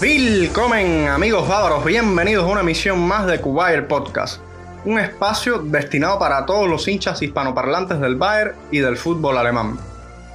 [0.00, 4.40] Willkommen amigos bávaros, bienvenidos a una emisión más de Kubayer Podcast,
[4.84, 9.76] un espacio destinado para todos los hinchas hispanoparlantes del Bayern y del fútbol alemán,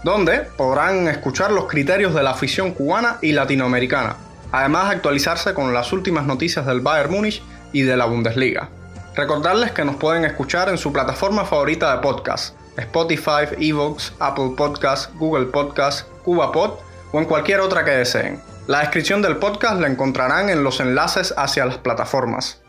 [0.04, 4.18] donde podrán escuchar los criterios de la afición cubana y latinoamericana,
[4.52, 7.41] además de actualizarse con las últimas noticias del Bayern Múnich
[7.71, 8.68] y de la Bundesliga.
[9.16, 15.09] Recordarles que nos pueden escuchar en su plataforma favorita de podcast, Spotify, Evox, Apple Podcasts,
[15.17, 16.80] Google Podcasts, CubaPod
[17.14, 18.52] o en cualquier otra que deseen.
[18.66, 22.62] La descripción del podcast la encontrarán en los enlaces hacia las plataformas.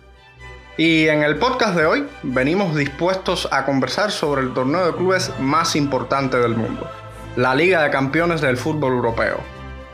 [0.76, 5.30] Y en el podcast de hoy venimos dispuestos a conversar sobre el torneo de clubes
[5.38, 6.90] más importante del mundo,
[7.36, 9.38] la Liga de Campeones del Fútbol Europeo.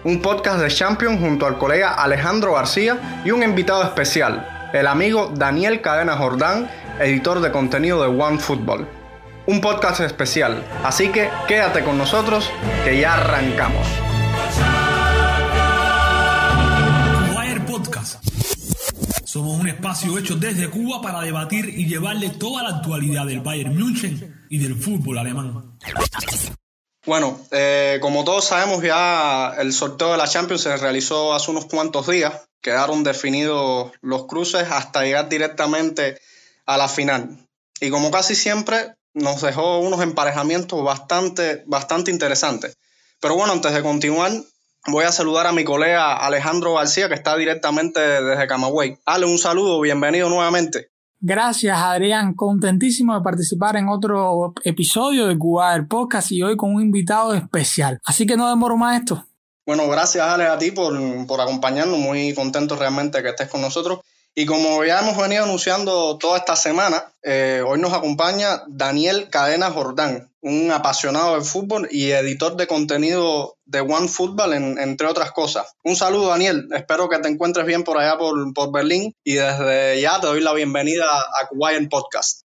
[0.03, 5.31] Un podcast de Champions junto al colega Alejandro García y un invitado especial, el amigo
[5.35, 8.89] Daniel Cadena Jordán, editor de contenido de One Football.
[9.45, 12.51] Un podcast especial, así que quédate con nosotros
[12.85, 13.87] que ya arrancamos.
[19.31, 23.77] Somos un espacio hecho desde Cuba para debatir y llevarle toda la actualidad del Bayern
[23.77, 25.79] München y del fútbol alemán.
[27.07, 31.67] Bueno, eh, como todos sabemos ya el sorteo de la Champions se realizó hace unos
[31.67, 32.49] cuantos días.
[32.61, 36.19] Quedaron definidos los cruces hasta llegar directamente
[36.67, 37.47] a la final.
[37.81, 42.79] Y como casi siempre, nos dejó unos emparejamientos bastante, bastante interesantes.
[43.21, 44.33] Pero bueno, antes de continuar,
[44.87, 48.99] voy a saludar a mi colega Alejandro García, que está directamente desde Camagüey.
[49.05, 50.91] Ale, un saludo, bienvenido nuevamente.
[51.23, 52.35] Gracias, Adrián.
[52.35, 57.35] Contentísimo de participar en otro episodio de Cuba del Podcast y hoy con un invitado
[57.35, 58.01] especial.
[58.05, 59.27] Así que no demoro más esto.
[59.67, 61.99] Bueno, gracias, Ale, a ti por, por acompañarnos.
[61.99, 64.01] Muy contento realmente que estés con nosotros.
[64.35, 69.73] Y como ya hemos venido anunciando toda esta semana, eh, hoy nos acompaña Daniel Cadena
[69.73, 75.75] Jordán, un apasionado del fútbol y editor de contenido de One Football, entre otras cosas.
[75.83, 76.69] Un saludo, Daniel.
[76.73, 80.53] Espero que te encuentres bien por allá por, Berlín y desde ya te doy la
[80.53, 82.43] bienvenida a Kuwait Podcast.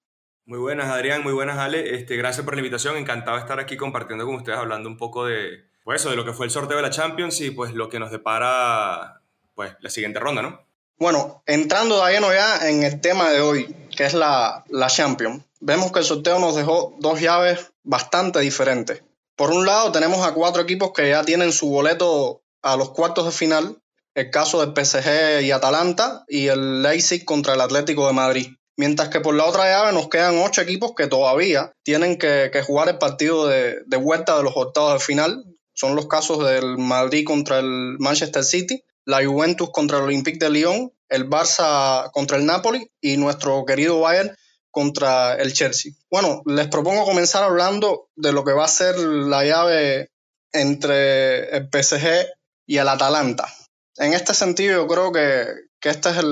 [0.45, 1.23] Muy buenas, Adrián.
[1.23, 1.95] Muy buenas, Ale.
[1.95, 2.99] Este, gracias por la invitación.
[2.99, 6.35] Encantado de estar aquí compartiendo con ustedes, hablando un poco de, pues, de lo que
[6.35, 9.23] fue el sorteo de la Champions y pues lo que nos depara
[9.55, 10.70] pues, la siguiente ronda, ¿no?
[11.01, 15.43] Bueno, entrando de lleno ya en el tema de hoy, que es la, la Champions,
[15.59, 19.03] vemos que el sorteo nos dejó dos llaves bastante diferentes.
[19.35, 23.25] Por un lado, tenemos a cuatro equipos que ya tienen su boleto a los cuartos
[23.25, 23.79] de final,
[24.15, 28.49] el caso del PSG y Atalanta y el Leipzig contra el Atlético de Madrid.
[28.77, 32.63] Mientras que por la otra llave nos quedan ocho equipos que todavía tienen que, que
[32.63, 35.45] jugar el partido de, de, vuelta de los octavos de final.
[35.73, 40.51] Son los casos del Madrid contra el Manchester City, la Juventus contra el Olympique de
[40.51, 44.35] Lyon, el Barça contra el Napoli y nuestro querido Bayern
[44.71, 45.93] contra el Chelsea.
[46.11, 50.11] Bueno, les propongo comenzar hablando de lo que va a ser la llave
[50.53, 52.27] entre el PSG
[52.67, 53.53] y el Atalanta.
[53.97, 55.47] En este sentido, yo creo que,
[55.83, 56.25] esta es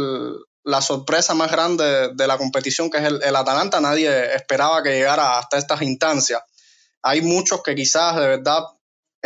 [0.62, 3.80] la sorpresa más grande de la competición, que es el, el, Atalanta.
[3.80, 6.42] Nadie esperaba que llegara hasta estas instancias.
[7.02, 8.62] Hay muchos que quizás de verdad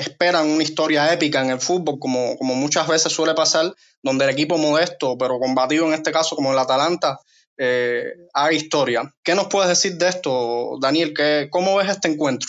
[0.02, 4.30] esperan una historia épica en el fútbol, como, como muchas veces suele pasar, donde el
[4.30, 7.18] equipo modesto, pero combatido en este caso como el Atalanta,
[7.56, 9.14] eh, haga historia.
[9.22, 11.14] ¿Qué nos puedes decir de esto, Daniel?
[11.14, 12.48] ¿Qué, ¿Cómo ves este encuentro?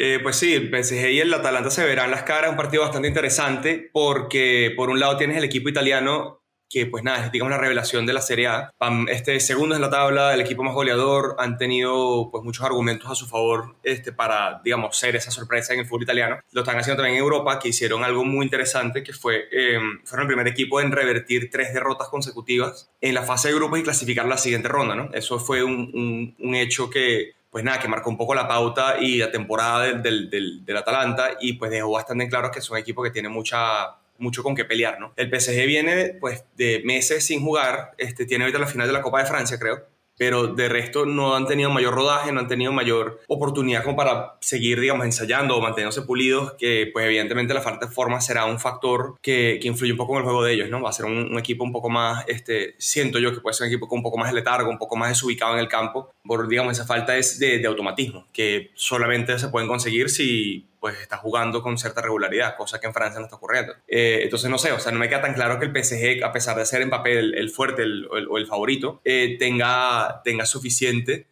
[0.00, 3.08] Eh, pues sí, el PSG y el Atalanta se verán las caras, un partido bastante
[3.08, 6.37] interesante porque por un lado tienes el equipo italiano
[6.68, 8.72] que pues nada, es digamos la revelación de la Serie A.
[9.08, 13.14] Este segundo en la tabla, el equipo más goleador, han tenido pues muchos argumentos a
[13.14, 16.38] su favor este, para, digamos, ser esa sorpresa en el fútbol italiano.
[16.52, 20.26] Lo están haciendo también en Europa, que hicieron algo muy interesante, que fue, em, fueron
[20.26, 24.26] el primer equipo en revertir tres derrotas consecutivas en la fase de grupos y clasificar
[24.26, 25.10] la siguiente ronda, ¿no?
[25.12, 29.18] Eso fue un, un, hecho que, pues nada, que marcó un poco la pauta y
[29.18, 33.02] la temporada del, del, del Atalanta y pues dejó bastante claro que es un equipo
[33.02, 35.12] que tiene mucha mucho con qué pelear, ¿no?
[35.16, 39.02] El PSG viene pues de meses sin jugar, este, tiene ahorita la final de la
[39.02, 39.86] Copa de Francia, creo,
[40.18, 44.36] pero de resto no han tenido mayor rodaje, no han tenido mayor oportunidad como para
[44.40, 48.58] seguir, digamos, ensayando o manteniéndose pulidos, que pues evidentemente la falta de forma será un
[48.58, 50.82] factor que, que influye un poco en el juego de ellos, ¿no?
[50.82, 53.72] Va a ser un, equipo un poco más, este, siento yo que puede ser un
[53.72, 56.72] equipo con un poco más letargo, un poco más desubicado en el campo, por, digamos,
[56.72, 61.78] esa falta es de automatismo, que solamente se pueden conseguir si pues está jugando con
[61.78, 63.74] cierta regularidad, cosa que en Francia no está ocurriendo.
[63.86, 66.32] Eh, entonces no sé, o sea, no me queda tan claro que el PSG, a
[66.32, 71.26] pesar de ser en papel el, fuerte o el, favorito, eh, tenga, tenga suficiente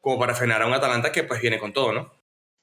[0.00, 2.12] como para frenar a un Atalanta que pues viene con todo, ¿no?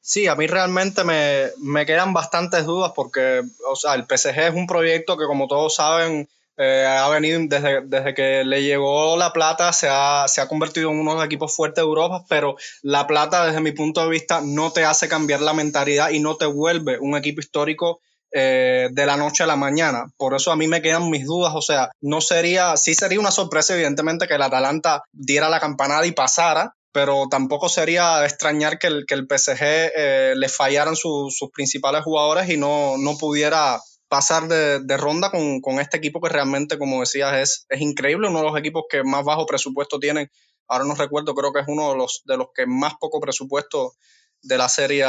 [0.02, 4.54] Sí, a mí realmente me, me quedan bastantes dudas porque, o sea, el PSG es
[4.54, 9.32] un proyecto que como todos saben eh, ha venido desde, desde, que le llegó la
[9.32, 12.56] plata, se ha, se ha convertido en uno de los equipos fuertes de Europa, pero
[12.82, 16.36] la plata, desde mi punto de vista, no te hace cambiar la mentalidad y no
[16.36, 18.02] te vuelve un equipo histórico
[18.32, 20.12] eh, de la noche a la mañana.
[20.18, 21.54] Por eso a mí me quedan mis dudas.
[21.56, 26.06] O sea, no sería, sí sería una sorpresa, evidentemente, que el Atalanta diera la campanada
[26.06, 31.38] y pasara, pero tampoco sería extrañar que el, que el PSG eh, le fallaran sus
[31.54, 37.02] principales jugadores y no, no pudiera pasar de, ronda con, este equipo que realmente, como
[37.02, 40.32] decías, es, es increíble, uno de los equipos que más bajo presupuesto tienen.
[40.68, 43.94] Ahora no recuerdo, creo que es uno de los, de los que más poco presupuesto
[44.42, 45.06] de la serie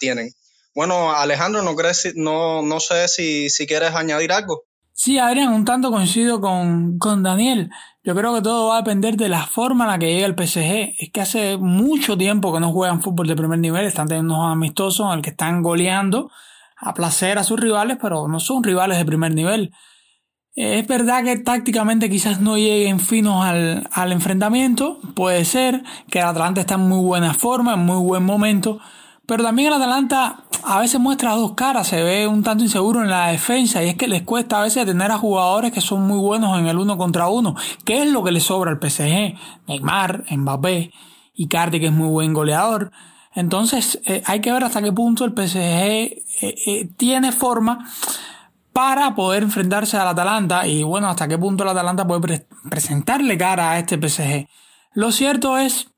[0.00, 0.30] tienen.
[0.74, 4.64] Bueno, Alejandro, no, crees, no, no sé si, si quieres añadir algo.
[4.92, 7.70] Sí, Adrián, un tanto coincido con, con, Daniel.
[8.02, 10.34] Yo creo que todo va a depender de la forma en la que llega el
[10.34, 10.94] PSG.
[10.98, 14.52] Es que hace mucho tiempo que no juegan fútbol de primer nivel, están teniendo unos
[14.52, 16.30] amistosos en que están goleando
[16.76, 19.72] a placer a sus rivales, pero no son rivales de primer nivel.
[20.54, 26.24] Es verdad que tácticamente quizás no lleguen finos al, al enfrentamiento, puede ser que el
[26.24, 28.80] Atalanta está en muy buena forma, en muy buen momento,
[29.26, 33.10] pero también el Atalanta a veces muestra dos caras, se ve un tanto inseguro en
[33.10, 36.18] la defensa y es que les cuesta a veces tener a jugadores que son muy
[36.18, 37.54] buenos en el uno contra uno.
[37.84, 39.34] ¿Qué es lo que le sobra al PSG?
[39.68, 40.92] Neymar, Mbappé,
[41.34, 42.90] Icardi que es muy buen goleador.
[43.36, 47.86] Entonces eh, hay que ver hasta qué punto el PSG eh, eh, tiene forma
[48.72, 53.72] para poder enfrentarse al Atalanta y bueno, hasta qué punto el Atalanta puede presentarle cara
[53.72, 54.48] a este PSG.
[54.94, 55.88] Lo cierto es,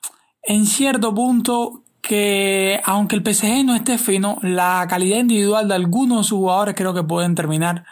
[0.43, 6.19] en cierto punto, que aunque el PSG no esté fino, la calidad individual de algunos
[6.19, 7.85] de sus jugadores creo que pueden terminar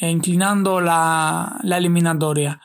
[0.00, 2.60] inclinando la, la eliminatoria.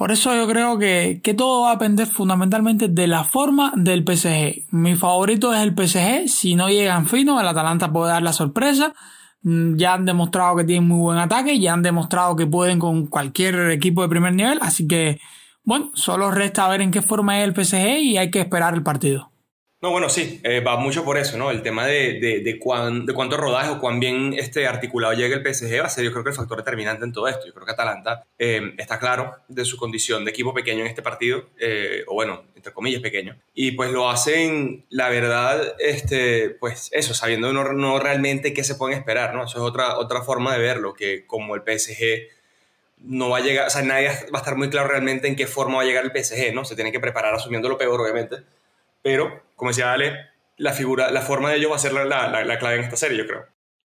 [0.00, 4.02] Por eso yo creo que, que, todo va a depender fundamentalmente de la forma del
[4.02, 4.68] PSG.
[4.70, 6.26] Mi favorito es el PSG.
[6.26, 8.94] Si no llegan fino, el Atalanta puede dar la sorpresa.
[9.42, 13.08] Mm, ya han demostrado que tienen muy buen ataque, ya han demostrado que pueden con
[13.08, 14.58] cualquier equipo de primer nivel.
[14.62, 15.20] Así que,
[15.64, 18.82] bueno, solo resta ver en qué forma es el PSG y hay que esperar el
[18.82, 19.29] partido.
[19.82, 21.50] No, bueno, sí, eh, va mucho por eso, ¿no?
[21.50, 25.34] El tema de, de, de, cuán, de cuánto rodaje o cuán bien este articulado llega
[25.34, 27.46] el PSG va a ser, yo creo que el factor determinante en todo esto.
[27.46, 31.00] Yo creo que Atalanta eh, está claro de su condición de equipo pequeño en este
[31.00, 36.90] partido, eh, o bueno, entre comillas pequeño, y pues lo hacen, la verdad, este, pues
[36.92, 39.44] eso, sabiendo no, no realmente qué se pueden esperar, ¿no?
[39.44, 42.28] Eso es otra, otra forma de verlo, que como el PSG
[42.98, 45.46] no va a llegar, o sea, nadie va a estar muy claro realmente en qué
[45.46, 46.66] forma va a llegar el PSG, ¿no?
[46.66, 48.44] Se tiene que preparar asumiendo lo peor, obviamente
[49.02, 50.16] pero, como decía Ale,
[50.56, 53.18] la, figura, la forma de ellos va a ser la, la, clave en esta serie,
[53.18, 53.46] yo creo.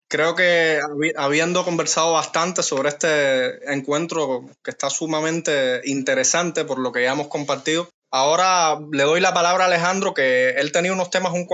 [0.08, 0.80] Creo que
[1.14, 7.28] habiendo conversado bastante sobre este encuentro que está sumamente interesante por lo que ya hemos
[7.28, 11.46] compartido, ahora le doy la palabra a Alejandro, que él tenía unos temas un,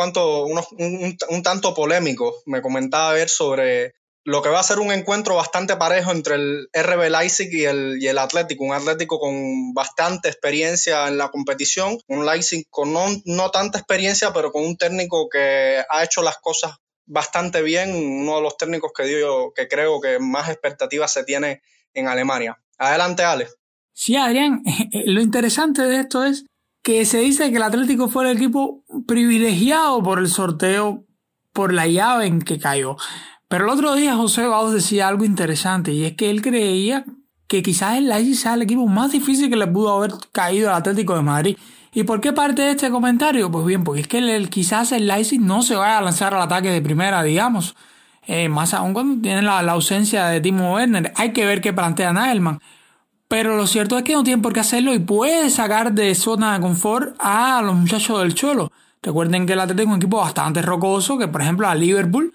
[1.28, 2.44] un tanto polémicos.
[2.46, 6.36] Me comentaba a ver sobre lo que va a ser un encuentro bastante parejo entre
[6.36, 11.28] el RB Leipzig y el, y el Atlético, un Atlético con bastante experiencia en la
[11.28, 16.38] competición, un Leipzig con no, tanta experiencia, pero con un técnico que ha hecho las
[16.38, 16.72] cosas
[17.06, 21.60] bastante bien, uno de los técnicos que, dio, que creo que más expectativas se tiene
[21.92, 22.58] en Alemania.
[22.78, 23.48] Adelante, Ale.
[23.92, 24.62] Sí, Adrián,
[25.04, 26.46] lo interesante de esto es
[26.82, 31.04] que se dice que el Atlético fue el equipo privilegiado por el sorteo,
[31.52, 32.96] por la llave en que cayó.
[33.54, 37.04] Pero el otro día José Baus decía algo interesante y es que él creía
[37.46, 40.74] que quizás el Leipzig sea el equipo más difícil que le pudo haber caído al
[40.74, 41.56] Atlético de Madrid.
[41.92, 43.52] ¿Y por qué parte de este comentario?
[43.52, 46.42] Pues bien, porque es que el, quizás el Leipzig no se vaya a lanzar al
[46.42, 47.76] ataque de primera, digamos.
[48.26, 51.12] Eh, más aún cuando tiene la, ausencia de Timo Werner.
[51.14, 52.58] Hay que ver qué plantea Nagelman.
[53.28, 56.54] Pero lo cierto es que no tiene por qué hacerlo y puede sacar de zona
[56.54, 58.72] de confort a los muchachos del Cholo.
[59.00, 62.32] Recuerden que el Atlético es un equipo bastante rocoso, que por ejemplo a Liverpool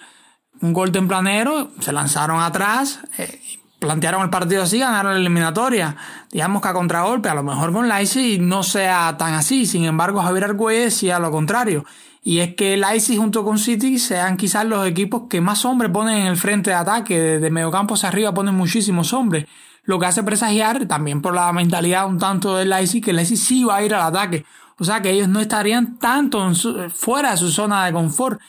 [0.62, 3.40] un gol tempranero, se lanzaron atrás, eh,
[3.80, 5.96] plantearon el partido así, ganaron la eliminatoria.
[6.32, 9.66] Digamos que a contragolpe, a lo mejor con Leipzig no sea tan así.
[9.66, 11.86] Sin embargo, Javier Argüelles decía lo contrario.
[12.22, 16.18] Y es que Leipzig junto con City sean quizás los equipos que más hombres ponen
[16.18, 17.20] en el frente de ataque.
[17.20, 19.46] Desde mediocampo hacia arriba ponen muchísimos hombres.
[19.84, 23.64] Lo que hace presagiar, también por la mentalidad un tanto de Leipzig, que Leipzig sí
[23.64, 24.46] va a ir al ataque.
[24.78, 26.52] O sea que ellos no estarían tanto
[26.94, 28.40] fuera de su zona de confort.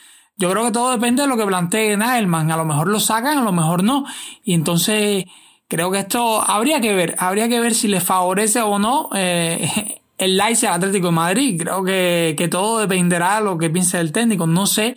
[0.40, 2.50] Yo creo que todo depende de lo que plantee Nagelman.
[2.50, 4.06] A lo mejor lo sacan, a lo mejor no.
[4.42, 5.26] Y entonces
[5.68, 7.14] creo que esto habría que ver.
[7.18, 11.61] Habría que ver si les favorece o no eh, el Leipzig al Atlético de Madrid.
[11.61, 14.47] Creo que, que, todo dependerá de lo que piense el técnico.
[14.47, 14.97] No sé.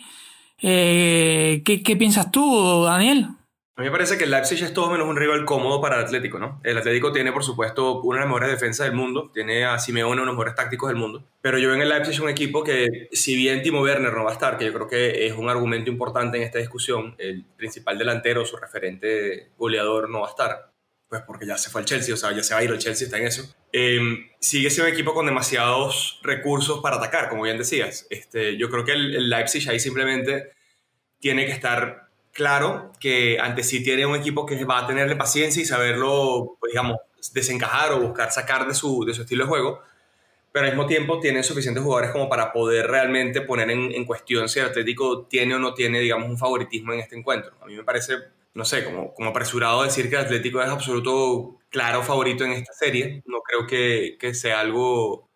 [0.62, 3.28] Eh, ¿qué, ¿Qué piensas tú, Daniel?
[3.76, 6.04] A mí me parece que el Leipzig es todo menos un rival cómodo para el
[6.04, 6.62] Atlético, ¿no?
[6.64, 10.12] El Atlético tiene, por supuesto, una de las mejores defensas del mundo, tiene a Simeone
[10.12, 13.10] uno de los mejores tácticos del mundo, pero yo en el Leipzig un equipo que,
[13.12, 15.90] si bien Timo Werner no va a estar, que yo creo que es un argumento
[15.90, 20.72] importante en esta discusión, el principal delantero, su referente goleador no va a estar,
[21.10, 22.78] pues porque ya se fue al Chelsea, o sea, ya se va a ir el
[22.78, 23.56] Chelsea, está en eso.
[23.72, 28.06] Em, sigue siendo un equipo con demasiados recursos para atacar, como bien decías.
[28.12, 30.52] Este, yo creo que el Leipzig ahí simplemente
[31.20, 32.03] tiene que estar
[32.34, 36.72] claro que ante sí tiene un equipo que va a tenerle paciencia y saberlo, pues,
[36.72, 36.98] digamos,
[37.32, 39.82] desencajar o buscar sacar de su, de su estilo de juego,
[40.52, 44.50] pero al mismo tiempo tiene suficientes jugadores como para poder realmente poner en, en, cuestión
[44.50, 47.54] si el Atlético tiene o no tiene, digamos, un favoritismo en este encuentro.
[47.62, 48.18] A mí me parece,
[48.54, 52.74] no sé, como, como apresurado decir que el Atlético es absoluto claro favorito en esta
[52.74, 53.24] serie.
[53.26, 55.30] No creo que, que sea algo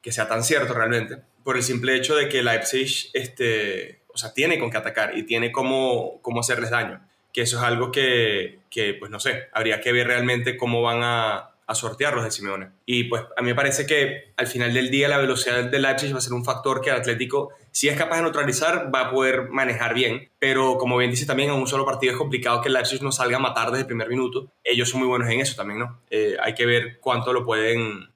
[0.00, 4.32] que sea tan cierto realmente, por el simple hecho de que Leipzig, este, o sea,
[4.32, 7.00] tiene con qué atacar y tiene cómo, cómo hacerles daño
[7.32, 11.02] que eso es algo que, que, pues no sé, habría que ver realmente cómo van
[11.02, 12.70] a, a sortearlos de Simeone.
[12.84, 16.12] Y pues a mí me parece que al final del día la velocidad del Leipzig
[16.12, 19.10] va a ser un factor que el Atlético, si es capaz de neutralizar, va a
[19.10, 20.30] poder manejar bien.
[20.40, 23.12] Pero como bien dice también, en un solo partido es complicado que el Leipzig no
[23.12, 24.52] salga a matar desde el primer minuto.
[24.64, 26.00] Ellos son muy buenos en eso también, ¿no?
[26.10, 28.10] Eh, hay que ver cuánto lo pueden,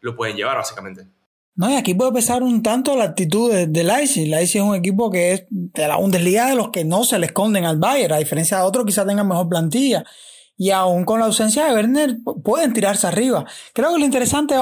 [0.00, 1.06] lo pueden llevar, básicamente.
[1.56, 4.28] No, y aquí puede pesar un tanto la actitud de, de Leipzig.
[4.28, 7.26] Leipzig es un equipo que es de la Bundesliga de los que no se le
[7.26, 10.04] esconden al Bayern, a diferencia de otros quizás tengan mejor plantilla.
[10.56, 13.46] Y aún con la ausencia de Werner pueden tirarse arriba.
[13.72, 14.54] Creo que lo interesante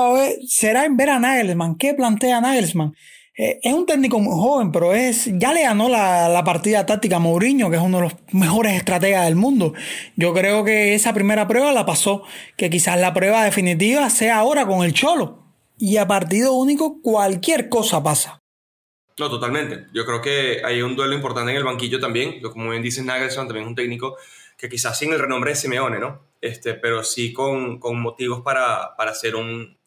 [0.47, 1.77] será en ver a Nagelsmann.
[1.77, 2.95] ¿Qué plantea Nagelsmann?
[3.37, 7.17] Eh, es un técnico muy joven, pero es, ya le ganó la, la, partida táctica
[7.17, 9.75] a Mourinho, que es uno de los mejores estrategas del mundo.
[10.17, 12.23] Yo creo que esa primera prueba la pasó,
[12.57, 15.48] que quizás la prueba definitiva sea ahora con el Cholo
[15.79, 18.41] y a partido único cualquier cosa pasa.
[19.19, 19.87] No, totalmente.
[19.93, 22.41] Yo creo que hay un duelo importante en el banquillo también.
[22.41, 24.17] Como bien dice Nagelsmann, también es un técnico
[24.57, 26.23] que quizás sin el renombre de Simeone, ¿no?
[26.41, 29.79] Este, pero sí con, con motivos para, para ser un,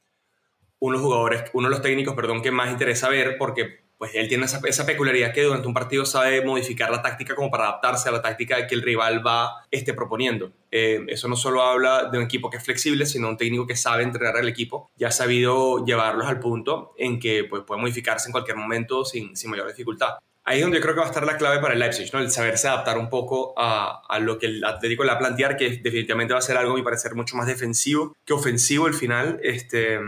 [0.79, 4.27] uno los jugadores, uno de los técnicos, perdón, que más interesa ver, porque pues él
[4.27, 8.10] tiene esa, esa, peculiaridad que durante un partido sabe modificar la táctica como para adaptarse
[8.10, 10.51] a la táctica que el rival va esté proponiendo.
[10.72, 13.75] Eh, eso no solo habla de un equipo que es flexible, sino un técnico que
[13.75, 18.27] sabe entrenar al equipo y ha sabido llevarlos al punto en que pues, puede modificarse
[18.27, 20.15] en cualquier momento sin, sin mayor dificultad.
[20.46, 22.22] Ahí es donde yo creo que va a estar la clave para el Leipzig, ¿no?
[22.22, 25.58] el saberse adaptar un poco a, a lo que el Atlético le va a plantear,
[25.58, 28.96] que definitivamente va a ser algo, a mi parecer, mucho más defensivo que ofensivo al
[28.96, 30.00] final, este,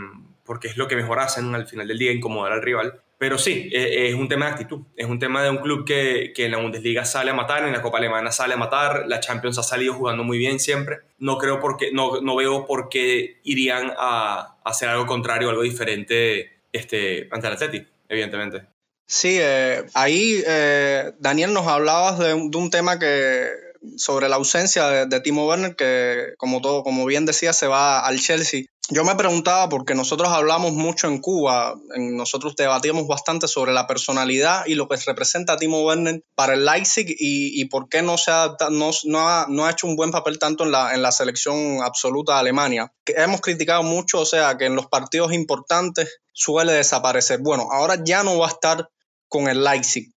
[0.43, 3.02] porque es lo que mejor hacen al final del día, incomodar al rival.
[3.23, 4.81] Pero sí, e, es un tema de actitud.
[4.97, 7.71] Es un tema de un club que, que, en la Bundesliga sale a matar, en
[7.71, 10.97] la Copa Alemana sale a matar, la Champions ha salido jugando muy bien siempre.
[11.19, 16.51] No, creo porque, no, no veo por qué irían a, hacer algo contrario, algo diferente
[16.73, 18.65] este, ante el Atleti, evidentemente.
[19.07, 23.47] Sí, eh, ahí eh, Daniel nos hablabas de, de, un tema que
[23.95, 28.05] sobre la ausencia de, de, Timo Werner, que como todo, como bien decía, se va
[28.05, 28.65] al Chelsea.
[28.89, 33.87] Yo me preguntaba, porque nosotros hablamos mucho en Cuba, en, nosotros debatíamos bastante sobre la
[33.87, 38.31] personalidad y lo que representa Timo Werner para el Leipzig y, por qué no, se
[38.31, 38.91] ha, no,
[39.29, 42.39] ha, no, ha, hecho un buen papel tanto en la, en la selección absoluta de
[42.39, 42.91] Alemania.
[43.05, 47.39] Que hemos criticado mucho, o sea, que en los partidos importantes suele desaparecer.
[47.41, 48.89] Bueno, ahora ya no va a estar
[49.29, 50.12] con el Leipzig.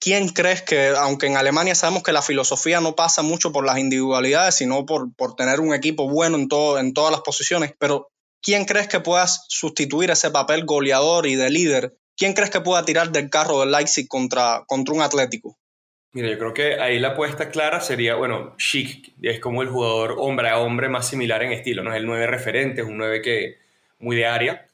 [0.00, 3.78] ¿Quién crees que, aunque en Alemania sabemos que la filosofía no pasa mucho por las
[3.78, 8.08] individualidades, sino por, por tener un equipo bueno en, todo, en todas las posiciones, pero
[8.40, 11.96] ¿quién crees que puedas sustituir ese papel goleador y de líder?
[12.16, 15.58] ¿Quién crees que pueda tirar del carro del Leipzig contra, contra un Atlético?
[16.12, 20.16] Mira, yo creo que ahí la apuesta clara sería, bueno, Schick es como el jugador
[20.18, 21.92] hombre a hombre más similar en estilo, ¿no?
[21.92, 23.58] Es el 9 referente, es un 9 que
[23.98, 24.67] muy de área.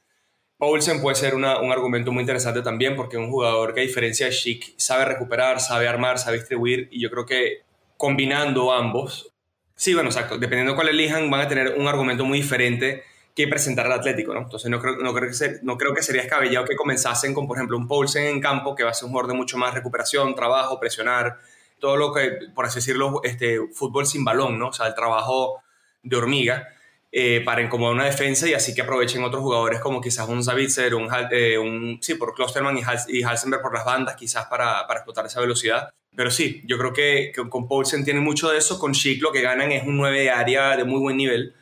[0.59, 4.27] Paulsen puede ser un argumento muy interesante también porque es un jugador que a diferencia
[4.27, 7.63] de Schick sabe recuperar, sabe armar, sabe distribuir y yo creo que
[7.97, 9.33] combinando ambos,
[9.75, 13.03] sí, bueno, exacto, dependiendo de cuál elijan van a tener un argumento muy diferente
[13.35, 14.43] que presentar al Atlético, ¿no?
[14.43, 17.49] Entonces no creo, no creo, que, ser, no creo que sería escabellado que comenzasen con,
[17.49, 19.75] por ejemplo, un Paulsen en campo que va a ser un jugador de mucho más
[19.75, 21.39] recuperación, trabajo, presionar,
[21.81, 24.69] todo lo que, por así decirlo, este, fútbol sin balón, ¿no?
[24.69, 25.63] O sea, el trabajo
[26.05, 26.69] de hormiga
[27.16, 30.97] eh, para incomodar una defensa y así que aprovechen otros jugadores como quizás un Savitzer,
[30.97, 34.85] un, eh, un sí, por Klosterman y, Hals, y Halsenberg por las bandas, quizás para,
[34.88, 35.90] para, explotar esa velocidad.
[36.16, 39.30] Pero sí, yo creo que, que con Paulsen tiene mucho de eso, con Schick lo
[39.30, 41.54] que ganan es un 9 de área de muy buen nivel,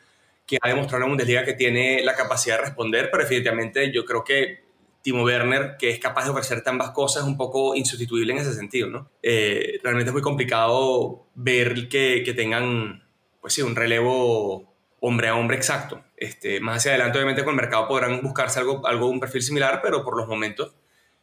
[0.47, 4.05] que ha demostrado en la Bundesliga que tiene la capacidad de responder, pero definitivamente yo
[4.05, 4.63] creo que
[5.03, 8.55] Timo Werner, que es capaz de ofrecerte ambas cosas, es un poco insustituible en ese
[8.55, 9.11] sentido, ¿no?
[9.21, 13.03] Eh, realmente es muy complicado ver que, que tengan,
[13.39, 14.72] pues sí, un relevo
[15.05, 16.01] hombre a hombre exacto.
[16.15, 19.81] Este, más hacia adelante, obviamente, con el mercado podrán buscarse algo, algo, un perfil similar,
[19.83, 20.73] pero por los momentos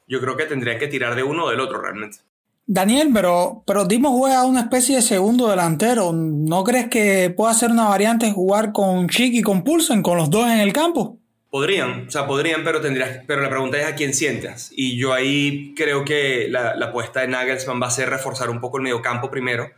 [0.06, 2.18] yo creo que tendrían que tirar de uno o del otro realmente.
[2.66, 6.12] Daniel, pero, pero Dimo juega una especie de segundo delantero.
[6.12, 10.28] ¿No crees que pueda ser una variante jugar con Chic y con Pulsen, con los
[10.28, 11.18] dos en el campo?
[11.48, 14.70] Podrían, o sea, podrían, pero tendrías, pero la pregunta es a quién sientas.
[14.76, 18.60] Y yo ahí creo que la, la apuesta de Nagelsmann va a ser reforzar un
[18.60, 19.70] poco el mediocampo primero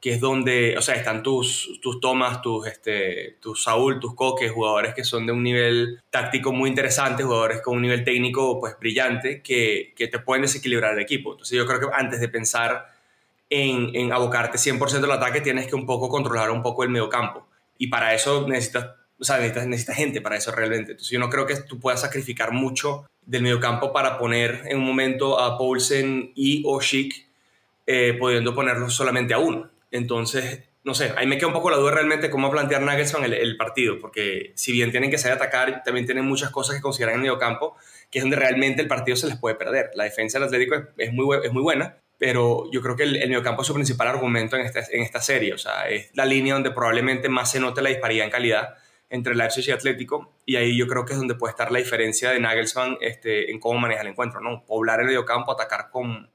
[0.00, 4.52] que es donde, o sea, están tus, tus Thomas, tus, este, tus Saúl, tus Coques,
[4.52, 8.78] jugadores que son de un nivel táctico muy interesante, jugadores con un nivel técnico pues
[8.78, 11.32] brillante, que, que te pueden desequilibrar el equipo.
[11.32, 12.86] Entonces yo creo que antes de pensar
[13.50, 17.08] en, en abocarte 100% al ataque, tienes que un poco controlar un poco el medio
[17.08, 17.48] campo.
[17.76, 20.92] Y para eso necesitas, o sea, necesitas, gente para eso realmente.
[20.92, 24.78] Entonces yo no creo que tú puedas sacrificar mucho del medio campo para poner en
[24.78, 26.80] un momento a Paulsen y o
[27.86, 29.68] eh, pudiendo ponerlo solamente a uno.
[29.90, 33.56] Entonces, no sé, ahí me queda un poco la duda realmente cómo plantear Nagelsmann el,
[33.56, 37.20] partido, porque si bien tienen que saber atacar, también tienen muchas cosas que consideran en
[37.20, 37.76] el medio campo,
[38.10, 39.90] que es donde realmente el partido se les puede perder.
[39.94, 43.28] La defensa del Atlético es, muy, es muy buena, pero yo creo que el, el
[43.28, 45.52] mediocampo es su principal argumento en esta, en esta serie.
[45.52, 48.74] O sea, es la línea donde probablemente más se note la disparidad en calidad
[49.10, 52.30] entre Leipzig y Atlético, y ahí yo creo que es donde puede estar la diferencia
[52.30, 54.64] de Nagelsmann este, en cómo maneja el encuentro, ¿no?
[54.66, 56.30] Poblar el mediocampo, atacar con,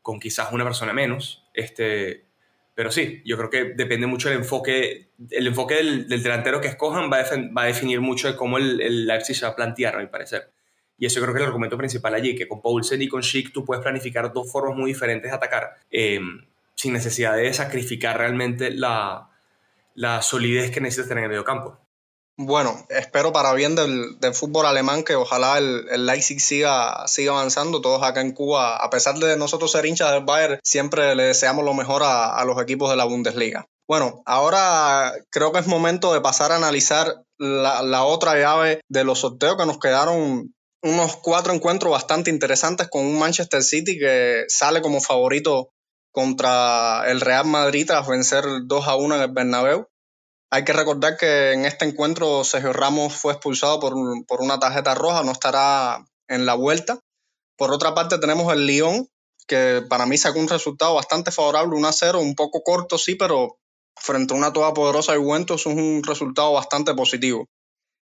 [0.00, 2.26] con quizás una persona menos, este,
[2.74, 7.10] pero sí, yo creo que depende mucho del enfoque, el enfoque del, delantero que escojan
[7.10, 10.06] va a, definir mucho de cómo el, el Leipzig se va a plantear, a mi
[10.06, 10.50] parecer.
[10.98, 13.52] Y eso creo que es el argumento principal allí, que con Paulsen y con Schick
[13.52, 16.20] tú puedes planificar dos formas muy diferentes de atacar, eh,
[16.74, 19.28] sin necesidad de sacrificar realmente la,
[19.94, 21.78] la solidez que necesitas tener en el medio campo.
[22.36, 27.80] Bueno, espero para bien del, fútbol alemán que ojalá el, Leipzig siga, siga avanzando.
[27.80, 31.64] Todos acá en Cuba, a pesar de nosotros ser hinchas del Bayern, siempre le deseamos
[31.64, 33.66] lo mejor a, a los equipos de la Bundesliga.
[33.86, 39.04] Bueno, ahora creo que es momento de pasar a analizar la, la, otra llave de
[39.04, 44.44] los sorteos que nos quedaron unos cuatro encuentros bastante interesantes con un Manchester City que
[44.48, 45.70] sale como favorito
[46.12, 49.88] contra el Real Madrid tras vencer 2 a 1 en el Bernabéu.
[50.54, 53.92] Hay que recordar que en este encuentro Sergio Ramos fue expulsado por,
[54.24, 57.00] por una tarjeta roja, no estará en la vuelta.
[57.58, 59.08] Por otra parte tenemos el Lyon,
[59.48, 63.16] que para mí sacó un resultado bastante favorable, 1 a 0, un poco corto sí,
[63.16, 63.56] pero
[63.96, 67.48] frente a una toda poderosa Juventus es un resultado bastante positivo.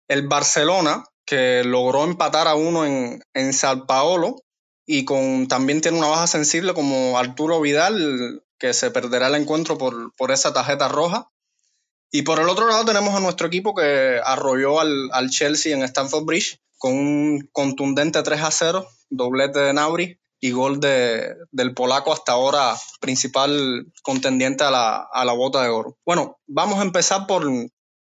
[0.06, 4.36] El Barcelona, que logró empatar a uno en, en Sao Paulo
[4.86, 9.76] y con, también tiene una baja sensible como Arturo Vidal, que se perderá el encuentro
[9.76, 11.28] por, por esa tarjeta roja.
[12.10, 15.82] Y por el otro lado tenemos a nuestro equipo que arrolló al, al Chelsea en
[15.82, 21.74] Stamford Bridge con un contundente 3 a 0, doblete de Nauri y gol de, del
[21.74, 25.98] polaco hasta ahora principal contendiente a la, a la bota de oro.
[26.06, 27.44] Bueno, vamos a empezar por,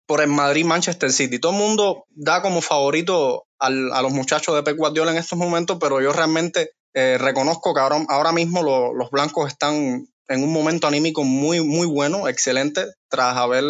[0.06, 1.40] por el Madrid-Manchester City.
[1.40, 5.40] Todo el mundo da como favorito al, a los muchachos de Pep Guardiola en estos
[5.40, 10.52] momentos, pero yo realmente eh, reconozco que ahora, mismo lo, los blancos están en un
[10.52, 13.64] momento anímico muy, muy bueno, excelente, tras haber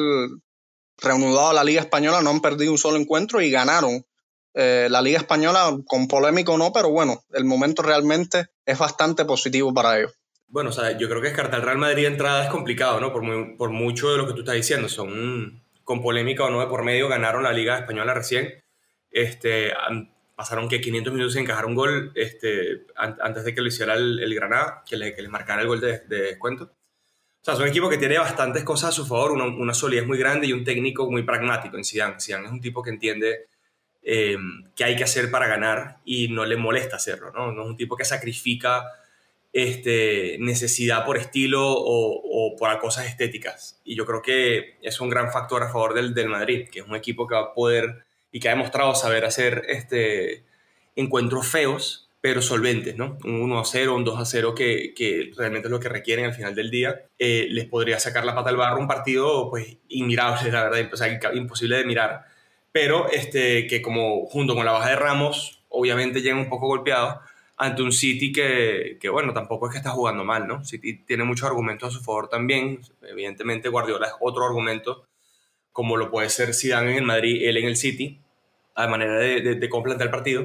[0.98, 4.06] reanudado la Liga Española, no han perdido un solo encuentro y ganaron
[4.54, 9.74] eh, la Liga Española, con polémico no, pero bueno, el momento realmente es bastante positivo
[9.74, 10.14] para ellos.
[10.48, 13.12] Bueno, o sea, yo creo que descartar Real Madrid de entrada es complicado, ¿no?
[13.12, 13.24] Por,
[13.58, 16.84] por mucho de lo que tú estás diciendo, son con polémica o no de por
[16.84, 18.64] medio, ganaron la Liga Española recién.
[19.12, 19.74] Este,
[20.36, 24.20] pasaron que 500 minutos sin encajar un gol este, antes de que lo hiciera el,
[24.20, 26.66] el Granada, que le, que le, marcara el gol de, de, descuento.
[26.66, 30.06] O sea, es un equipo que tiene bastantes cosas a su favor, una, una, solidez
[30.06, 32.20] muy grande y un técnico muy pragmático en Zidane.
[32.20, 33.48] Zidane es un tipo que entiende
[34.04, 34.38] eh,
[34.76, 37.52] qué hay que hacer para ganar y no le molesta hacerlo, ¿no?
[37.52, 38.84] No es un tipo que sacrifica
[39.54, 43.80] este, necesidad por estilo o, o, por cosas estéticas.
[43.86, 46.88] Y yo creo que es un gran factor a favor del, del, Madrid, que es
[46.88, 48.05] un equipo que va a poder
[48.36, 50.44] y que ha demostrado saber hacer este,
[50.98, 53.18] encuentros feos, pero solventes, ¿no?
[53.24, 56.26] Un 1 a 0, un 2 a 0, que, que realmente es lo que requieren
[56.26, 57.04] al final del día.
[57.18, 61.34] Eh, les podría sacar la pata al barro un partido, pues, inmirable, la verdad, o
[61.34, 62.26] imposible de mirar.
[62.74, 67.20] Pero este, que como junto con la baja de Ramos, obviamente llegan un poco golpeados,
[67.56, 70.66] ante un City que, que, bueno, tampoco es que está jugando mal, ¿no?
[70.66, 72.82] City tiene muchos argumentos a su favor también.
[73.02, 75.08] Evidentemente Guardiola es otro argumento,
[75.72, 78.20] como lo puede ser Zidane en el Madrid, él en el City,
[78.76, 80.44] a manera de, de, de cómo el partido.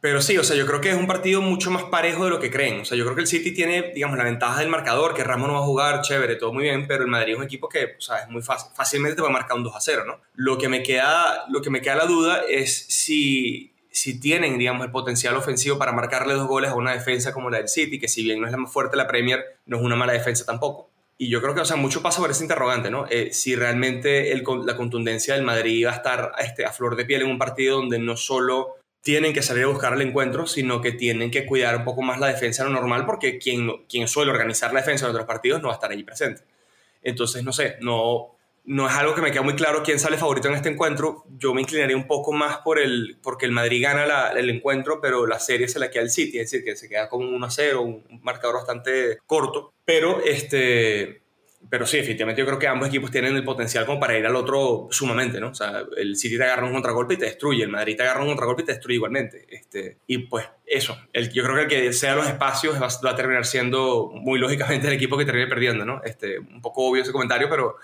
[0.00, 2.38] Pero sí, o sea, yo creo que es un partido mucho más parejo de lo
[2.38, 2.80] que creen.
[2.80, 5.48] O sea, yo creo que el City tiene, digamos, la ventaja del marcador, que Ramos
[5.48, 7.96] no va a jugar, chévere, todo muy bien, pero el Madrid es un equipo que,
[7.98, 10.20] o sea, es muy fácil, fácilmente te va a marcar un 2 a 0, ¿no?
[10.34, 14.84] Lo que me queda, lo que me queda la duda es si si tienen, digamos,
[14.84, 18.08] el potencial ofensivo para marcarle dos goles a una defensa como la del City, que
[18.08, 20.44] si bien no es la más fuerte de la Premier, no es una mala defensa
[20.44, 20.90] tampoco.
[21.18, 23.06] Y yo creo que, o sea, mucho pasa por ese interrogante, ¿no?
[23.08, 27.06] Eh, si realmente el, la contundencia del Madrid va a estar este, a flor de
[27.06, 30.80] piel en un partido donde no solo tienen que salir a buscar el encuentro, sino
[30.80, 34.08] que tienen que cuidar un poco más la defensa de lo normal, porque quien, quien
[34.08, 36.42] suele organizar la defensa en otros partidos no va a estar allí presente.
[37.02, 38.35] Entonces, no sé, no,
[38.66, 41.24] no es algo que me queda muy claro quién sale favorito en este encuentro.
[41.38, 45.26] Yo me inclinaría un poco más por el, porque el Madrid gana el encuentro, pero
[45.26, 47.50] la serie se la queda el City, es decir, que se queda con 1 a
[47.50, 49.72] 0, un marcador bastante corto.
[49.84, 51.22] Pero este,
[51.68, 54.36] pero sí, efectivamente yo creo que ambos equipos tienen el potencial como para ir al
[54.36, 55.50] otro sumamente, ¿no?
[55.50, 58.22] O sea, el City te agarra un contragolpe y te destruye, el Madrid te agarra
[58.22, 59.46] un contragolpe y te destruye igualmente.
[59.48, 63.10] Este, y pues eso, el, yo creo que el que sea los espacios va, va,
[63.10, 66.02] a terminar siendo muy lógicamente el equipo que termine perdiendo, ¿no?
[66.04, 67.76] Este, un poco obvio ese comentario, pero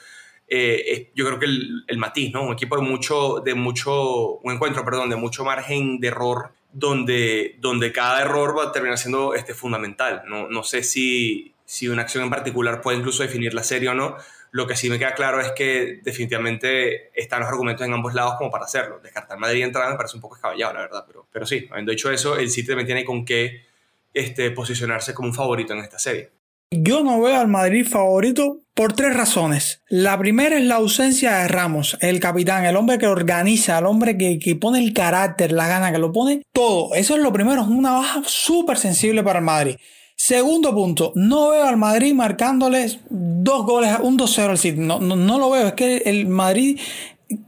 [0.55, 2.43] eh, yo creo que el, matiz, ¿no?
[2.43, 7.57] Un equipo de mucho, de mucho, un encuentro, perdón, de mucho margen de error, donde,
[7.59, 10.25] donde cada error va a terminar siendo este, fundamental.
[10.27, 13.95] No, no sé si, si una acción en particular puede incluso definir la serie o
[13.95, 14.19] no.
[14.51, 18.35] Lo que sí me queda claro es que definitivamente están los argumentos en ambos lados
[18.37, 19.01] como para hacerlo.
[19.03, 21.05] Descartar Madrid y entrada me parece un poco escabellado, la verdad.
[21.07, 23.65] Pero, pero sí, habiendo dicho eso, el City también tiene con qué
[24.13, 26.31] este, posicionarse como un favorito en esta serie.
[26.75, 29.83] Yo no veo al Madrid favorito por tres razones.
[29.91, 34.17] La primera es la ausencia de Ramos, el capitán, el hombre que organiza, el hombre
[34.17, 36.95] que, que pone el carácter, la gana, que lo pone todo.
[36.95, 39.77] Eso es lo primero, es una baja súper sensible para el Madrid.
[40.17, 44.79] Segundo punto, no veo al Madrid marcándoles dos goles, un 2-0 al City.
[44.79, 46.79] No, no, no, lo veo, es que el Madrid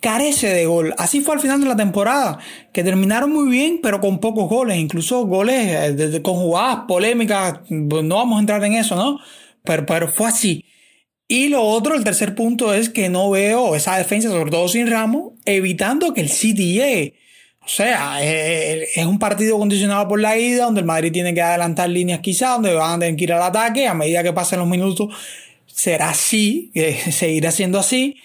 [0.01, 0.95] carece de gol.
[0.99, 2.39] Así fue al final de la temporada,
[2.73, 7.61] que terminaron muy bien, pero con pocos goles, incluso goles eh, con jugadas polémicas.
[7.69, 9.19] No vamos a entrar en eso, ¿no?
[9.63, 10.65] Pero, pero fue así.
[11.27, 14.91] Y lo otro, el tercer punto es que no veo esa defensa, sobre todo sin
[14.91, 17.15] Ramos, evitando que el City llegue.
[17.65, 21.89] O sea, es un partido condicionado por la ida, donde el Madrid tiene que adelantar
[21.89, 24.69] líneas quizás, donde van a tener que ir al ataque, a medida que pasen los
[24.69, 25.09] minutos
[25.75, 26.71] será así,
[27.11, 28.17] seguirá siendo así,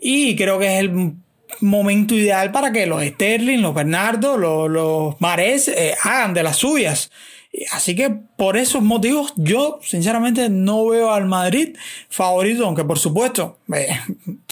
[0.00, 1.14] y creo que es el
[1.60, 6.56] momento ideal para que los Sterling, los Bernardo, los, los Mares eh, hagan de las
[6.56, 7.10] suyas.
[7.72, 11.76] Así que por esos motivos yo sinceramente no veo al Madrid
[12.10, 13.98] favorito, aunque por supuesto eh,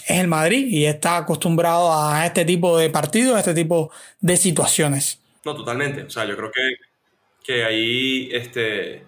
[0.07, 4.37] es el Madrid y está acostumbrado a este tipo de partidos, a este tipo de
[4.37, 5.20] situaciones.
[5.44, 6.04] No, totalmente.
[6.04, 6.76] O sea, yo creo que,
[7.44, 9.04] que ahí este,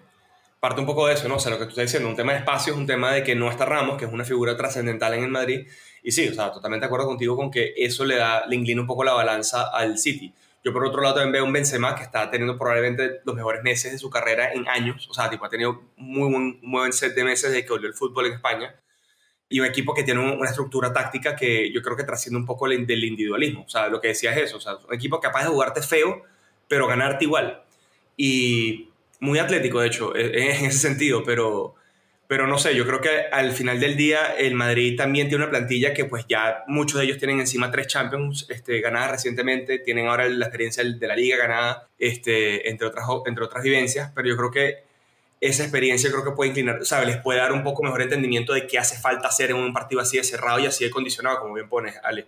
[0.59, 1.35] parte un poco de eso, ¿no?
[1.35, 3.23] O sea, lo que tú estás diciendo, un tema de espacio es un tema de
[3.23, 5.67] que no está Ramos, que es una figura trascendental en el Madrid.
[6.07, 8.79] Y sí, o sea, totalmente de acuerdo contigo con que eso le da, le inclina
[8.79, 10.33] un poco la balanza al City.
[10.63, 13.91] Yo por otro lado también veo un Benzema que está teniendo probablemente los mejores meses
[13.91, 15.05] de su carrera en años.
[15.09, 17.89] O sea, tipo, ha tenido muy buen, muy buen set de meses desde que volvió
[17.89, 18.73] el fútbol en España.
[19.49, 22.69] Y un equipo que tiene una estructura táctica que yo creo que trasciende un poco
[22.69, 23.65] del individualismo.
[23.65, 24.55] O sea, lo que decía es eso.
[24.55, 26.23] O sea, un equipo capaz de jugarte feo,
[26.69, 27.65] pero ganarte igual.
[28.15, 31.21] Y muy atlético, de hecho, e, en ese sentido.
[31.25, 31.75] Pero
[32.27, 35.49] pero no sé, yo creo que al final del día el Madrid también tiene una
[35.49, 40.07] plantilla que pues ya muchos de ellos tienen encima tres Champions este, ganadas recientemente, tienen
[40.07, 44.35] ahora la experiencia de la liga ganada, este, entre, otras, entre otras vivencias, pero yo
[44.35, 44.87] creo que
[45.39, 47.07] esa experiencia creo que puede inclinar, ¿sabes?
[47.07, 50.01] Les puede dar un poco mejor entendimiento de qué hace falta hacer en un partido
[50.01, 52.25] así de cerrado y así de condicionado, como bien pones, Ale.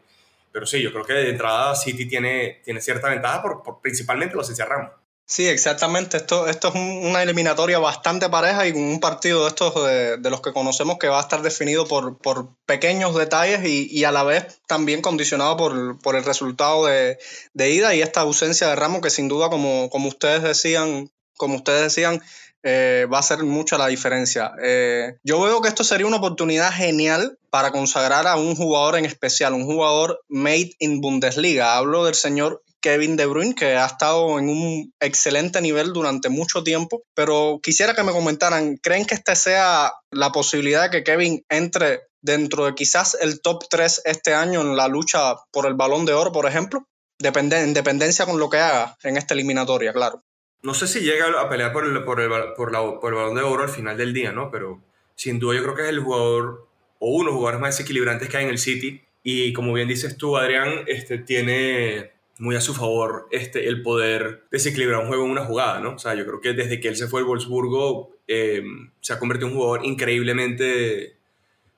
[0.52, 4.36] Pero sí, yo creo que de entrada City tiene, tiene cierta ventaja por, por principalmente
[4.36, 4.92] los encerramos.
[5.32, 6.18] Sí, exactamente.
[6.18, 10.54] Esto, esto es una eliminatoria bastante pareja y un partido de estos de, los que
[10.54, 15.04] conocemos que va a estar definido por, por pequeños detalles y, a la vez también
[15.04, 17.20] condicionado por, por el resultado de,
[17.54, 21.58] de, ida y esta ausencia de Ramos que sin duda, como, como ustedes decían, como
[21.58, 22.24] ustedes decían,
[22.63, 24.54] eh, va a hacer mucha la diferencia.
[24.63, 29.06] Eh, yo veo que esto sería una oportunidad genial para consagrar a un jugador en
[29.06, 31.78] especial, un jugador made in Bundesliga.
[31.78, 36.63] Hablo del señor Kevin De Bruyne, que ha estado en un excelente nivel durante mucho
[36.63, 41.44] tiempo, pero quisiera que me comentaran, ¿creen que esta sea la posibilidad de que Kevin
[41.50, 46.06] entre dentro de quizás el top 3 este año en la lucha por el balón
[46.06, 46.86] de oro, por ejemplo?
[47.20, 50.24] Depende, en dependencia con lo que haga en esta eliminatoria, claro.
[50.62, 53.63] No sé si llega a pelear por el, por el, por el balón de oro
[53.63, 54.52] al final del día, ¿no?
[54.52, 54.82] Pero
[55.15, 56.68] sin duda yo creo que es el jugador
[57.00, 59.02] o uno de los jugadores más desequilibrantes que hay en el City.
[59.24, 64.45] Y como bien dices tú, Adrián, este, tiene muy a su favor este, el poder
[64.49, 65.95] desequilibrar un juego en una jugada, ¿no?
[65.95, 68.63] O sea, yo creo que desde que él se fue al Wolfsburgo eh,
[69.02, 71.17] se ha convertido en un jugador increíblemente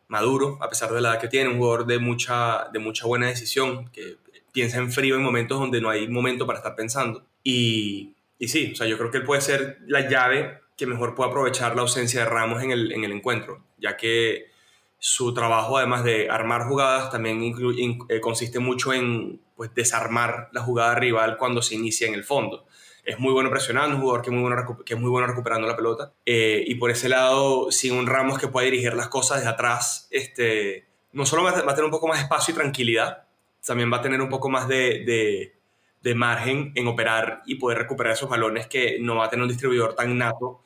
[0.07, 3.27] maduro, a pesar de la edad que tiene, un jugador de mucha, de mucha buena
[3.27, 4.17] decisión, que
[4.51, 7.25] piensa en frío en momentos donde no hay momento para estar pensando.
[7.43, 11.15] Y, y sí, o sea, yo creo que él puede ser la llave que mejor
[11.15, 14.51] pueda aprovechar la ausencia de Ramos en el, en el encuentro, ya que
[14.99, 20.95] su trabajo, además de armar jugadas, también eh, consiste mucho en pues, desarmar la jugada
[20.95, 22.65] rival cuando se inicia en el fondo.
[23.05, 26.13] Es muy bueno presionando, un jugador que muy bueno, es muy bueno recuperando la pelota.
[26.25, 30.07] Eh, y por ese lado, sin un Ramos que pueda dirigir las cosas desde atrás,
[30.09, 33.27] este, no solo va a tener un poco más de espacio y tranquilidad,
[33.63, 35.53] también va a tener un poco más de,
[36.01, 39.49] de, margen en operar y poder recuperar esos balones que no va a tener un
[39.49, 40.63] distribuidor tan nato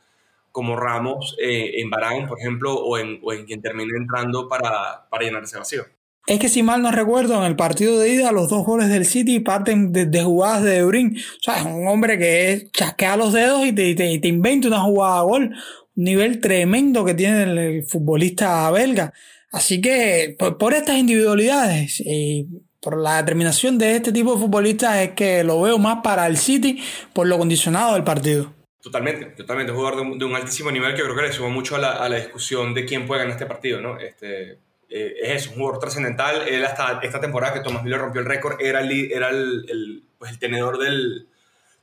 [0.54, 5.10] como Ramos eh, en Barán, por ejemplo, o en, o en, quien termine entrando para,
[5.10, 5.84] para llenar ese vacío.
[6.28, 9.06] Es que si mal no recuerdo, en el partido de ida, los dos goles del
[9.06, 11.16] City parten de, jugadas de Eurin.
[11.18, 15.20] O sea, es un hombre que chasquea los dedos y te, te, inventa una jugada
[15.20, 15.56] a gol.
[15.96, 19.14] Un nivel tremendo que tiene el, futbolista belga.
[19.52, 22.48] Así que por, estas individualidades y
[22.82, 26.38] por la determinación de este tipo de futbolistas es que lo veo más para el
[26.38, 26.82] City
[27.14, 28.52] por lo condicionado del partido.
[28.82, 29.72] Totalmente, totalmente.
[29.72, 32.10] Un jugador de un, altísimo nivel que creo que le suma mucho a la, a
[32.10, 34.00] la, discusión de quién puede ganar este partido, ¿no?
[34.00, 36.48] Este, eh, es un jugador trascendental.
[36.48, 40.32] Él hasta esta temporada que Tomás Miller rompió el récord era el, era el, pues
[40.32, 41.28] el tenedor del,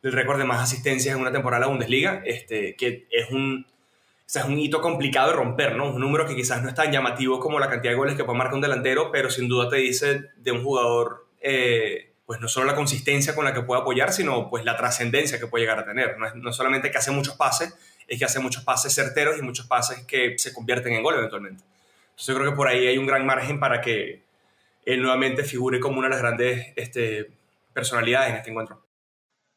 [0.02, 3.66] del récord de más asistencias en una temporada de la Bundesliga, este, que es un,
[4.26, 5.92] es un hito complicado de romper, ¿no?
[5.92, 8.38] Un número que quizás no es tan llamativo como la cantidad de goles que puede
[8.38, 12.66] marcar un delantero, pero sin duda te dice de un jugador, eh, pues no solo
[12.66, 15.84] la consistencia con la que puede apoyar, sino pues la trascendencia que puede llegar a
[15.84, 16.18] tener.
[16.18, 17.74] No, es, no solamente que hace muchos pases,
[18.08, 21.62] es que hace muchos pases certeros y muchos pases que se convierten en gol eventualmente.
[22.22, 24.22] Entonces yo creo que por ahí hay un gran margen para que
[24.86, 27.32] él nuevamente figure como una de las grandes este,
[27.72, 28.80] personalidades en este encuentro.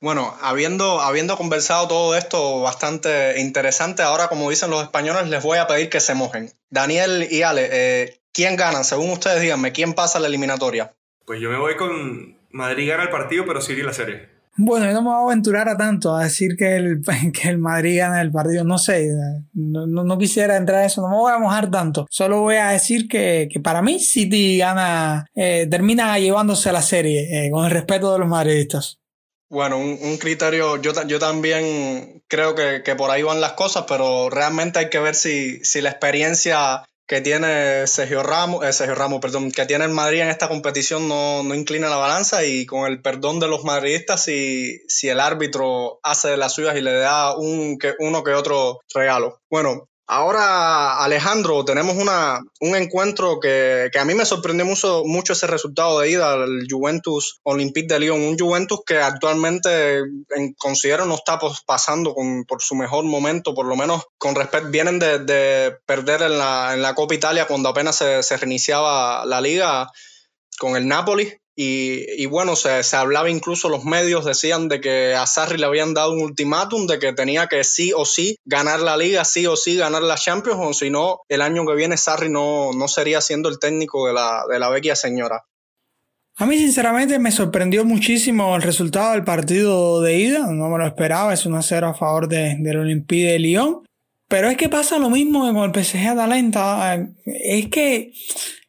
[0.01, 5.59] Bueno, habiendo, habiendo conversado todo esto bastante interesante, ahora como dicen los españoles, les voy
[5.59, 6.53] a pedir que se mojen.
[6.71, 8.83] Daniel y Ale, eh, ¿quién gana?
[8.83, 10.91] Según ustedes díganme, ¿quién pasa la eliminatoria?
[11.25, 14.34] Pues yo me voy con Madrid gana el partido, pero sigue la serie.
[14.57, 17.01] Bueno, yo no me voy a aventurar a tanto a decir que el,
[17.33, 18.63] que el Madrid gana el partido.
[18.63, 19.09] No sé,
[19.53, 22.05] no, no, quisiera entrar a eso, no me voy a mojar tanto.
[22.09, 27.47] Solo voy a decir que, que para mí City gana, eh, termina llevándose la serie
[27.47, 28.99] eh, con el respeto de los madridistas.
[29.49, 33.85] Bueno, un, un criterio, yo, yo también creo que, que, por ahí van las cosas,
[33.87, 38.95] pero realmente hay que ver si, si la experiencia que tiene Sergio Ramos, eh, Sergio
[38.95, 42.65] Ramos, perdón, que tiene el Madrid en esta competición no, no, inclina la balanza y
[42.65, 46.81] con el perdón de los madridistas, si, si el árbitro hace de las suyas y
[46.81, 49.39] le da un, que, uno que otro regalo.
[49.49, 55.33] Bueno, Ahora, Alejandro, tenemos una, un encuentro que, que, a mí me sorprendió mucho, mucho
[55.33, 58.21] ese resultado de ida al Juventus Olympique de Lyon.
[58.21, 63.65] Un Juventus que actualmente en, considero no está pasando con, por su mejor momento, por
[63.65, 64.69] lo menos con respecto.
[64.69, 69.25] Vienen de, de perder en la, en la, Copa Italia cuando apenas se, se reiniciaba
[69.25, 69.89] la liga
[70.59, 75.25] con el Napoli y, bueno, se, se, hablaba incluso, los medios decían de que a
[75.25, 78.97] Sarri le habían dado un ultimátum de que tenía que sí o sí ganar la
[78.97, 82.29] liga, sí o sí ganar la Champions, o si no, el año que viene Sarri
[82.29, 85.45] no, no sería siendo el técnico de la, de la vecchia señora.
[86.37, 90.85] A mí sinceramente me sorprendió muchísimo el resultado del partido de ida, no me lo
[90.85, 93.85] esperaba, es un 0 a favor de, del Olympique de Lyon.
[94.27, 98.11] Pero es que pasa lo mismo con el PSG Atalanta, es que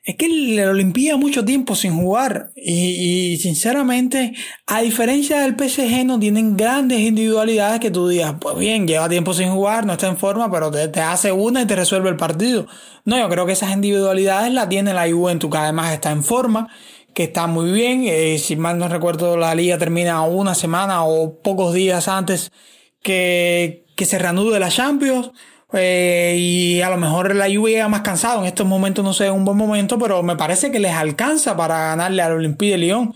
[0.06, 4.34] es que el Olimpia mucho tiempo sin jugar y, sinceramente,
[4.68, 9.34] a diferencia del PSG, no tienen grandes individualidades que tú digas, pues bien, lleva tiempo
[9.34, 12.68] sin jugar, no está en forma, pero te, hace una y te resuelve el partido.
[13.04, 16.68] No, yo creo que esas individualidades las tiene la Juventus, que además está en forma,
[17.12, 18.04] que está muy bien.
[18.06, 22.52] Eh, si mal no recuerdo, la liga termina una semana o pocos días antes
[23.02, 25.32] que, que se reanude la Champions.
[25.72, 28.40] Eh, y a lo mejor la lluvia llega más cansado.
[28.40, 31.56] En estos momentos no sé, es un buen momento, pero me parece que les alcanza
[31.56, 33.14] para ganarle al Olympique de Lyon.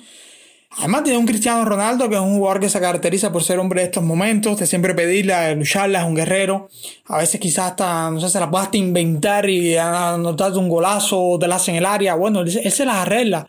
[0.79, 3.81] Además tiene un Cristiano Ronaldo que es un jugador que se caracteriza por ser hombre
[3.81, 6.69] de estos momentos, de siempre pedirla, lucharla, es un guerrero.
[7.07, 11.39] A veces quizás hasta, no sé, se la puede hasta inventar y anotar un golazo
[11.41, 12.15] te la hace en el área.
[12.15, 13.49] Bueno, él, se las arregla.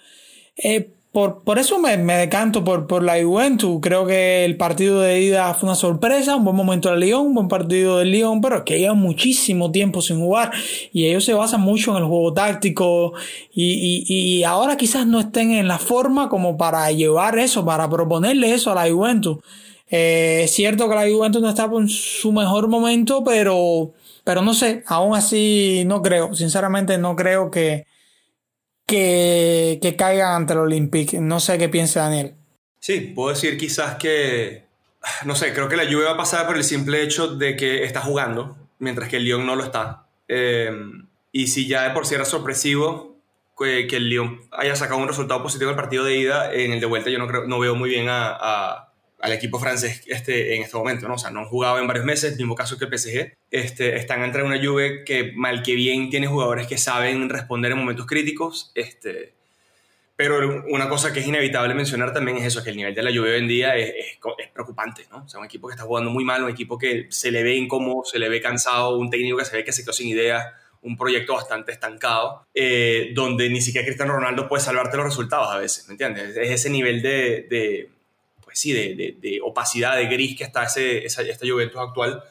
[0.57, 3.79] Eh, por, por eso me, me, decanto por, por la Juventus.
[3.81, 7.35] Creo que el partido de ida fue una sorpresa, un buen momento del Lyon, un
[7.35, 10.51] buen partido del Lyon, pero es que llevan muchísimo tiempo sin jugar
[10.93, 13.13] y ellos se basan mucho en el juego táctico
[13.53, 17.89] y, y, y ahora quizás no estén en la forma como para llevar eso, para
[17.89, 19.39] proponerle eso a la Juventus.
[19.89, 23.91] Eh, es cierto que la Juventus no está en su mejor momento, pero,
[24.23, 27.85] pero no sé, aún así no creo, sinceramente no creo que,
[28.91, 31.21] que, que caigan ante el Olympique.
[31.21, 32.35] No sé qué piensa Daniel.
[32.79, 34.65] Sí, puedo decir quizás que,
[35.23, 37.85] no sé, creo que la lluvia va a pasar por el simple hecho de que
[37.85, 40.07] está jugando, mientras que el Lyon no lo está.
[40.27, 40.71] Eh,
[41.31, 43.15] y si ya de por sí era sorpresivo
[43.57, 46.73] que, que, el Lyon haya sacado un resultado positivo en el partido de ida, en
[46.73, 48.90] el de vuelta yo no, creo, no veo muy bien a
[49.21, 51.13] al equipo francés este, en este momento, ¿no?
[51.13, 53.33] O sea, no han jugado en varios meses, mismo caso que el PSG.
[53.51, 57.77] Este, están entre una Juve que mal que bien tiene jugadores que saben responder en
[57.77, 59.33] momentos críticos, este,
[60.15, 63.11] pero una cosa que es inevitable mencionar también es eso, que el nivel de la
[63.11, 65.23] Juve hoy en día es, es, preocupante, ¿no?
[65.23, 67.55] O sea, un equipo que está jugando muy mal, un equipo que se le ve
[67.55, 70.47] incómodo, se le ve cansado, un técnico que se ve que se quedó sin ideas,
[70.81, 75.59] un proyecto bastante estancado, eh, donde ni siquiera Cristiano Ronaldo puede salvarte los resultados a
[75.59, 76.35] veces, ¿me entiendes?
[76.35, 77.89] Es ese nivel de
[78.51, 82.21] pues sí, de, opacidad, de gris que está ese, esa, esta Juventus actual,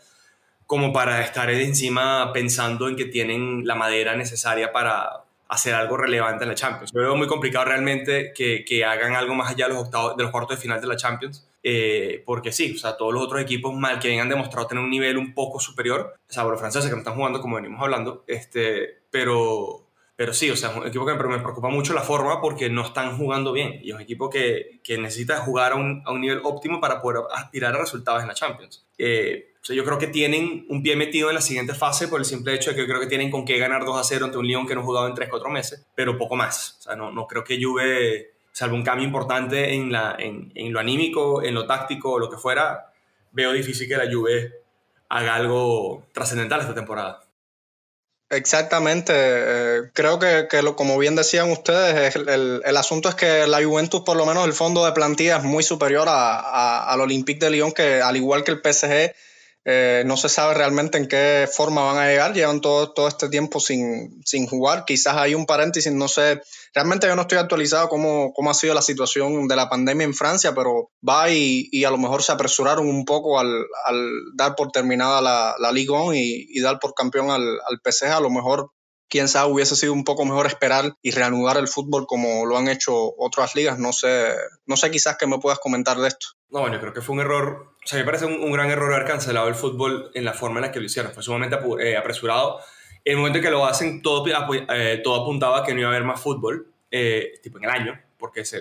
[0.66, 6.44] como para estar encima pensando en que tienen la madera necesaria para hacer algo relevante
[6.44, 6.92] en la Champions.
[6.94, 10.22] Yo veo muy complicado realmente que, que hagan algo más allá de los, octavos, de
[10.22, 11.48] los cuartos de final de la Champions.
[11.62, 14.90] Eh, porque sí, o sea, todos los otros equipos mal que han demostrado tener un
[14.90, 18.24] nivel un poco superior, o sea, los franceses que no están jugando como venimos hablando,
[18.26, 19.89] este, pero,
[20.20, 22.84] pero sí, o sea, es un equipo que me, preocupa mucho la forma porque no
[22.84, 26.20] están jugando bien y es un equipo que, que necesita jugar a un, a un,
[26.20, 28.86] nivel óptimo para poder aspirar a resultados en la Champions.
[28.98, 32.20] Eh, o sea, yo creo que tienen un pie metido en la siguiente fase por
[32.20, 34.26] el simple hecho de que yo creo que tienen con qué ganar 2 a 0
[34.26, 36.76] ante un Lyon que no ha jugado en 3-4 meses, pero poco más.
[36.80, 40.70] O sea, no, no creo que Juve salvo un cambio importante en, la, en, en,
[40.70, 42.92] lo anímico, en lo táctico, lo que fuera,
[43.32, 44.52] veo difícil que la Juve
[45.08, 47.22] haga algo trascendental esta temporada.
[48.32, 53.16] Exactamente, eh, creo que, que lo, como bien decían ustedes, el, el, el, asunto es
[53.16, 56.92] que la Juventus, por lo menos el fondo de plantilla es muy superior a, a,
[56.92, 59.12] al Olympique de Lyon, que al igual que el PSG,
[59.64, 63.28] eh, no se sabe realmente en qué forma van a llegar, llevan todo, todo este
[63.28, 66.40] tiempo sin, sin jugar, quizás hay un paréntesis, no sé,
[66.74, 70.14] realmente yo no estoy actualizado cómo, cómo ha sido la situación de la pandemia en
[70.14, 74.54] Francia, pero va y, y a lo mejor se apresuraron un poco al, al dar
[74.54, 78.20] por terminada la, la Ligue 1 y, y, dar por campeón al, al PSG, a
[78.20, 78.70] lo mejor
[79.08, 82.68] quién sabe, hubiese sido un poco mejor esperar y reanudar el fútbol como lo han
[82.68, 83.78] hecho otras ligas.
[83.78, 84.34] No sé,
[84.66, 86.28] no sé quizás que me puedas comentar de esto.
[86.48, 88.94] No, bueno, creo que fue un error, o sea, me parece un, un, gran error
[88.94, 91.12] haber cancelado el fútbol en la forma en la que lo hicieron.
[91.12, 92.60] Fue sumamente eh, apresurado.
[93.04, 95.92] El momento en que lo hacen, todo, eh, todo apuntaba a que no iba a
[95.92, 98.54] haber más fútbol, eh, tipo en el año porque es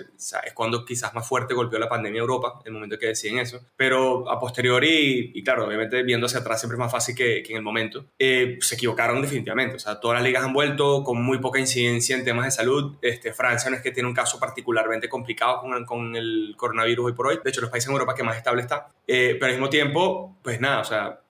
[0.54, 3.60] cuando quizás más fuerte golpeó la pandemia a Europa, el momento que deciden eso.
[3.76, 7.56] Pero a posteriori, y, claro, obviamente viendo hacia atrás siempre es más fácil que, en
[7.56, 9.76] el momento, eh, se equivocaron definitivamente.
[9.76, 12.96] O sea, todas las ligas han vuelto con muy poca incidencia en temas de salud.
[13.02, 17.12] Este, Francia no es que tiene un caso particularmente complicado con, con el coronavirus hoy
[17.12, 17.38] por hoy.
[17.44, 18.88] De hecho, los países en Europa que más estable está.
[19.06, 21.20] Pero al mismo tiempo, pues nada, o sea,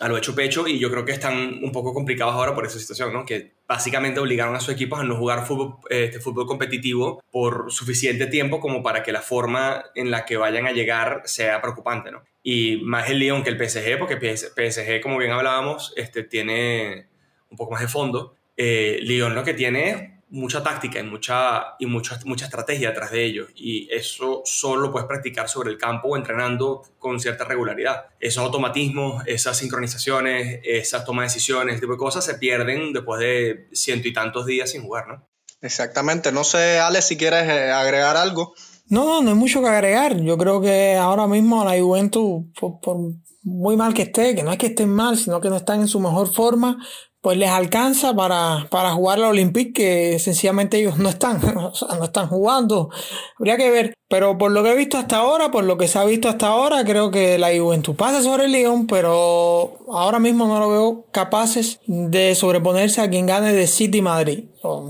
[0.00, 2.78] a lo hecho pecho y yo creo que están un poco complicados ahora por esa
[2.78, 3.24] situación, ¿no?
[3.24, 8.26] Que básicamente obligaron a sus equipos a no jugar fútbol, este fútbol competitivo por suficiente
[8.26, 12.22] tiempo como para que la forma en la que vayan a llegar sea preocupante, ¿no?
[12.42, 17.06] Y más el Lyon que el PSG, porque PSG, como bien hablábamos, este, tiene
[17.50, 18.36] un poco más de fondo.
[18.56, 23.10] Eh, Lyon lo que tiene es mucha táctica y mucha, y mucha, mucha estrategia detrás
[23.10, 23.48] de ellos.
[23.54, 28.06] Y eso solo puedes practicar sobre el campo o entrenando con cierta regularidad.
[28.18, 33.20] Esos automatismos, esas sincronizaciones, esas tomas de decisiones, ese tipo de cosas se pierden después
[33.20, 35.28] de ciento y tantos días sin jugar, ¿no?
[35.60, 36.32] Exactamente.
[36.32, 38.54] No sé, Alex, si quieres agregar algo.
[38.86, 40.18] No, no hay mucho que agregar.
[40.18, 42.96] Yo creo que ahora mismo la Juventus, por, por
[43.42, 45.88] muy mal que esté, que no es que estén mal, sino que no están en
[45.88, 46.78] su mejor forma,
[47.22, 51.96] pues les alcanza para, para jugar la Olympique, que sencillamente ellos no están, o sea,
[51.96, 52.90] no están jugando.
[53.38, 53.94] Habría que ver.
[54.08, 56.48] Pero por lo que he visto hasta ahora, por lo que se ha visto hasta
[56.48, 61.06] ahora, creo que la Juventus pasa sobre el Lyon, pero ahora mismo no lo veo
[61.12, 64.44] capaces de sobreponerse a quien gane de City Madrid.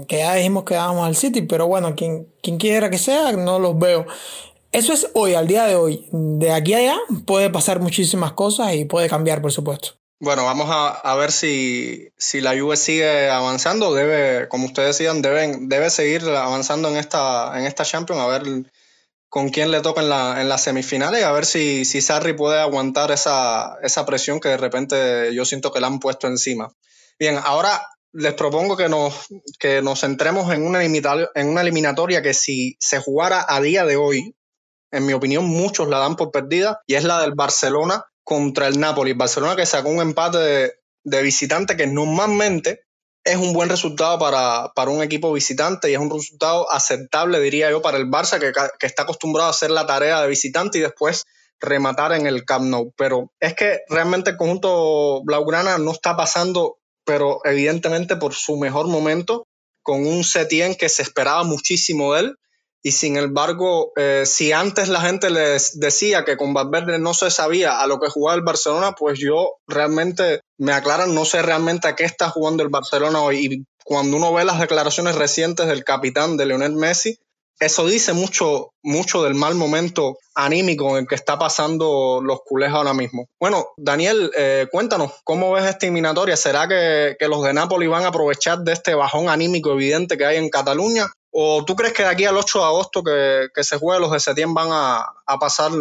[0.09, 3.59] Que ya dijimos que dábamos al City, pero bueno, quien, quien quiera que sea, no
[3.59, 4.07] los veo.
[4.73, 6.09] Eso es hoy, al día de hoy.
[6.11, 10.02] De aquí a allá puede pasar muchísimas cosas y puede cambiar, por supuesto.
[10.23, 13.93] Bueno, vamos a, a, ver si, si la Juve sigue avanzando.
[13.93, 18.71] Debe, como ustedes decían, deben, debe seguir avanzando en esta, en esta Champions, a ver
[19.29, 22.61] con quién le toca en, la, en las semifinales, a ver si, si Sarri puede
[22.61, 26.73] aguantar esa, esa presión que de repente yo siento que le han puesto encima.
[27.19, 29.27] Bien, ahora les propongo que nos,
[29.59, 33.97] que nos centremos en una, en una eliminatoria que si se jugara a día de
[33.97, 34.37] hoy,
[34.93, 38.79] en mi opinión, muchos la dan por perdida, y es la del Barcelona contra el
[38.79, 39.13] Napoli.
[39.13, 42.85] Barcelona que sacó un empate de, visitante que normalmente
[43.25, 47.71] es un buen resultado para, para, un equipo visitante y es un resultado aceptable, diría
[47.71, 50.81] yo, para el Barça que, que, está acostumbrado a hacer la tarea de visitante y
[50.81, 51.25] después
[51.61, 52.93] rematar en el Camp Nou.
[52.97, 58.89] Pero es que realmente el conjunto Blaugrana no está pasando, pero evidentemente por su mejor
[58.89, 59.47] momento,
[59.83, 62.37] con un Setien que se esperaba muchísimo de él
[62.83, 67.31] y sin embargo, eh, si antes la gente les decía que con Valverde no se
[67.31, 71.87] sabía a lo que jugaba el Barcelona, pues yo realmente me aclaran, no sé realmente
[71.87, 73.47] a qué está jugando el Barcelona hoy.
[73.47, 77.19] Y cuando uno ve las declaraciones recientes del capitán de Lionel Messi,
[77.61, 82.73] eso dice mucho, mucho del mal momento anímico en el que está pasando los culés
[82.73, 83.29] ahora mismo.
[83.39, 86.37] Bueno, Daniel, eh, cuéntanos, ¿cómo ves esta eliminatoria?
[86.37, 90.27] ¿Será que, que los de Napoli van a aprovechar de este bajón anímico evidente que
[90.27, 91.07] hay en Cataluña?
[91.35, 94.13] ¿O tú crees que de aquí al 8 de agosto que, que se juegue los
[94.13, 95.73] de Setién van a, a, pasar,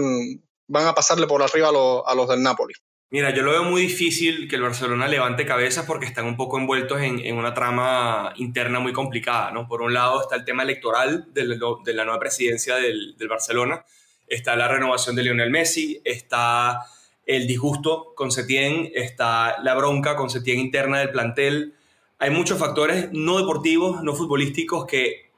[0.68, 2.74] van a pasarle por arriba a, los, a los del Napoli?
[3.10, 6.58] Mira, yo lo veo muy difícil que el Barcelona levante cabezas porque están un poco
[6.58, 9.68] envueltos en, en, una trama interna muy complicada, ¿no?
[9.68, 13.28] Por un lado está el tema electoral de, lo, de la nueva presidencia del, del,
[13.28, 13.84] Barcelona,
[14.28, 16.86] está la renovación de Lionel Messi, está
[17.26, 21.76] el disgusto con Setién, está la bronca con Setién interna del plantel,
[22.18, 25.31] hay muchos factores no deportivos, no futbolísticos que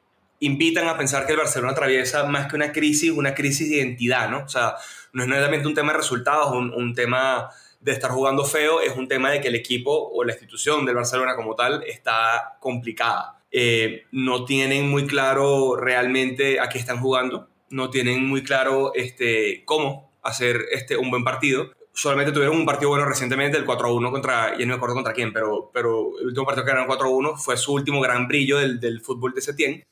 [0.45, 4.29] invitan a pensar que el Barcelona atraviesa más que una crisis, una crisis de identidad,
[4.29, 4.43] ¿no?
[4.43, 4.75] O sea,
[5.13, 8.95] no es netamente un tema de resultados, un, un tema de estar jugando feo, es
[8.95, 13.39] un tema de que el equipo o la institución del Barcelona como tal está complicada.
[13.51, 19.63] Eh, no tienen muy claro realmente a qué están jugando, no tienen muy claro este,
[19.65, 24.57] cómo hacer este, un buen partido solamente tuvieron un partido bueno recientemente, el 4-1 contra,
[24.57, 27.55] ya no me acuerdo contra quién, pero, pero el último partido que ganaron 4-1 fue
[27.55, 29.83] su último gran brillo del, del, fútbol de Setién.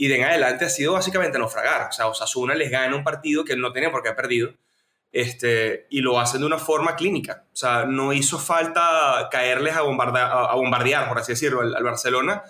[0.00, 1.90] Y de en adelante ha sido básicamente naufragar.
[1.90, 4.54] O sea, Osasuna les gana un partido que no tenía por qué haber perdido.
[5.12, 7.44] Este, y lo hacen de una forma clínica.
[7.52, 12.42] O sea, no hizo falta caerles a, bombardear, a bombardear por así decirlo, al, Barcelona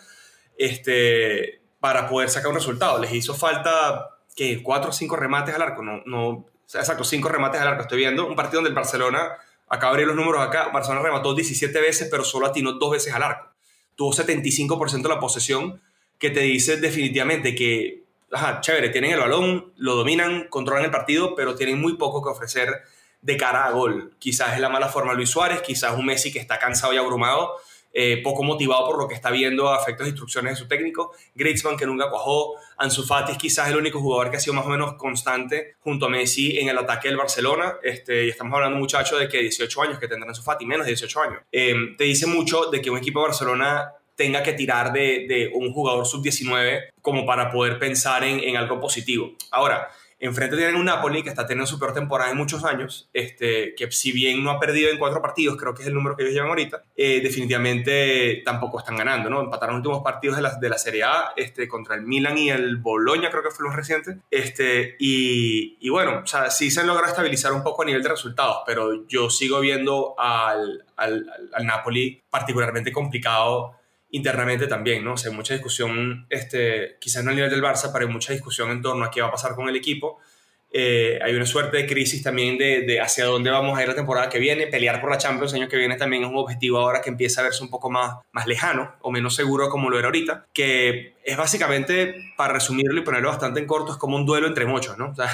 [0.57, 3.01] este, para poder sacar un resultado.
[3.01, 5.83] Les hizo falta que cuatro o cinco remates al arco.
[5.83, 7.83] No, no, exacto, cinco remates al arco.
[7.83, 11.35] Estoy viendo un partido donde el Barcelona, acabo de abrir los números acá, Barcelona remató
[11.35, 13.49] 17 veces, pero solo atinó dos veces al arco.
[13.97, 15.83] Tuvo 75% de la posesión,
[16.21, 21.35] que te dice definitivamente que, ajá, chévere, tienen el balón, lo dominan, controlan el partido,
[21.35, 22.83] pero tienen muy poco que ofrecer
[23.23, 24.15] de cara a gol.
[24.19, 27.57] Quizás es la mala forma Luis Suárez, quizás un Messi que está cansado y abrumado,
[27.93, 31.13] eh, poco motivado por lo que está viendo a efectos de instrucciones de su técnico.
[31.35, 32.55] Griezmann, que nunca cuajó.
[32.77, 36.05] Ansu Fati es quizás el único jugador que ha sido más o menos constante junto
[36.05, 37.77] a Messi en el ataque del Barcelona.
[37.83, 40.93] Este, y estamos hablando, muchacho, de que 18 años que tendrá Ansu Fati, menos de
[40.93, 41.43] 18 años.
[41.51, 45.51] Eh, te dice mucho de que un equipo de Barcelona tenga que tirar de, de
[45.55, 49.33] un jugador sub-19 como para poder pensar en, en algo positivo.
[49.51, 49.89] Ahora,
[50.23, 53.91] Enfrente tienen un Napoli que está teniendo su peor temporada en muchos años, este, que
[53.91, 56.35] si bien no ha perdido en cuatro partidos, creo que es el número que ellos
[56.35, 59.41] llevan ahorita, eh, definitivamente tampoco están ganando, ¿no?
[59.41, 62.51] Empataron los últimos partidos de la, de la Serie A este, contra el Milan y
[62.51, 64.19] el Bologna, creo que fue los recientes.
[64.31, 68.03] Este, y, y bueno, o sea, sí se han logrado estabilizar un poco a nivel
[68.03, 73.80] de resultados, pero yo sigo viendo al, al, al Napoli particularmente complicado
[74.13, 75.15] internamente también, ¿no?
[75.15, 78.33] O sea, hay mucha discusión, este, quizás no a nivel del Barça, pero hay mucha
[78.33, 80.19] discusión en torno a qué va a pasar con el equipo.
[80.73, 84.29] Eh, hay una suerte de crisis también de, hacia dónde vamos a ir la temporada
[84.29, 84.69] que viene.
[84.69, 87.41] Pelear por la Champions el año que viene también es un objetivo ahora que empieza
[87.41, 91.17] a verse un poco más, más lejano o menos seguro como lo era ahorita, que
[91.25, 94.97] es básicamente, para resumirlo y ponerlo bastante en corto, es como un duelo entre muchos,
[94.97, 95.11] ¿no?
[95.11, 95.29] O sea,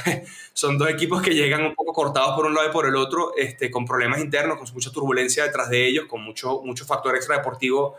[0.55, 3.33] son dos equipos que llegan un poco cortados por un lado y por el otro,
[3.37, 7.97] este, con problemas internos, con mucha turbulencia detrás de ellos, con mucho, mucho factor extradeportivo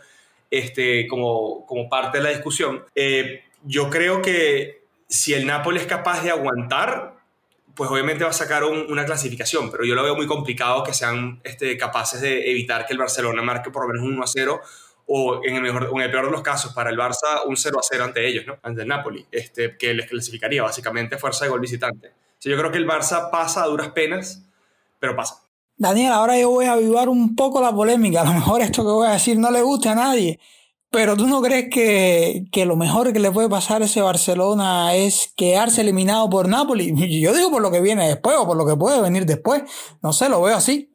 [0.51, 2.85] este, como, como parte de la discusión.
[2.95, 7.17] Eh, yo creo que si el Napoli es capaz de aguantar,
[7.75, 10.93] pues obviamente va a sacar un, una clasificación, pero yo lo veo muy complicado que
[10.93, 14.27] sean este, capaces de evitar que el Barcelona marque por lo menos un 1 a
[14.27, 14.61] 0
[15.09, 17.79] o en el, mejor, en el peor de los casos para el Barça un 0
[17.79, 18.57] a 0 ante ellos, ¿no?
[18.61, 22.09] ante el Napoli, este, que les clasificaría básicamente fuerza de gol visitante.
[22.09, 24.43] O yo creo que el Barça pasa a duras penas,
[24.99, 25.46] pero pasa.
[25.77, 28.21] Daniel, ahora yo voy a avivar un poco la polémica.
[28.21, 30.39] A lo mejor esto que voy a decir no le guste a nadie.
[30.89, 34.95] Pero tú no crees que, que lo mejor que le puede pasar a ese Barcelona
[34.95, 36.93] es quedarse eliminado por Napoli.
[37.21, 39.63] Yo digo por lo que viene después o por lo que puede venir después.
[40.01, 40.89] No sé, lo veo así.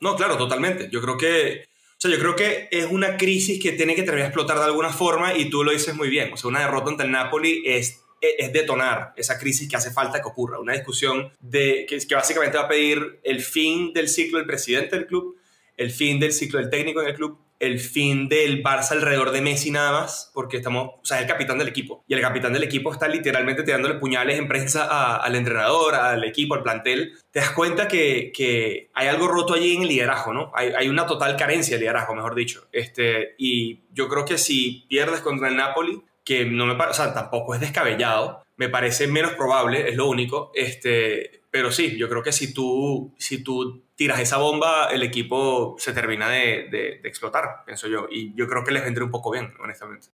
[0.00, 0.88] No, claro, totalmente.
[0.90, 4.24] Yo creo que, o sea, yo creo que es una crisis que tiene que terminar
[4.24, 6.32] de explotar de alguna forma y tú lo dices muy bien.
[6.32, 10.22] O sea, una derrota ante el Napoli es es detonar esa crisis que hace falta
[10.22, 10.60] que ocurra.
[10.60, 15.06] Una discusión de, que, básicamente va a pedir el fin del ciclo del presidente del
[15.06, 15.36] club,
[15.76, 19.40] el fin del ciclo del técnico en el club, el fin del Barça alrededor de
[19.40, 22.04] Messi nada más, porque estamos, o sea, es el capitán del equipo.
[22.08, 26.54] Y el capitán del equipo está literalmente tirándole puñales en prensa al entrenador, al equipo,
[26.54, 27.12] al plantel.
[27.30, 30.50] Te das cuenta que, que, hay algo roto allí en el liderazgo, ¿no?
[30.54, 32.66] Hay, hay, una total carencia de liderazgo, mejor dicho.
[32.72, 37.54] Este, y yo creo que si pierdes contra el Napoli, que no me o tampoco
[37.54, 42.32] es descabellado, me parece menos probable, es lo único, este, pero sí, yo creo que
[42.32, 47.64] si tú, si tú tiras esa bomba, el equipo se termina de, de, de explotar,
[47.64, 50.08] pienso yo, y yo creo que les vendré un poco bien, honestamente.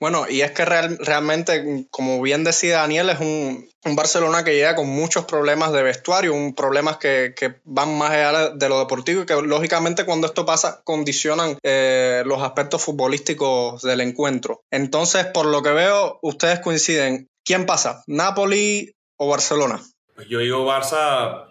[0.00, 4.54] Bueno, y es que real, realmente, como bien decía Daniel, es un, un, Barcelona que
[4.54, 8.78] llega con muchos problemas de vestuario, un, problemas que, que, van más allá de lo
[8.78, 14.62] deportivo y que lógicamente cuando esto pasa condicionan eh, los aspectos futbolísticos del encuentro.
[14.70, 17.28] Entonces, por lo que veo, ustedes coinciden.
[17.44, 18.04] ¿Quién pasa?
[18.06, 19.80] ¿Napoli o Barcelona?
[20.14, 21.46] Pues yo digo Barça,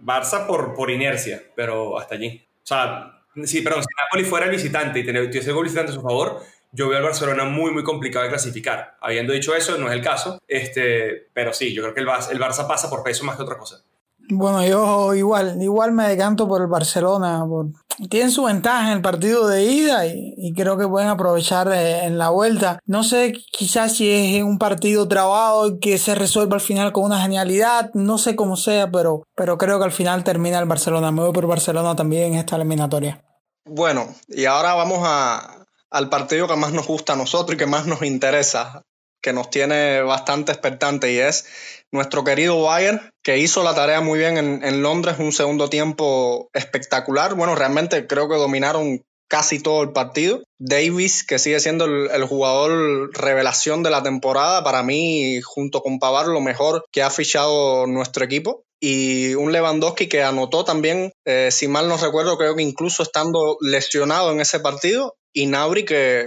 [0.00, 2.46] Barça por, por inercia, pero hasta allí.
[2.62, 6.02] O sea, sí, perdón, si Napoli fuera el visitante y tuviese el visitante a su
[6.02, 6.42] favor,
[6.74, 8.96] yo veo al Barcelona muy, muy complicado de clasificar.
[9.00, 12.30] Habiendo dicho eso, no es el caso, este, pero sí, yo creo que el, Barça,
[12.32, 13.82] el Barça pasa por peso más que otra cosa.
[14.30, 17.44] Bueno, yo igual, igual me decanto por el Barcelona.
[17.46, 17.66] Por...
[18.08, 22.04] Tienen su ventaja en el partido de ida y, y creo que pueden aprovechar eh,
[22.04, 22.80] en la vuelta.
[22.86, 27.04] No sé quizás si es un partido trabado y que se resuelva al final con
[27.04, 31.12] una genialidad, no sé cómo sea, pero, pero creo que al final termina el Barcelona.
[31.12, 33.22] Me voy por Barcelona también en esta eliminatoria.
[33.66, 35.63] Bueno, y ahora vamos a,
[35.94, 38.82] al partido que más nos gusta a nosotros y que más nos interesa,
[39.22, 41.46] que nos tiene bastante expectante y es
[41.92, 47.36] nuestro querido Bayern, que hizo la tarea muy bien en, Londres, un segundo tiempo espectacular.
[47.36, 50.42] Bueno, realmente creo que dominaron casi todo el partido.
[50.58, 56.00] Davis, que sigue siendo el, el, jugador revelación de la temporada, para mí, junto con
[56.00, 58.64] Pavar, lo mejor que ha fichado nuestro equipo.
[58.80, 63.56] Y un Lewandowski que anotó también, eh, si mal no recuerdo, creo que incluso estando
[63.60, 65.14] lesionado en ese partido.
[65.34, 66.26] Y Nabri, que,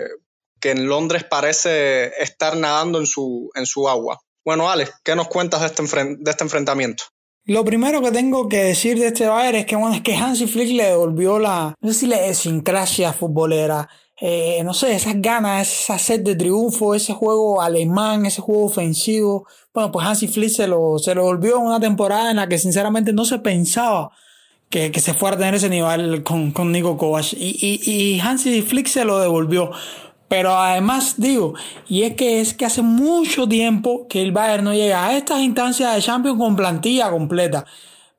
[0.59, 4.19] que en Londres parece estar nadando en su, en su agua.
[4.45, 5.83] Bueno, Alex, ¿qué nos cuentas de este,
[6.19, 7.05] de este enfrentamiento?
[7.45, 10.47] Lo primero que tengo que decir de este Bayern es que, bueno, es que Hansi
[10.47, 13.87] Flick le devolvió la, no sé si la sincrasia futbolera,
[14.19, 19.47] eh, no sé, esas ganas, esa sed de triunfo, ese juego alemán, ese juego ofensivo.
[19.73, 22.57] Bueno, pues Hansi Flick se lo, se lo devolvió en una temporada en la que
[22.57, 24.11] sinceramente no se pensaba
[24.69, 27.33] que, que se fuera a tener ese nivel con, con Nico Kovac.
[27.33, 29.71] Y, y, y Hansi Flick se lo devolvió.
[30.27, 31.53] Pero además digo,
[31.87, 35.39] y es que es que hace mucho tiempo que el Bayern no llega a estas
[35.39, 37.65] instancias de Champions con plantilla completa.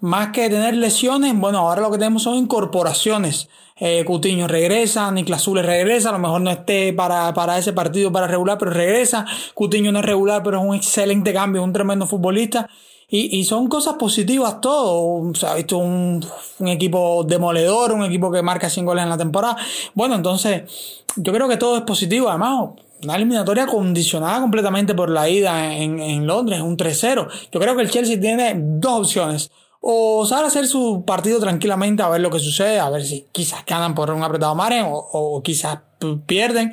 [0.00, 3.48] Más que tener lesiones, bueno, ahora lo que tenemos son incorporaciones.
[3.76, 8.10] Eh, Cutiño regresa, Niklas Zule regresa, a lo mejor no esté para, para ese partido
[8.10, 9.26] para regular, pero regresa.
[9.54, 12.70] Cutiño no es regular, pero es un excelente cambio, un tremendo futbolista.
[13.10, 15.32] Y, y son cosas positivas todo.
[15.34, 16.24] Se ha visto un,
[16.58, 19.56] un, equipo demoledor, un equipo que marca 100 goles en la temporada.
[19.94, 22.28] Bueno, entonces yo creo que todo es positivo.
[22.28, 22.70] Además,
[23.02, 27.28] una eliminatoria condicionada completamente por la ida en, en Londres, un 3-0.
[27.50, 29.50] Yo creo que el Chelsea tiene dos opciones.
[29.80, 33.64] O saber hacer su partido tranquilamente a ver lo que sucede, a ver si quizás
[33.64, 35.78] ganan por un apretado margen o, o quizás
[36.26, 36.72] pierden,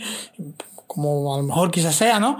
[0.88, 2.40] como a lo mejor quizás sea, ¿no?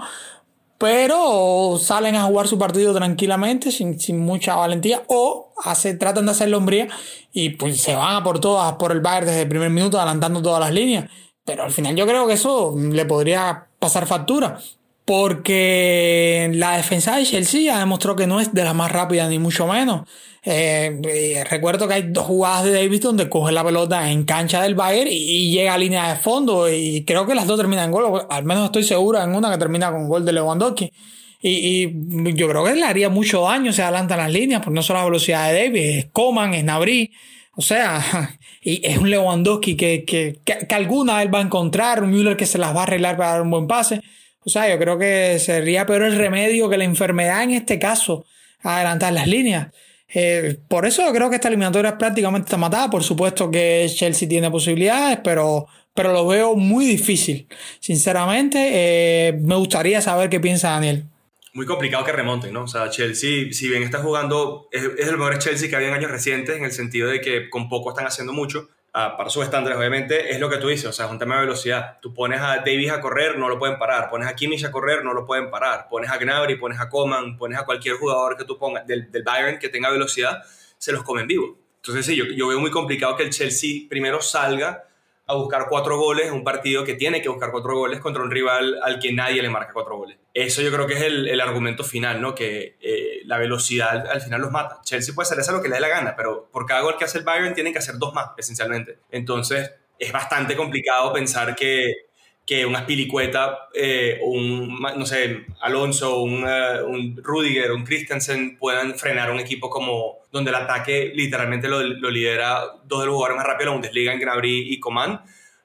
[0.78, 6.32] Pero salen a jugar su partido tranquilamente, sin, sin mucha valentía, o hace, tratan de
[6.32, 6.88] hacer hombría
[7.32, 10.42] y pues se van a por todas, por el Bayern desde el primer minuto, adelantando
[10.42, 11.10] todas las líneas.
[11.44, 14.58] Pero al final yo creo que eso le podría pasar factura,
[15.06, 19.38] porque la defensa de Chelsea ya demostró que no es de las más rápidas, ni
[19.38, 20.02] mucho menos.
[20.42, 24.74] Eh, recuerdo que hay dos jugadas de Davis donde coge la pelota en cancha del
[24.74, 28.26] Bayern y, llega a línea de fondo y creo que las dos terminan en gol,
[28.28, 30.92] al menos estoy segura en una que termina con gol de Lewandowski.
[31.40, 34.82] Y, y yo creo que le haría mucho daño si adelantan las líneas, porque no
[34.82, 37.12] solo la velocidad de Davis, es Coman, es Nabri.
[37.54, 42.02] O sea, y es un Lewandowski que, que, que, que alguna vez va a encontrar,
[42.02, 44.00] un Müller que se las va a arreglar para dar un buen pase.
[44.46, 48.24] O sea, yo creo que sería peor el remedio que la enfermedad en este caso,
[48.62, 49.74] adelantar las líneas.
[50.08, 52.88] Eh, por eso creo que esta eliminatoria prácticamente está matada.
[52.88, 57.48] Por supuesto que Chelsea tiene posibilidades, pero, pero lo veo muy difícil.
[57.80, 61.06] Sinceramente, eh, me gustaría saber qué piensa Daniel.
[61.52, 62.64] Muy complicado que remonten, ¿no?
[62.64, 66.12] O sea, Chelsea, si bien está jugando, es el mejor Chelsea que había en años
[66.12, 70.30] recientes, en el sentido de que con poco están haciendo mucho para sus estándares, obviamente,
[70.30, 71.98] es lo que tú dices, o sea, es un tema de velocidad.
[72.00, 74.08] Tú pones a Davis a correr, no lo pueden parar.
[74.08, 75.86] Pones a Kimmich a correr, no lo pueden parar.
[75.90, 79.22] Pones a Gnabry, pones a Coman, pones a cualquier jugador que tú pongas del, del
[79.22, 80.42] Bayern que tenga velocidad,
[80.78, 81.58] se los comen vivo.
[81.76, 84.85] Entonces, sí, yo, yo veo muy complicado que el Chelsea primero salga
[85.28, 88.30] a buscar cuatro goles en un partido que tiene que buscar cuatro goles contra un
[88.30, 90.18] rival al que nadie le marca cuatro goles.
[90.32, 92.34] Eso yo creo que es el, el argumento final, ¿no?
[92.34, 94.80] Que eh, la velocidad al final los mata.
[94.84, 97.04] Chelsea puede hacer eso lo que le dé la gana, pero por cada gol que
[97.04, 98.98] hace el Bayern tienen que hacer dos más, esencialmente.
[99.10, 102.05] Entonces es bastante complicado pensar que
[102.46, 108.94] que un Aspilicueta, eh, un, no sé, Alonso, un, uh, un Rudiger, un Christensen puedan
[108.94, 113.36] frenar un equipo como donde el ataque literalmente lo, lo lidera dos de los jugadores
[113.36, 115.22] más rápidos de la Bundesliga en Gnabry y Coman,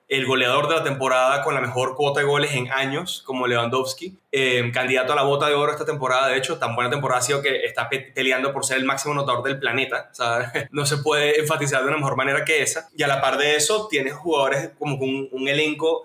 [0.08, 4.18] el goleador de la temporada con la mejor cuota de goles en años como Lewandowski,
[4.32, 7.24] eh, candidato a la bota de oro esta temporada, de hecho, tan buena temporada ha
[7.24, 10.12] sido que está pe peleando por ser el máximo anotador del planeta,
[10.72, 13.56] no se puede enfatizar de una mejor manera que esa, y a la par de
[13.56, 16.04] eso tienes jugadores como un, un elenco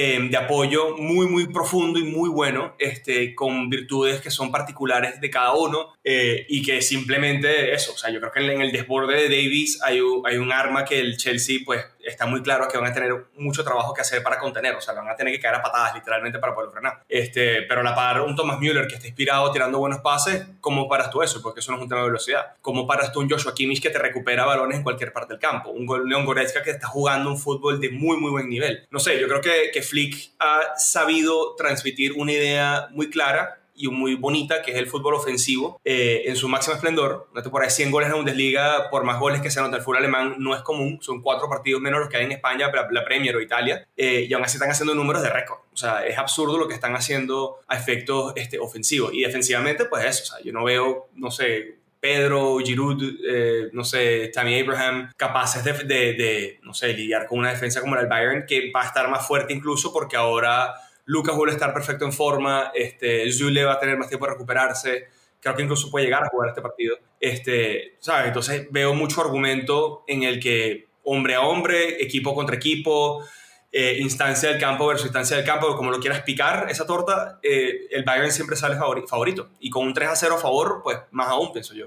[0.00, 5.20] eh, de apoyo muy, muy profundo y muy bueno, este, con virtudes que son particulares
[5.20, 8.70] de cada uno eh, y que simplemente eso, o sea, yo creo que en el
[8.70, 12.68] desborde de Davis hay un, hay un arma que el Chelsea pues está muy claro
[12.68, 15.32] que van a tener mucho trabajo que hacer para contener, o sea, van a tener
[15.32, 17.02] que caer a patadas literalmente para poder frenar.
[17.08, 20.88] Este, pero a la par, un Thomas Müller que está inspirado tirando buenos pases, ¿cómo
[20.88, 21.40] paras tú eso?
[21.42, 22.54] Porque eso no es un tema de velocidad.
[22.60, 25.70] ¿Cómo paras tú un Joshua Kimmich que te recupera balones en cualquier parte del campo?
[25.70, 28.86] Un Leon Goretzka que está jugando un fútbol de muy, muy buen nivel.
[28.90, 33.88] No sé, yo creo que, que Flick ha sabido transmitir una idea muy clara y
[33.88, 37.28] muy bonita, que es el fútbol ofensivo eh, en su máximo esplendor.
[37.32, 39.82] Una temporada de 100 goles en la Bundesliga, por más goles que se anota el
[39.82, 40.98] fútbol alemán, no es común.
[41.00, 44.26] Son cuatro partidos menos los que hay en España, la, la Premier o Italia, eh,
[44.28, 45.60] y aún así están haciendo números de récord.
[45.72, 49.14] O sea, es absurdo lo que están haciendo a efectos este, ofensivos.
[49.14, 53.84] Y defensivamente, pues eso, o sea, yo no veo, no sé, Pedro, Giroud, eh, no
[53.84, 58.10] sé, Tammy Abraham, capaces de, de, no sé, lidiar con una defensa como la del
[58.10, 60.74] Bayern, que va a estar más fuerte incluso porque ahora
[61.08, 64.32] Lucas vuelve a estar perfecto en forma, este, Zule va a tener más tiempo de
[64.32, 65.08] recuperarse,
[65.40, 66.98] creo que incluso puede llegar a jugar este partido.
[67.18, 68.26] Este, ¿sabes?
[68.26, 73.24] Entonces veo mucho argumento en el que hombre a hombre, equipo contra equipo,
[73.72, 77.86] eh, instancia del campo versus instancia del campo, como lo quieras picar esa torta, eh,
[77.90, 79.48] el Bayern siempre sale favorito.
[79.60, 81.86] Y con un 3 a 0 a favor, pues más aún, pienso yo.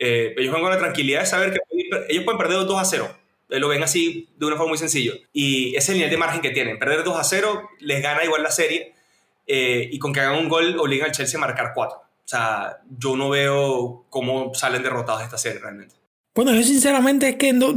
[0.00, 1.60] Eh, ellos van con la tranquilidad de saber que
[2.08, 3.08] ellos pueden perder 2 a 0.
[3.48, 5.12] Lo ven así de una forma muy sencilla.
[5.32, 6.78] Y ese es el nivel de margen que tienen.
[6.78, 8.94] Perder 2 a 0 les gana igual la serie.
[9.46, 11.96] y con que hagan un gol obligan al Chelsea a marcar 4.
[11.96, 15.94] O sea, yo no veo cómo salen derrotados de esta serie realmente.
[16.36, 17.72] Bueno, yo sinceramente es que no,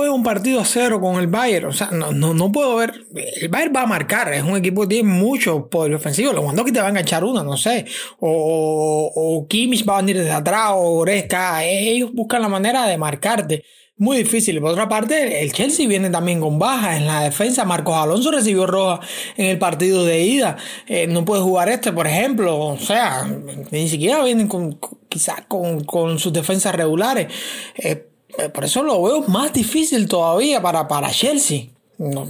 [0.00, 1.66] veo un partido a cero con el Bayern.
[1.66, 3.04] O sea, no, no, puedo ver.
[3.14, 4.32] El Bayern va a marcar.
[4.32, 6.32] Es un equipo que tiene mucho poder ofensivo.
[6.64, 7.84] Que te va a enganchar una, no sé.
[8.18, 10.70] O, o Kimmich va a venir desde atrás.
[10.72, 11.64] O Oresca.
[11.64, 13.64] Ellos buscan la manera de marcarte.
[14.00, 14.58] Muy difícil.
[14.62, 17.66] Por otra parte, el Chelsea viene también con bajas en la defensa.
[17.66, 18.98] Marcos Alonso recibió roja
[19.36, 20.56] en el partido de ida.
[20.86, 22.58] Eh, no puede jugar este, por ejemplo.
[22.58, 23.30] O sea,
[23.70, 24.80] ni siquiera vienen con,
[25.10, 27.30] quizás con, con sus defensas regulares.
[27.76, 28.06] Eh,
[28.54, 31.64] por eso lo veo más difícil todavía para, para Chelsea.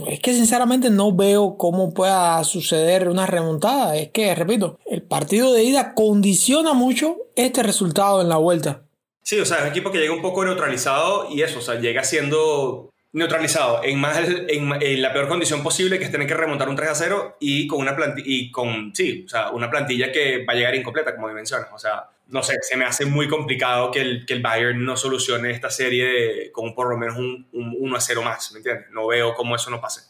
[0.09, 3.97] es que sinceramente no veo cómo pueda suceder una remontada.
[3.97, 8.83] Es que, repito, el partido de ida condiciona mucho este resultado en la vuelta.
[9.23, 11.77] Sí, o sea, es un equipo que llega un poco neutralizado y eso, o sea,
[11.77, 16.68] llega siendo neutralizado en, más, en, la peor condición posible, que es tener que remontar
[16.68, 20.12] un 3 a 0 y con una plantilla, y con, sí, o sea, una plantilla
[20.12, 21.68] que va a llegar incompleta, como mencionas.
[21.73, 24.97] O sea, no sé, se me hace muy complicado que el, que el Bayern no
[24.97, 28.87] solucione esta serie con por lo menos un, 1 a 0 más, ¿me entiendes?
[28.91, 30.03] No veo cómo eso no pase.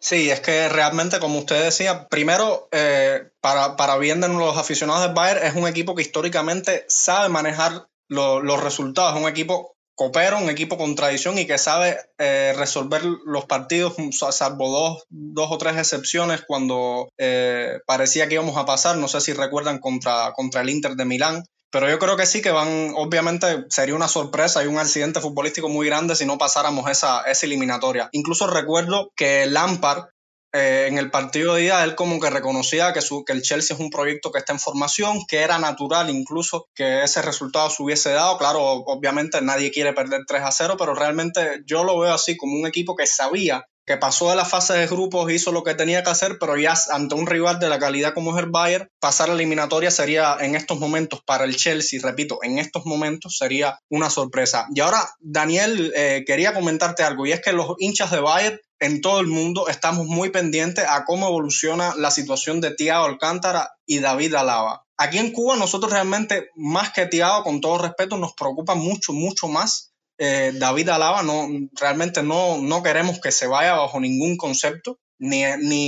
[0.00, 5.02] Sí, es que realmente, como usted decía, primero, eh, para, para bien de los aficionados
[5.02, 10.38] del Bayern, es un equipo que históricamente sabe manejar los resultados, es un equipo copero,
[10.38, 13.94] un equipo con tradición y que sabe eh, resolver los partidos,
[14.30, 18.96] salvo dos, dos o tres excepciones cuando eh, parecía que íbamos a pasar.
[18.96, 21.42] No sé si recuerdan contra, contra el Inter de Milán.
[21.70, 25.68] Pero yo creo que sí que van, obviamente sería una sorpresa y un accidente futbolístico
[25.68, 28.08] muy grande si no pasáramos esa, esa eliminatoria.
[28.12, 30.04] Incluso recuerdo que Lampard
[30.52, 33.74] eh, en el partido de día él como que reconocía que, su, que el Chelsea
[33.74, 37.82] es un proyecto que está en formación, que era natural incluso que ese resultado se
[37.82, 38.38] hubiese dado.
[38.38, 42.58] Claro, obviamente nadie quiere perder 3 a 0, pero realmente yo lo veo así como
[42.58, 46.04] un equipo que sabía que pasó de la fase de grupos, hizo lo que tenía
[46.04, 49.28] que hacer, pero ya ante un rival de la calidad como es el Bayern, pasar
[49.28, 53.80] a la eliminatoria sería en estos momentos para el Chelsea, repito, en estos momentos sería
[53.88, 54.68] una sorpresa.
[54.72, 59.00] Y ahora, Daniel, eh, quería comentarte algo, y es que los hinchas de Bayern en
[59.00, 63.98] todo el mundo estamos muy pendientes a cómo evoluciona la situación de Thiago Alcántara y
[63.98, 64.84] David Alaba.
[64.96, 69.48] Aquí en Cuba nosotros realmente, más que Thiago, con todo respeto, nos preocupa mucho, mucho
[69.48, 71.48] más eh, David Alaba, no,
[71.80, 75.44] realmente no, no queremos que se vaya bajo ningún concepto, ni,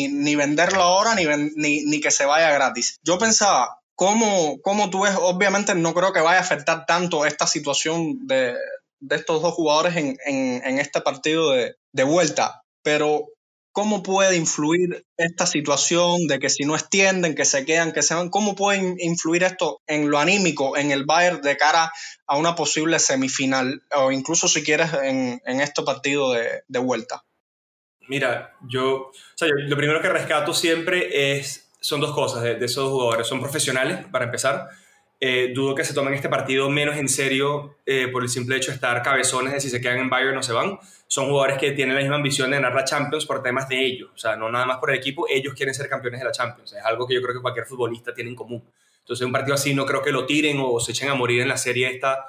[0.08, 1.24] ni, venderlo ahora, ni,
[1.84, 2.98] ni, que se vaya gratis.
[3.02, 5.14] Yo pensaba, ¿cómo, ¿cómo, tú ves?
[5.20, 8.56] Obviamente no creo que vaya a afectar tanto esta situación de,
[9.08, 13.26] estos dos jugadores en, en, este partido de, de vuelta, pero
[13.72, 18.14] ¿Cómo puede influir esta situación de que si no extienden, que se quedan, que se
[18.14, 18.28] van?
[18.28, 21.92] ¿Cómo puede influir esto en lo anímico, en el Bayern de cara
[22.26, 27.22] a una posible semifinal o incluso si quieres en, en este partido de, de, vuelta?
[28.08, 32.66] Mira, yo, o sea, lo primero que rescato siempre es, son dos cosas de, de
[32.66, 33.28] esos jugadores.
[33.28, 34.68] Son profesionales, para empezar.
[35.22, 38.70] Eh, dudo que se tomen este partido menos en serio eh, por el simple hecho
[38.70, 40.78] de estar cabezones de si se quedan en Bayern o se van.
[41.06, 44.10] Son jugadores que tienen la misma ambición de ganar la Champions por temas de ellos.
[44.14, 46.72] O sea, no nada más por el equipo, ellos quieren ser campeones de la Champions.
[46.72, 48.64] Es algo que yo creo que cualquier futbolista tiene en común.
[49.00, 51.48] Entonces, un partido así no creo que lo tiren o se echen a morir en
[51.48, 52.24] la serie esta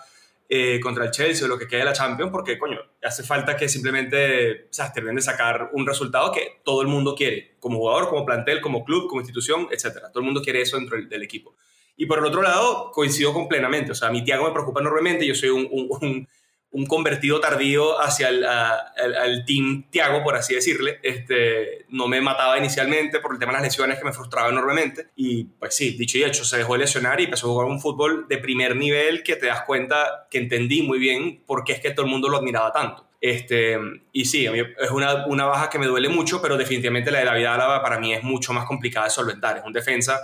[0.50, 3.56] eh, contra el Chelsea o lo que quede de la Champions, porque, coño, hace falta
[3.56, 7.78] que simplemente o sea, terminen de sacar un resultado que todo el mundo quiere, como
[7.78, 10.08] jugador, como plantel, como club, como institución, etc.
[10.12, 11.56] Todo el mundo quiere eso dentro del equipo.
[11.98, 13.92] Y por el otro lado, coincido con plenamente.
[13.92, 15.26] O sea, mi Tiago me preocupa enormemente.
[15.26, 16.28] Yo soy un, un,
[16.72, 21.00] un, convertido tardío hacia el al team Tiago, por así decirle.
[21.04, 25.10] Este, no me mataba inicialmente por el tema de las lesiones que me frustraba enormemente.
[25.16, 27.80] Y pues sí, dicho y hecho, se dejó de lesionar y empezó a jugar un
[27.80, 31.82] fútbol de primer nivel que te das cuenta que entendí muy bien por qué es
[31.82, 33.12] que todo el mundo lo admiraba tanto.
[33.22, 33.78] Este,
[34.12, 37.20] y sí, a mí es una, una baja que me duele mucho, pero definitivamente la
[37.20, 39.60] de David Álava para mí es mucho más complicada de solventar.
[39.60, 40.20] Es un defensa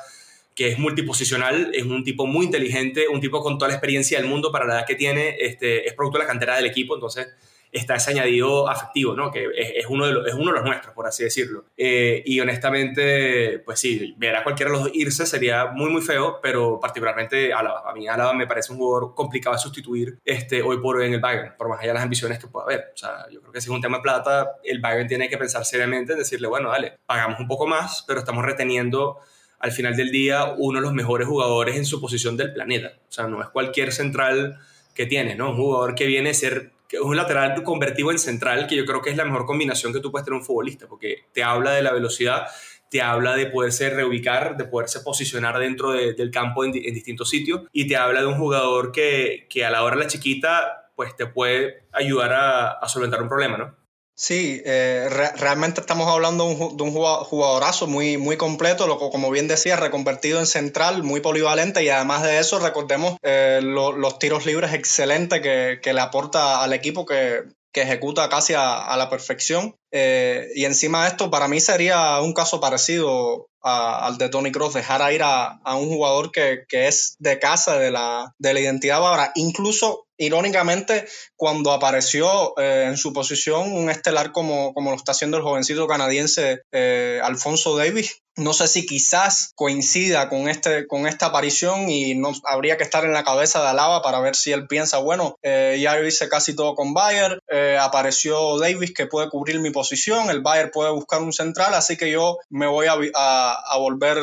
[0.58, 4.28] que es multiposicional, es un tipo muy inteligente, un tipo con toda la experiencia del
[4.28, 7.28] mundo para la edad que tiene, este, es producto de la cantera del equipo, entonces
[7.72, 9.30] está ese añadido afectivo, ¿no?
[9.30, 11.66] Que es, uno, de los, es uno de los nuestros, por así decirlo.
[11.78, 16.40] Eh, y honestamente, pues sí, ver a cualquiera de los irse sería muy, muy feo,
[16.42, 17.88] pero particularmente Álava.
[17.88, 21.14] A mí Álava me parece un jugador complicado de sustituir este, hoy por hoy en
[21.14, 22.94] el Bayern, por más allá de las ambiciones que pueda haber.
[22.96, 25.38] O sea, yo creo que si es un tema de plata, el Bayern tiene que
[25.38, 29.20] pensar seriamente en decirle, bueno, dale, pagamos un poco más, pero estamos reteniendo
[29.60, 32.94] al final del día uno de los mejores jugadores en su posición del planeta.
[33.10, 34.60] O sea, no es cualquier central
[34.94, 35.52] que tiene, ¿no?
[35.52, 39.10] Un jugador que viene a ser un lateral convertido en central, que yo creo que
[39.10, 41.92] es la mejor combinación que tú puedes tener un futbolista, porque te habla de la
[41.92, 42.48] velocidad,
[42.90, 47.88] te habla de poderse reubicar, de poderse posicionar dentro del campo en, distintos sitios, y
[47.88, 51.26] te habla de un jugador que, que, a la hora de la chiquita, pues te
[51.26, 53.76] puede ayudar a, a solventar un problema, ¿no?
[54.20, 59.76] Sí, eh, realmente estamos hablando de un, jugadorazo muy, muy completo, lo, como bien decía,
[59.76, 65.40] reconvertido en central, muy polivalente y además de eso recordemos eh, los tiros libres excelentes
[65.42, 67.44] que, que, le aporta al equipo que,
[67.78, 69.76] que ejecuta casi a, la perfección.
[70.00, 74.76] Eh, y encima de esto, para mí sería un caso parecido al de Tony Cross,
[74.76, 79.02] dejar a ir a, un jugador que, es de casa de la, de la identidad
[79.02, 79.32] bávara.
[79.34, 85.38] Incluso, irónicamente, cuando apareció eh, en su posición un estelar como, como lo está haciendo
[85.38, 91.28] el jovencito canadiense eh, Alfonso Davis, no sé si quizás coincida con, este, con esta
[91.28, 94.68] aparición y no habría que estar en la cabeza de Alaba para ver si él
[94.68, 97.42] piensa, bueno, eh, ya hice casi todo con Bayer,
[97.80, 102.12] apareció Davis que puede cubrir mi posición, el Bayer puede buscar un central, así que
[102.12, 104.20] yo me voy a, a, volver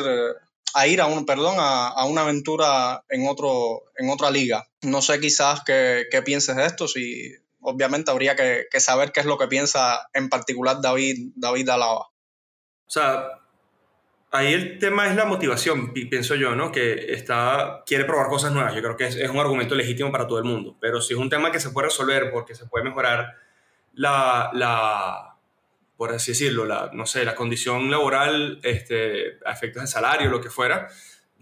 [0.73, 4.67] a ir a un, perdón, a, una aventura en, otro, en otra liga.
[4.81, 7.33] No sé quizás qué, qué pienses de esto, si
[7.65, 12.07] obviamente habría que, saber qué es lo que piensa en particular David, David Alaba.
[12.87, 13.23] O sea,
[14.35, 16.71] ahí el tema es la motivación, pienso yo, ¿no?
[16.71, 18.73] Que está, quiere probar cosas nuevas.
[18.75, 20.77] Yo creo que es, es, un argumento legítimo para todo el mundo.
[20.79, 23.35] Pero si es un tema que se puede resolver porque se puede mejorar
[23.93, 25.35] la, la
[25.97, 30.41] por así decirlo, la, no sé, la condición laboral, este, a efectos de salario, lo
[30.41, 30.87] que fuera,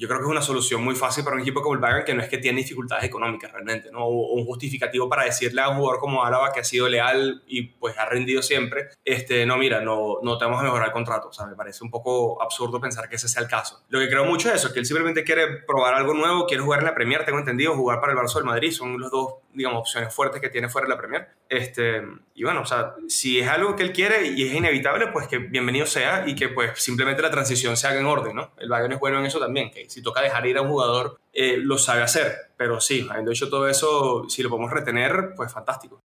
[0.03, 2.13] yo creo que es una solución muy fácil para un equipo como el Bayern que
[2.13, 3.99] no es que tiene dificultades económicas realmente, ¿no?
[3.99, 7.67] O un justificativo para decirle a un jugador como Álava que ha sido leal y
[7.67, 11.29] pues ha rendido siempre, este, no, mira, no, no te vamos a mejorar el contrato.
[11.29, 13.81] O sea, me parece un poco absurdo pensar que ese sea el caso.
[13.87, 16.81] Lo que creo mucho es eso, que él simplemente quiere probar algo nuevo, quiere jugar
[16.81, 19.79] en la Premier, tengo entendido, jugar para el Barça del Madrid, son los dos, digamos,
[19.79, 21.27] opciones fuertes que tiene fuera de la Premier.
[21.49, 22.01] Este,
[22.35, 25.37] y bueno, o sea, si es algo que él quiere y es inevitable, pues que
[25.37, 28.51] bienvenido sea y que pues simplemente la transición se haga en orden, ¿no?
[28.57, 31.19] El Bayern es bueno en eso también, que si toca dejar ir a un jugador,
[31.33, 32.51] eh, lo sabe hacer.
[32.57, 35.99] Pero sí, habiendo hecho todo eso, si lo podemos retener, pues fantástico.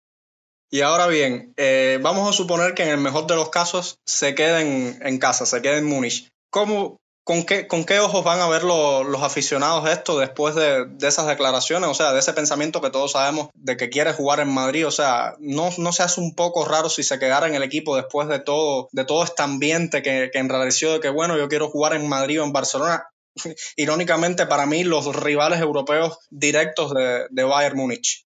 [0.72, 4.36] Y ahora bien, eh, vamos a suponer que en el mejor de los casos se
[4.36, 6.28] queden en casa, se queden en Múnich.
[6.50, 11.26] ¿Cómo, con, qué, ¿Con qué ojos van a ver los aficionados esto después de, esas
[11.26, 11.90] declaraciones?
[11.90, 14.86] O sea, de ese pensamiento que todos sabemos de que quiere jugar en Madrid.
[14.86, 17.96] O sea, ¿no, no se hace un poco raro si se quedara en el equipo
[17.96, 21.68] después de todo, de todo este ambiente que, que enrareció de que, bueno, yo quiero
[21.68, 23.08] jugar en Madrid o en Barcelona?
[23.76, 28.24] irónicamente para mí, los rivales europeos directos de, de Bayern Múnich.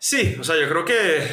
[0.00, 1.26] Sí, o sea, yo creo que,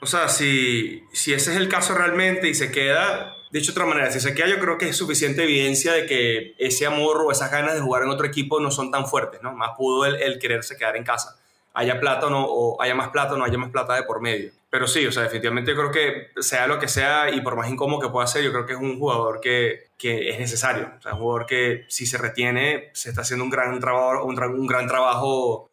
[0.00, 3.86] o sea, si, si ese es el caso realmente y se queda, dicho de otra
[3.86, 7.30] manera, si se queda, yo creo que es suficiente evidencia de que ese amor o
[7.30, 9.52] esas ganas de jugar en otro equipo no son tan fuertes, ¿no?
[9.54, 11.36] Más pudo el, quererse quedar en casa.
[11.74, 14.20] Haya plata o no, o haya más plata o no haya más plata de por
[14.20, 14.50] medio.
[14.70, 17.70] Pero sí, o sea, definitivamente yo creo que sea lo que sea y por más
[17.70, 20.90] incómodo que pueda ser, yo creo que es un jugador que, que es necesario.
[20.98, 24.66] O sea, un jugador que si se retiene, se está haciendo un gran trabajo, un
[24.66, 25.70] gran trabajo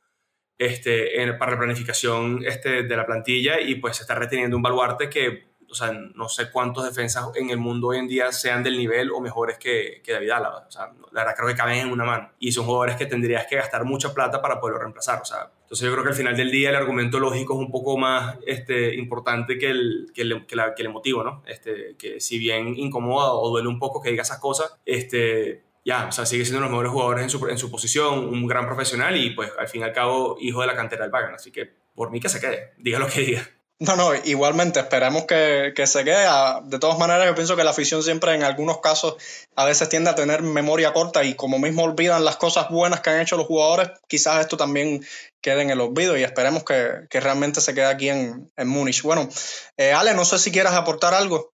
[0.58, 5.10] este, para la planificación este, de la plantilla y pues se está reteniendo un baluarte
[5.10, 8.78] que, o sea, no sé cuántos defensas en el mundo hoy en día sean del
[8.78, 10.66] nivel o mejores que, que David Álava.
[10.68, 12.32] O sea, la verdad creo que caben en una mano.
[12.38, 15.20] Y son jugadores que tendrías que gastar mucha plata para poderlo reemplazar.
[15.20, 17.72] O sea, entonces yo creo que al final del día el argumento lógico es un
[17.72, 21.42] poco más este, importante que el, que, el, que, la, que el emotivo, ¿no?
[21.48, 26.06] Este, que si bien incomoda o duele un poco que diga esas cosas, este, ya,
[26.06, 28.46] o sea, sigue siendo uno de los mejores jugadores en su, en su posición, un
[28.46, 31.34] gran profesional y pues al fin y al cabo hijo de la cantera del Bayern.
[31.34, 31.66] Así que
[31.96, 33.50] por mí que se quede, diga lo que diga.
[33.80, 36.26] No, no, igualmente, esperemos que, que, se quede.
[36.28, 39.16] Ah, de todas maneras, yo pienso que la afición siempre en algunos casos
[39.56, 43.10] a veces tiende a tener memoria corta y como mismo olvidan las cosas buenas que
[43.10, 45.04] han hecho los jugadores, quizás esto también
[45.42, 49.02] quede en el olvido y esperemos que, que realmente se quede aquí en, en Múnich.
[49.02, 49.28] Bueno,
[49.76, 51.52] eh, Ale, no sé si quieras aportar algo.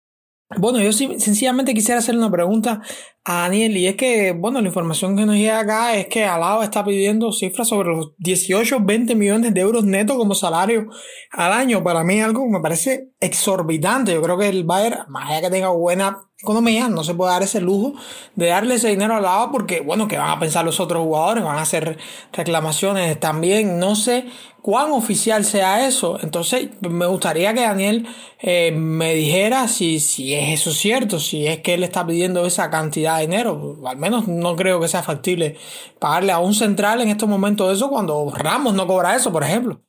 [0.57, 2.83] Bueno, yo sencillamente quisiera hacer una pregunta
[3.29, 6.63] a Daniel, y es que, bueno, la información que nos llega acá es que Alaba
[6.63, 10.87] está pidiendo cifras sobre los 18, 20 millones de euros netos como salario
[11.33, 11.83] al año.
[11.83, 14.13] Para mí algo que me parece exorbitante.
[14.13, 17.43] Yo creo que el Bayern, más allá que tenga buena economía, no se puede dar
[17.43, 17.95] ese lujo
[18.37, 21.43] de darle ese dinero a Alaba porque, bueno, que van a pensar los otros jugadores,
[21.43, 21.99] van a hacer
[22.33, 23.81] reclamaciones también.
[23.81, 24.27] No sé
[24.67, 26.19] cuán oficial sea eso.
[26.21, 28.05] Entonces, me gustaría que Daniel
[28.41, 32.69] eh, me dijera si, si es eso cierto, si es que él está pidiendo esa
[32.69, 33.79] cantidad de dinero.
[33.87, 35.57] Al menos no creo que sea factible
[35.99, 39.81] pagarle a un central en estos momentos eso cuando Ramos no cobra eso, por ejemplo.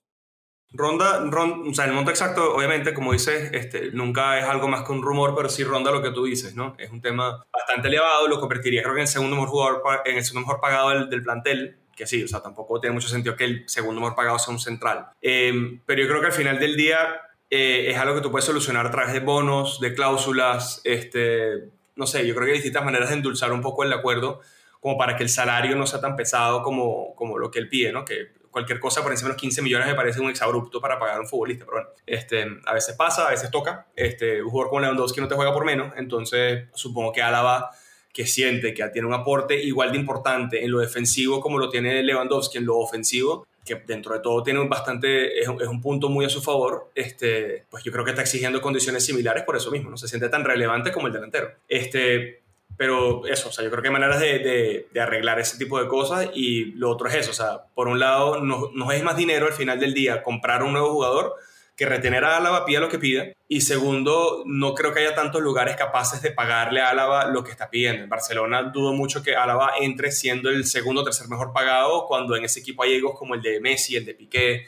[0.71, 4.91] Ronda, o sea, el monto exacto, obviamente, como dices, este, nunca es algo más que
[4.91, 6.75] un rumor, pero sí ronda lo que tú dices, ¿no?
[6.77, 10.17] Es un tema bastante elevado, lo convertiría creo que en el segundo mejor jugador, en
[10.17, 13.35] el segundo mejor pagado del, del plantel, que sí, o sea, tampoco tiene mucho sentido
[13.35, 15.07] que el segundo mejor pagado sea un central.
[15.21, 18.45] Eh, pero yo creo que al final del día eh, es algo que tú puedes
[18.45, 22.85] solucionar a través de bonos, de cláusulas, este, no sé, yo creo que hay distintas
[22.85, 24.39] maneras de endulzar un poco el acuerdo
[24.79, 27.91] como para que el salario no sea tan pesado como, como lo que él pide,
[27.91, 28.05] ¿no?
[28.05, 31.17] Que cualquier cosa por encima de los 15 millones me parece un exabrupto para pagar
[31.17, 33.87] a un futbolista, pero bueno, este, a veces pasa, a veces toca.
[33.95, 37.71] Este, un jugador como Lewandowski no te juega por menos, entonces supongo que Álava
[38.13, 42.01] que siente que tiene un aporte igual de importante en lo defensivo como lo tiene
[42.01, 46.29] Lewandowski en lo ofensivo, que dentro de todo tiene bastante, es, un punto muy a
[46.29, 49.97] su favor, este, pues yo creo que está exigiendo condiciones similares por eso mismo, no
[49.97, 51.51] se siente tan relevante como el delantero.
[51.67, 52.41] Este,
[52.77, 55.87] pero eso, o sea, yo creo que hay maneras de, de, arreglar ese tipo de
[55.87, 59.17] cosas y lo otro es eso, o sea, por un lado, no, no es más
[59.17, 61.35] dinero al final del día comprar un nuevo jugador,
[61.77, 63.27] que retener a Álava pida lo que pida.
[63.47, 67.51] Y segundo, no creo que haya tantos lugares capaces de pagarle a Álava lo que
[67.51, 68.03] está pidiendo.
[68.03, 72.35] En Barcelona dudo mucho que Álava entre siendo el segundo o tercer mejor pagado cuando
[72.35, 74.65] en ese equipo hay egos como el de Messi, el de Piqué,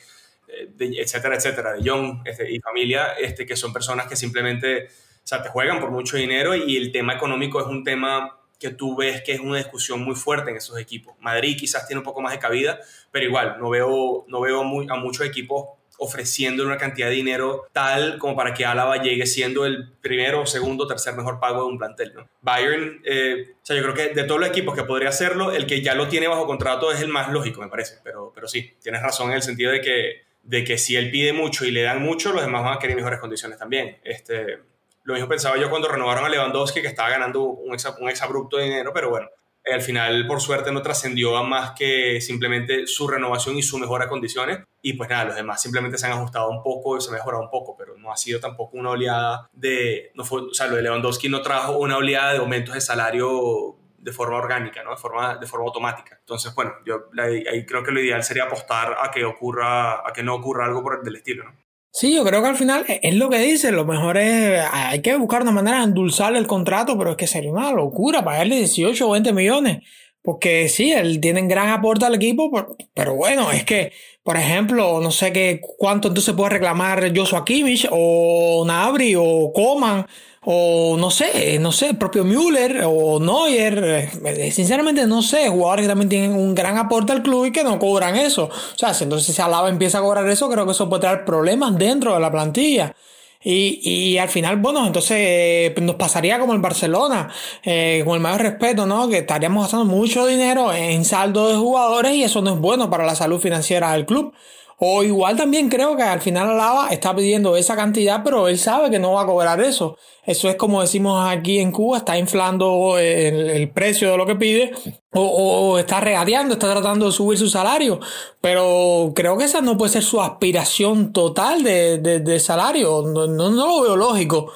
[0.47, 5.28] eh, etcétera, etcétera, de Young este, y familia, este, que son personas que simplemente o
[5.30, 8.95] sea, te juegan por mucho dinero y el tema económico es un tema que tú
[8.95, 11.16] ves que es una discusión muy fuerte en esos equipos.
[11.20, 12.80] Madrid quizás tiene un poco más de cabida,
[13.10, 17.67] pero igual no veo, no veo muy, a muchos equipos ofreciendo una cantidad de dinero
[17.71, 21.77] tal como para que Álava llegue siendo el primero, segundo, tercer mejor pago de un
[21.77, 22.13] plantel.
[22.15, 22.29] ¿no?
[22.41, 25.67] Bayern, eh, o sea, yo creo que de todos los equipos que podría hacerlo, el
[25.67, 27.99] que ya lo tiene bajo contrato es el más lógico, me parece.
[28.03, 31.33] Pero, pero sí, tienes razón en el sentido de que, de que si él pide
[31.33, 33.97] mucho y le dan mucho, los demás van a querer mejores condiciones también.
[34.03, 34.59] Este,
[35.03, 38.65] lo mismo pensaba yo cuando renovaron a Lewandowski, que estaba ganando un, un exabrupto de
[38.65, 39.29] dinero, pero bueno,
[39.66, 44.05] al final, por suerte, no trascendió a más que simplemente su renovación y su mejora
[44.05, 44.60] de condiciones.
[44.82, 47.43] Y pues nada, los demás simplemente se han ajustado un poco y se han mejorado
[47.43, 50.12] un poco, pero no ha sido tampoco una oleada de.
[50.16, 53.76] No fue, o sea, lo de Lewandowski no trajo una oleada de aumentos de salario
[53.97, 54.91] de forma orgánica, ¿no?
[54.91, 56.18] de, forma, de forma automática.
[56.20, 60.24] Entonces, bueno, yo ahí creo que lo ideal sería apostar a que ocurra, a que
[60.24, 61.53] no ocurra algo por el del estilo, ¿no?
[61.91, 65.15] Sí, yo creo que al final es lo que dice, lo mejor es, hay que
[65.17, 69.07] buscar una manera de endulzarle el contrato, pero es que sería una locura pagarle 18
[69.07, 69.79] o 20 millones.
[70.21, 72.51] Porque sí, él tiene gran aporte al equipo,
[72.93, 77.87] pero, bueno, es que, por ejemplo, no sé qué cuánto entonces puede reclamar Joshua Kimmich
[77.89, 80.05] o Nabri o Coman
[80.51, 85.83] o no sé, no sé, el propio Müller o Neuer, eh, sinceramente no sé, jugadores
[85.83, 88.45] que también tienen un gran aporte al club y que no cobran eso.
[88.45, 91.23] O sea, si entonces si Alaba empieza a cobrar eso, creo que eso puede traer
[91.23, 92.95] problemas dentro de la plantilla.
[93.43, 97.31] Y, y al final, bueno, entonces eh, nos pasaría como el Barcelona,
[97.61, 99.07] eh, con el mayor respeto, ¿no?
[99.07, 103.05] Que estaríamos gastando mucho dinero en saldo de jugadores y eso no es bueno para
[103.05, 104.33] la salud financiera del club.
[104.82, 108.89] O igual también creo que al final Alaba está pidiendo esa cantidad, pero él sabe
[108.89, 109.97] que no va a cobrar eso.
[110.25, 114.71] Eso es como decimos aquí en Cuba, está inflando el, precio de lo que pide
[115.11, 117.99] o, está regateando, está tratando de subir su salario.
[118.39, 123.01] Pero creo que esa no puede ser su aspiración total de, salario.
[123.01, 124.53] No, no, lo veo lógico.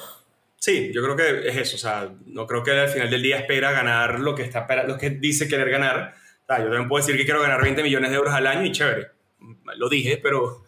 [0.58, 1.76] Sí, yo creo que es eso.
[1.76, 4.96] O sea, no creo que al final del día espera ganar lo que, está, lo
[4.96, 6.14] que dice querer ganar.
[6.48, 9.13] yo también puedo decir que quiero ganar 20 millones de euros al año y chévere
[9.76, 10.64] lo dije, pero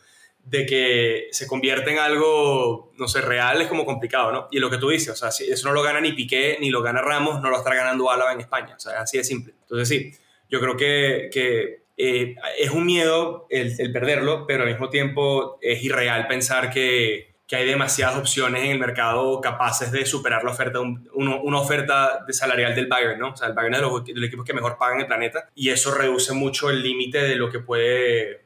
[0.46, 4.48] de que se convierte en algo, no sé, real es como complicado, ¿no?
[4.52, 6.70] Y lo que tú dices, o sea, si eso no lo gana ni Piqué, ni
[6.70, 9.54] lo gana Ramos, no lo está ganando Álava en España, o sea, así de simple.
[9.62, 10.12] Entonces sí,
[10.48, 15.82] yo creo que, que eh, es un miedo el, perderlo, pero al mismo tiempo es
[15.82, 20.78] irreal pensar que, que, hay demasiadas opciones en el mercado capaces de superar la oferta,
[20.80, 23.30] una oferta de salarial del Bayern, ¿no?
[23.30, 25.50] O sea, el Bayern es de los, de los equipos que mejor pagan el planeta
[25.56, 28.45] y eso reduce mucho el límite de lo que puede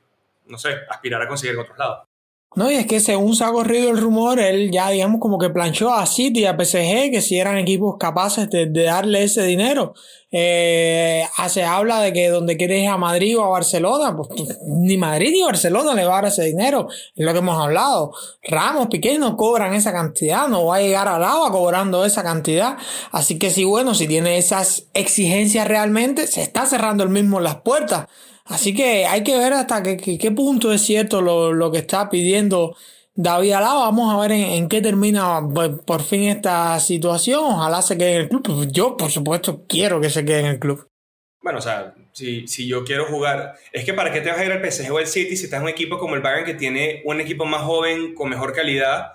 [0.51, 2.11] no sé, aspirar a conseguir en otros lados.
[2.57, 5.51] No, y es que según se ha corrido el rumor, él ya, digamos, como que
[5.51, 9.94] planchó a City y a PSG, que si eran equipos capaces de, darle ese dinero.
[10.32, 15.30] Eh, se habla de que donde quieres a Madrid o a Barcelona, pues ni Madrid
[15.32, 18.12] ni Barcelona le va a dar ese dinero, es lo que hemos hablado.
[18.42, 22.76] Ramos, Piqué no cobran esa cantidad, no va a llegar a Lava cobrando esa cantidad.
[23.12, 27.61] Así que si bueno, si tiene esas exigencias realmente, se está cerrando el mismo las
[27.61, 28.09] puertas.
[28.51, 32.76] Así que hay que ver hasta qué, punto es cierto lo, que está pidiendo
[33.14, 33.84] David Alaba.
[33.84, 37.44] Vamos a ver en, qué termina pues, por, fin esta situación.
[37.44, 38.42] Ojalá se quede en el club.
[38.42, 40.84] Pues yo, por supuesto, quiero que se quede en el club.
[41.40, 44.44] Bueno, o sea, si, si yo quiero jugar, es que para qué te vas a
[44.44, 46.55] ir al PSG o al City si estás en un equipo como el Bayern que
[46.55, 49.12] tiene un equipo más joven, con mejor calidad.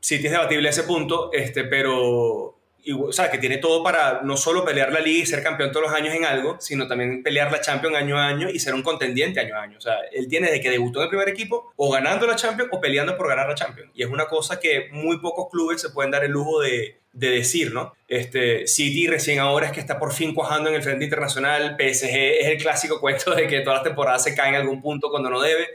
[0.00, 2.55] City es debatible ese punto, este, pero
[2.92, 5.86] o sea, que tiene todo para no solo pelear la liga y ser campeón todos
[5.86, 8.82] los años en algo, sino también pelear la Champions año a año y ser un
[8.82, 9.78] contendiente año a año.
[9.78, 12.70] O sea, él tiene de que debutó en el primer equipo o ganando la Champions
[12.72, 13.90] o peleando por ganar la Champions.
[13.94, 17.30] Y es una cosa que muy pocos clubes se pueden dar el lujo de, de
[17.30, 17.94] decir, ¿no?
[18.08, 22.14] Este, City recién ahora es que está por fin cuajando en el frente internacional, PSG
[22.40, 25.30] es el clásico cuento de que todas las temporadas se caen en algún punto cuando
[25.30, 25.66] no debe.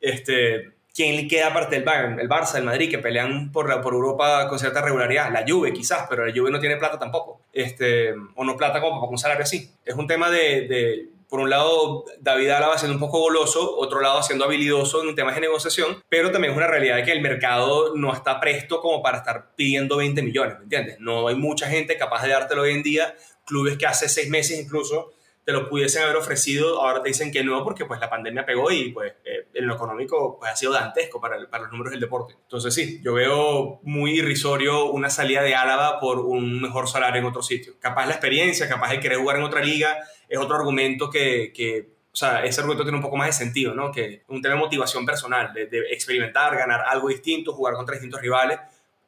[0.00, 2.20] Este, ¿Quién le queda aparte del Bayern?
[2.20, 5.32] El Barça, el Madrid, que pelean por, por Europa con cierta regularidad.
[5.32, 7.40] La Juve, quizás, pero la Juve no tiene plata tampoco.
[7.52, 9.70] Este, o no plata como para un salario así.
[9.84, 14.02] Es un tema de, de por un lado, David Álava siendo un poco goloso, otro
[14.02, 17.22] lado siendo habilidoso en temas de negociación, pero también es una realidad de que el
[17.22, 21.00] mercado no está presto como para estar pidiendo 20 millones, ¿me entiendes?
[21.00, 23.14] No hay mucha gente capaz de dártelo hoy en día,
[23.46, 25.14] clubes que hace seis meses incluso
[25.44, 28.70] te lo pudiesen haber ofrecido, ahora te dicen que no porque pues la pandemia pegó
[28.70, 32.00] y pues eh, en lo económico pues ha sido dantesco para, para los números del
[32.00, 32.34] deporte.
[32.42, 37.26] Entonces sí, yo veo muy irrisorio una salida de Álava por un mejor salario en
[37.26, 37.74] otro sitio.
[37.80, 41.90] Capaz la experiencia, capaz de querer jugar en otra liga, es otro argumento que, que
[42.12, 43.90] o sea, ese argumento tiene un poco más de sentido, ¿no?
[43.90, 48.20] Que un tema de motivación personal, de, de experimentar, ganar algo distinto, jugar contra distintos
[48.20, 48.58] rivales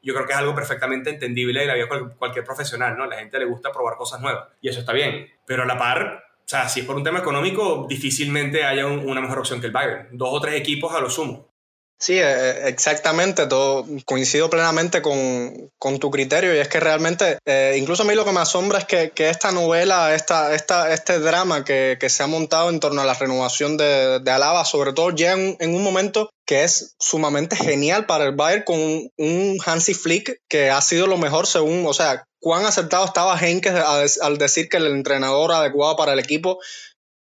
[0.04, 3.06] yo creo que es algo perfectamente entendible de la vida de cualquier profesional, ¿no?
[3.06, 5.32] La gente le gusta probar cosas nuevas y eso está bien.
[5.46, 9.22] Pero a la par, o sea, si es por un tema económico, difícilmente haya una
[9.22, 10.08] mejor opción que el Bayern.
[10.12, 11.53] Dos o tres equipos a lo sumo.
[11.98, 17.76] Sí, eh, exactamente, todo, coincido plenamente con, con, tu criterio y es que realmente, eh,
[17.78, 21.20] incluso a mí lo que me asombra es que, que esta novela, esta, esta, este
[21.20, 24.92] drama que, que, se ha montado en torno a la renovación de, de Alaba, sobre
[24.92, 29.58] todo en, en, un momento que es sumamente genial para el Bayern con un, un
[29.64, 33.72] Hansi Flick que ha sido lo mejor según, o sea, cuán aceptado estaba Henkes
[34.20, 36.58] al decir que el entrenador adecuado para el equipo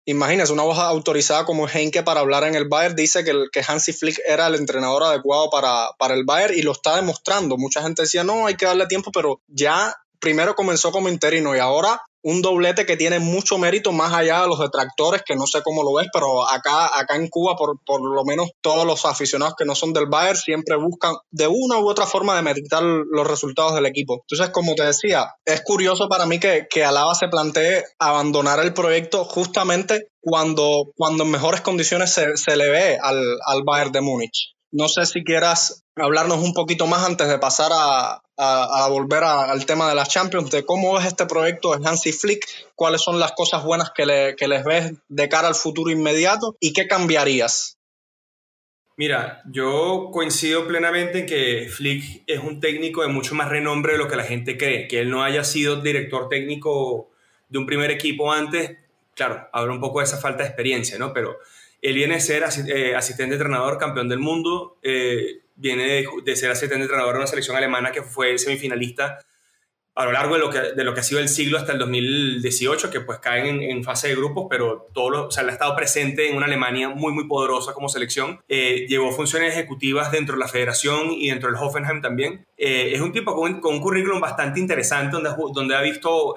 [0.05, 3.93] Imagínese, una voz autorizada como Henke para hablar en el Bayern dice que, que Hansi
[3.93, 7.57] Flick era el entrenador adecuado para, para el Bayern y lo está demostrando.
[7.57, 11.59] Mucha gente decía, no, hay que darle tiempo, pero ya primero comenzó como interino y
[11.59, 15.61] ahora un doblete que tiene mucho mérito más allá de los detractores, que no sé
[15.63, 19.55] cómo lo ves, pero acá, acá en Cuba, por, por lo menos todos los aficionados
[19.57, 23.28] que no son del Bayern siempre buscan de una u otra forma de meditar los
[23.28, 24.22] resultados del equipo.
[24.22, 28.74] Entonces, como te decía, es curioso para mí que, que Alaba se plantee abandonar el
[28.74, 34.01] proyecto justamente cuando, cuando en mejores condiciones se, se le ve al, al Bayern de
[34.01, 34.55] Múnich.
[34.72, 39.65] No sé si quieras hablarnos un poquito más antes de pasar a, a, volver al
[39.65, 42.45] tema de las Champions, de cómo es este proyecto de Hansi Flick,
[42.75, 46.55] cuáles son las cosas buenas que, le, que les ves de cara al futuro inmediato
[46.59, 47.77] y qué cambiarías.
[48.97, 53.97] Mira, yo coincido plenamente en que Flick es un técnico de mucho más renombre de
[53.97, 57.09] lo que la gente cree, que él no haya sido director técnico
[57.49, 58.77] de un primer equipo antes,
[59.15, 61.13] claro, habla un poco de esa falta de experiencia, ¿no?
[61.13, 61.37] Pero
[61.81, 66.84] él viene a ser eh, asistente entrenador, campeón del mundo, eh, viene de, ser asistente
[66.84, 69.20] entrenador de una selección alemana que fue semifinalista
[69.93, 71.80] a lo largo de lo que, de lo que ha sido el siglo hasta el
[71.80, 75.53] 2018, que pues caen en, fase de grupos, pero todo lo, o sea, él ha
[75.53, 78.39] estado presente en una Alemania muy, muy poderosa como selección.
[78.47, 82.45] Eh, llevó funciones ejecutivas dentro de la federación y dentro del Hoffenheim también.
[82.55, 86.36] es un tipo con, con, un currículum bastante interesante, donde, donde ha visto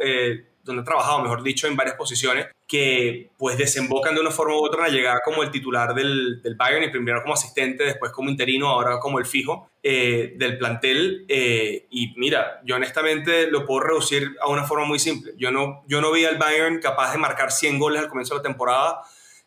[0.64, 4.64] donde ha trabajado, mejor dicho, en varias posiciones, que pues desembocan de una forma u
[4.64, 8.10] otra en la llegada como el titular del, del Bayern, y primero como asistente, después
[8.12, 11.26] como interino, ahora como el fijo eh, del plantel.
[11.28, 15.32] Eh, y mira, yo honestamente lo puedo reducir a una forma muy simple.
[15.36, 18.38] Yo no, yo no vi al Bayern capaz de marcar 100 goles al comienzo de
[18.38, 19.02] la temporada,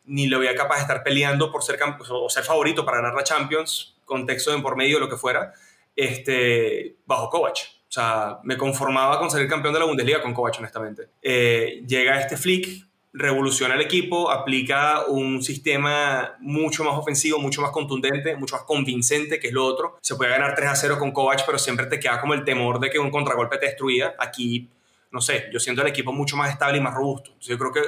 [0.06, 3.24] ni lo veía capaz de estar peleando por ser, o ser favorito para ganar la
[3.24, 5.54] Champions, contexto de por medio, lo que fuera,
[5.96, 7.77] este, bajo Kovac.
[7.90, 11.10] O sea, me conformaba con salir campeón de la Bundesliga con Kovac, honestamente.
[11.22, 17.72] Eh, llega este Flick, revoluciona el equipo, aplica un sistema mucho más ofensivo, mucho más
[17.72, 19.98] contundente, mucho más convincente, que es lo otro.
[20.02, 22.80] Se puede ganar 3 a 0 con Kovac, pero siempre te queda como el temor
[22.80, 24.16] de que un contragolpe te destruya.
[24.20, 24.70] Aquí,
[25.12, 27.32] no sé, yo siento el equipo mucho más estable y más robusto.
[27.32, 27.82] Entonces, yo creo que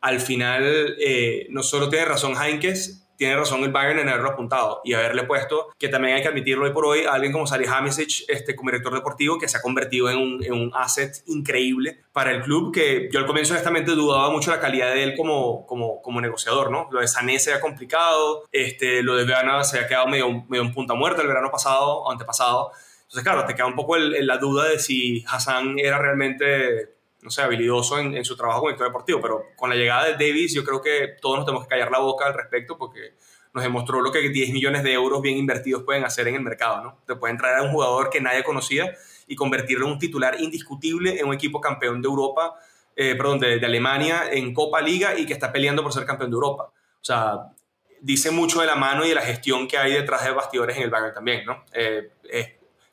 [0.00, 4.80] al final eh, no solo tiene razón Heinkes, tiene razón el Bayern en haberlo apuntado
[4.82, 8.24] y haberle puesto, que también hay que admitirlo hoy por hoy, alguien como Sally Hamisic
[8.28, 12.30] este, como director deportivo, que se ha convertido en un, en un, asset increíble para
[12.30, 16.00] el club, que yo al comienzo honestamente dudaba mucho la calidad de él como, como,
[16.00, 16.88] como negociador, ¿no?
[16.90, 20.62] Lo de Sané se ha complicado, este, lo de Veana se ha quedado medio, medio
[20.62, 22.72] en punta muerta el verano pasado antepasado.
[23.02, 27.42] Entonces, claro, te queda un poco la duda de si Hassan era realmente no sé,
[27.42, 30.64] habilidoso en, en, su trabajo como director deportivo, pero con la llegada de Davis yo
[30.64, 33.14] creo que todos nos tenemos que callar la boca al respecto porque
[33.52, 36.82] nos demostró lo que 10 millones de euros bien invertidos pueden hacer en el mercado,
[36.82, 36.98] ¿no?
[37.06, 38.94] Te pueden traer a un jugador que nadie conocía
[39.26, 42.54] y convertirlo en un titular indiscutible en un equipo campeón de Europa,
[42.94, 46.34] eh, perdón, de, Alemania en Copa Liga y que está peleando por ser campeón de
[46.34, 46.64] Europa.
[46.64, 47.52] O sea,
[48.00, 50.84] dice mucho de la mano y de la gestión que hay detrás de bastidores en
[50.84, 51.64] el Bayern también, ¿no?
[51.72, 52.10] Eh,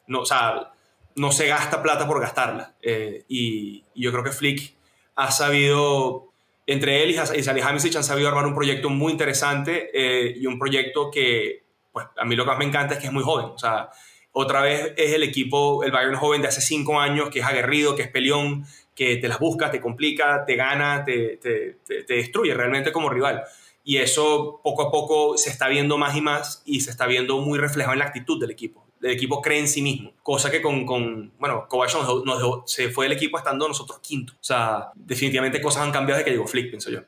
[0.08, 0.72] no o sea,
[1.18, 2.76] no se gasta plata por gastarla.
[2.82, 4.76] Eh, y, yo creo que Flick
[5.16, 6.32] ha sabido,
[6.68, 10.60] entre él y, y Salihamidzic han sabido armar un proyecto muy interesante eh, y un
[10.60, 13.48] proyecto que, pues a mí lo que más me encanta es que es muy joven.
[13.48, 13.90] O sea,
[14.32, 17.96] otra vez es el equipo, el Bayern joven de hace cinco años, que es aguerrido,
[17.96, 22.92] que es peleón, que te las busca, te complica, te gana, te, te destruye realmente
[22.92, 23.44] como rival.
[23.84, 27.40] Y eso poco a poco se está viendo más y más y se está viendo
[27.40, 30.62] muy reflejado en la actitud del equipo el equipo cree en sí mismo, cosa que
[30.62, 31.94] con, con bueno, Kovac
[32.26, 34.34] nos, se fue el equipo estando nosotros quinto.
[34.34, 37.02] O sea, definitivamente cosas han cambiado desde que llegó Flick, pienso yo.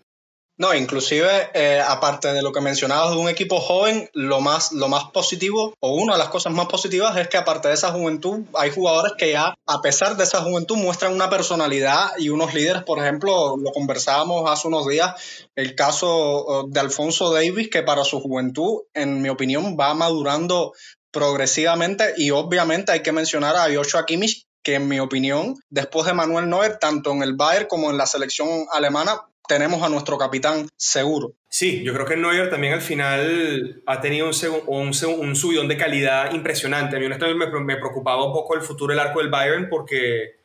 [0.60, 4.90] No, inclusive, eh, aparte de lo que mencionabas de un equipo joven, lo más, lo
[4.90, 8.42] más positivo, o una de las cosas más positivas es que aparte de esa juventud,
[8.54, 12.84] hay jugadores que ya, a pesar de esa juventud, muestran una personalidad y unos líderes,
[12.84, 15.14] por ejemplo, lo conversábamos hace unos días,
[15.56, 20.74] el caso de Alfonso Davis, que para su juventud, en mi opinión, va madurando
[21.12, 26.14] progresivamente y obviamente hay que mencionar a Joshua Kimmich que en mi opinión, después de
[26.14, 30.68] Manuel Neuer, tanto en el Bayern como en la selección alemana, tenemos a nuestro capitán
[30.78, 31.34] seguro.
[31.48, 34.30] Sí, yo creo que Neuer también al final ha tenido
[34.68, 36.96] un, un, subidón de calidad impresionante.
[36.96, 40.36] A mí honestamente me, me, preocupaba un poco el futuro del arco del Bayern porque,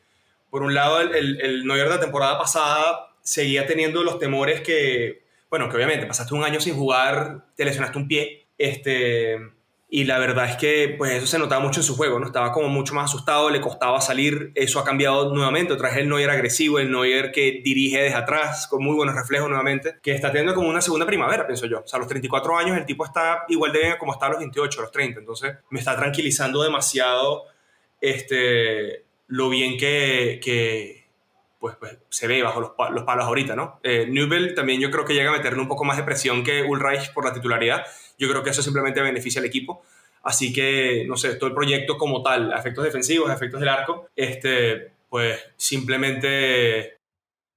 [0.48, 4.62] por un lado, el, el, el Neuer de la temporada pasada seguía teniendo los temores
[4.62, 9.36] que, bueno, que obviamente pasaste un año sin jugar, te lesionaste un pie, este,
[9.88, 12.26] y la verdad es que pues eso se notaba mucho en su juego, ¿no?
[12.26, 16.08] Estaba como mucho más asustado, le costaba salir, eso ha cambiado nuevamente, otra vez el
[16.08, 20.32] Neuer agresivo, el Neuer que dirige desde atrás, con muy buenos reflejos nuevamente, que está
[20.32, 21.80] teniendo como una segunda primavera, pienso yo.
[21.80, 24.30] O sea, a los 34 años el tipo está igual de bien como está a
[24.30, 27.44] los 28, a los 30, entonces me está tranquilizando demasiado
[28.00, 31.03] este, lo bien que, que
[31.64, 33.80] pues, pues, se ve bajo los, los palos ahorita, ¿no?
[33.82, 36.62] Eh, Newell también yo creo que llega a meterle un poco más de presión que
[36.62, 37.86] Ulreich por la titularidad,
[38.18, 39.82] yo creo que eso simplemente beneficia al equipo.
[40.22, 44.92] Así que, no sé, todo el proyecto como tal, efectos defensivos, efectos del arco, este,
[45.08, 46.98] pues simplemente,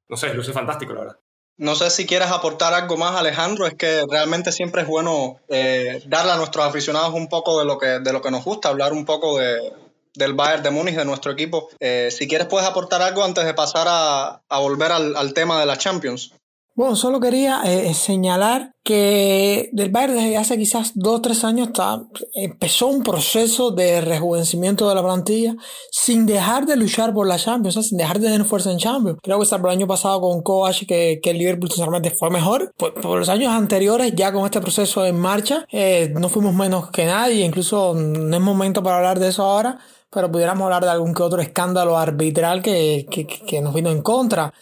[0.07, 1.19] no sé, luce fantástico, la verdad.
[1.57, 3.67] No sé si quieres aportar algo más, Alejandro.
[3.67, 7.77] Es que realmente siempre es bueno eh, darle a nuestros aficionados un poco de lo
[7.77, 9.73] que, de lo que nos gusta, hablar un poco de,
[10.17, 11.69] del Bayern de Múnich, de nuestro equipo.
[11.79, 15.59] Eh, si quieres, puedes aportar algo antes de pasar a, a volver al, al, tema
[15.59, 16.33] de la Champions.
[16.77, 21.69] Bueno, solo quería eh, señalar que del Bayern desde hace quizás dos o tres años
[21.69, 22.03] está,
[22.35, 25.55] empezó un proceso de rejuvenecimiento de la plantilla
[25.89, 29.17] sin dejar de luchar por la Champions, sin dejar de tener fuerza en Champions.
[29.23, 32.71] Creo que hasta el año pasado con Kovac que, que el Liverpool sinceramente fue mejor.
[32.77, 36.91] Por, por, los años anteriores, ya con este proceso en marcha, eh, no fuimos menos
[36.91, 39.79] que nadie, incluso no es momento para hablar de eso ahora,
[40.09, 44.01] pero pudiéramos hablar de algún que otro escándalo arbitral que, que, que nos vino en
[44.01, 44.53] contra.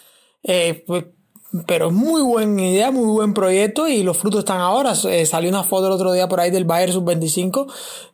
[0.44, 1.06] Eh, pues,
[1.66, 4.94] pero es muy buena idea, muy buen proyecto y los frutos están ahora.
[5.10, 7.68] Eh, salió una foto el otro día por ahí del Bayern Sub-25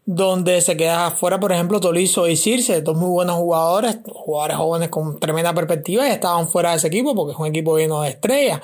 [0.06, 4.90] donde se queda afuera, por ejemplo, Tolizo y Circe, dos muy buenos jugadores, jugadores jóvenes
[4.90, 8.10] con tremenda perspectiva y estaban fuera de ese equipo porque es un equipo lleno de
[8.10, 8.62] estrellas.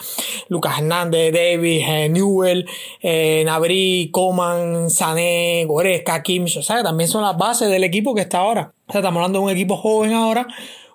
[0.49, 2.67] Lucas Hernández, Davis, eh, Newell,
[3.01, 8.21] eh, Nabri, Coman, Sané, Goreska, Kimmich, o sea, también son las bases del equipo que
[8.21, 8.73] está ahora.
[8.87, 10.47] O sea, estamos hablando de un equipo joven ahora,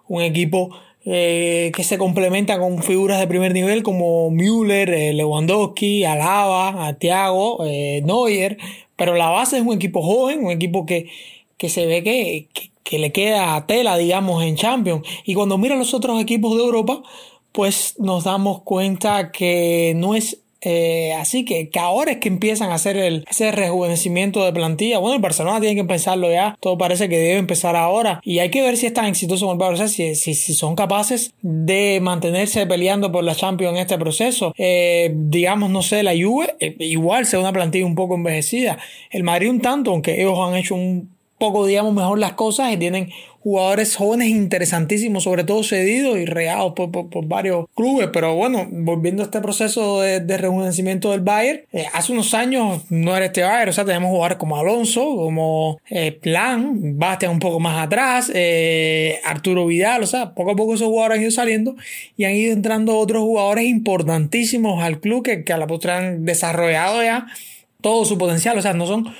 [0.08, 0.70] un equipo
[1.04, 7.64] eh, que se complementa con figuras de primer nivel como Müller, eh, Lewandowski, Alaba, Thiago,
[7.66, 8.58] eh, Neuer,
[8.96, 11.08] pero la base es un equipo joven, un equipo que,
[11.56, 15.06] que se ve que, que, que, le queda tela, digamos, en Champions.
[15.24, 17.02] Y cuando mira los otros equipos de Europa,
[17.50, 22.70] pues nos damos cuenta que no es eh, así que, que ahora es que empiezan
[22.70, 24.98] a hacer el, ese rejuvenecimiento de plantilla.
[24.98, 26.56] Bueno, el Barcelona tiene que empezarlo ya.
[26.60, 28.20] Todo parece que debe empezar ahora.
[28.24, 31.34] Y hay que ver si están exitosos con el Barcelona, si, si, si, son capaces
[31.42, 34.54] de mantenerse peleando por la Champions en este proceso.
[34.56, 38.78] Eh, digamos, no sé, la Juve, eh, igual sea una plantilla un poco envejecida.
[39.10, 41.11] El Madrid un tanto, aunque ellos han hecho un
[41.42, 43.08] poco, digamos, mejor las cosas y tienen
[43.40, 48.10] jugadores jóvenes interesantísimos, sobre todo cedidos y regados por, varios clubes.
[48.12, 53.16] Pero bueno, volviendo a este proceso de, rejuvenecimiento del Bayern, eh, hace unos años no
[53.16, 57.58] era este Bayern, o sea, tenemos jugadores como Alonso, como eh, Plan, Bastian un poco
[57.58, 61.74] más atrás, eh, Arturo Vidal, o sea, poco a poco esos jugadores han ido saliendo
[62.16, 66.24] y han ido entrando otros jugadores importantísimos al club que, que a la postre han
[66.24, 67.26] desarrollado ya
[67.80, 69.12] todo su potencial, o sea, no son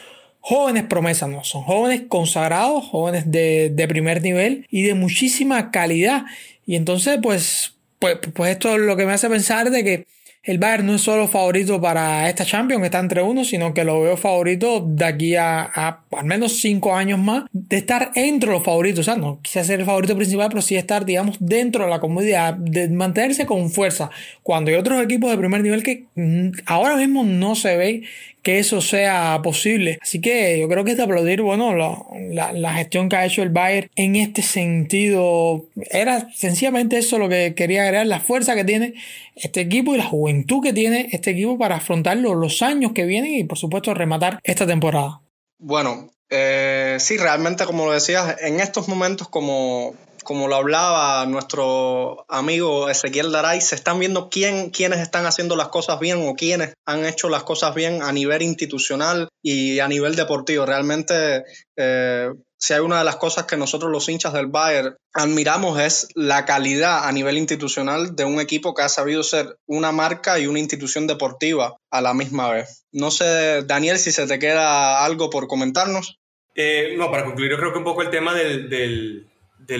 [0.43, 6.25] jóvenes promesas, no, son jóvenes consagrados, jóvenes de, de, primer nivel y de muchísima calidad.
[6.67, 10.07] Y entonces, pues, pues, pues esto es lo que me hace pensar de que
[10.45, 14.01] el Bayern no es solo favorito para esta Champions, está entre uno, sino que lo
[14.01, 19.01] veo favorito de aquí a, al menos cinco años más, de estar entre los favoritos.
[19.01, 22.01] O sea, no quise ser el favorito principal, pero sí estar, digamos, dentro de la
[22.01, 24.11] comodidad, de mantenerse con fuerza.
[24.43, 28.03] Cuando hay otros equipos de primer nivel que mm, ahora mismo no se ve
[28.43, 29.99] que eso sea posible.
[30.03, 33.43] Así que yo creo que es de aplaudir, bueno, la, la, gestión que ha hecho
[33.43, 35.65] el Bayern en este sentido.
[35.91, 38.95] Era sencillamente eso lo que quería agregar, la fuerza que tiene
[39.37, 43.35] este equipo y la juventud que tiene este equipo para afrontar los, años que vienen
[43.35, 45.21] y por supuesto rematar esta temporada.
[45.59, 52.25] Bueno, eh, sí, realmente como lo decías, en estos momentos como como lo hablaba nuestro
[52.29, 56.75] amigo Ezequiel Daray, se están viendo quién, quiénes están haciendo las cosas bien o quiénes
[56.87, 60.67] han hecho las cosas bien a nivel institucional y a nivel deportivo.
[60.67, 61.45] Realmente,
[61.77, 66.09] eh, si hay una de las cosas que nosotros los hinchas del Bayern admiramos es
[66.15, 70.47] la calidad a nivel institucional de un equipo que ha sabido ser una marca y
[70.47, 72.85] una institución deportiva a la misma vez.
[72.93, 76.19] No sé, Daniel, si se te queda algo por comentarnos.
[76.55, 79.32] Eh, no, para concluir, yo creo que un poco el tema del del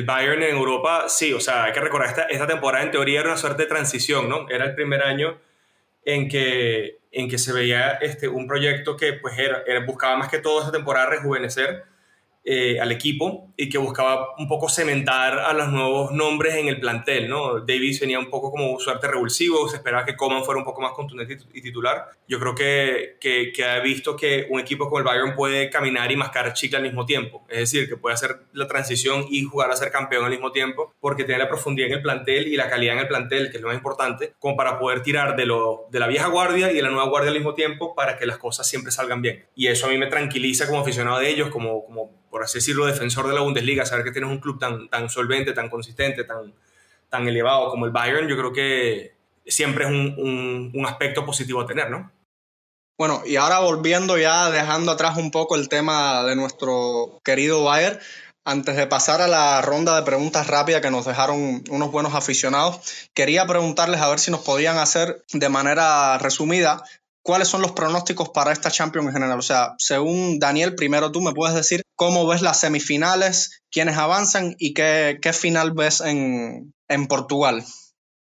[0.05, 3.31] Bayern en Europa, sí, o sea, hay que recordar, esta, esta temporada en teoría era
[3.31, 4.49] una suerte de transición, ¿no?
[4.49, 5.39] Era el primer año
[6.05, 10.39] en que, en que se veía este, un proyecto que pues era, buscaba más que
[10.39, 11.85] todo esta temporada rejuvenecer
[12.45, 16.81] eh, al equipo y que buscaba un poco cementar a los nuevos nombres en el
[16.81, 17.61] plantel, ¿no?
[17.61, 20.93] Davis venía un poco como suerte revulsivo, se esperaba que Coman fuera un poco más
[20.93, 22.09] contundente y titular.
[22.27, 26.11] Yo creo que, que, que ha visto que un equipo como el Bayern puede caminar
[26.11, 29.71] y mascar chicle al mismo tiempo, es decir, que puede hacer la transición y jugar
[29.71, 32.69] a ser campeón al mismo tiempo, porque tiene la profundidad en el plantel y la
[32.69, 35.87] calidad en el plantel, que es lo más importante, como para poder tirar de, lo,
[35.91, 38.39] de la vieja guardia y de la nueva guardia al mismo tiempo para que las
[38.39, 39.45] cosas siempre salgan bien.
[39.55, 42.87] Y eso a mí me tranquiliza como aficionado de ellos, como, como por así decirlo,
[42.87, 46.55] defensor de la Bundesliga, saber que tienes un club tan, tan solvente, tan consistente, tan,
[47.11, 49.15] tan elevado como el Bayern, yo creo que
[49.47, 52.11] siempre es un, un, aspecto positivo a tener, ¿no?
[52.97, 57.99] Bueno, y ahora volviendo ya, dejando atrás un poco el tema de nuestro querido Bayern,
[58.47, 62.81] antes de pasar a la ronda de preguntas rápidas que nos dejaron unos buenos aficionados,
[63.13, 66.83] quería preguntarles a ver si nos podían hacer de manera resumida
[67.23, 69.39] ¿cuáles son los pronósticos para esta Champions en general?
[69.39, 74.55] O sea, según Daniel, primero tú me puedes decir cómo ves las semifinales, quiénes avanzan
[74.59, 76.73] y qué, final ves en,
[77.09, 77.65] Portugal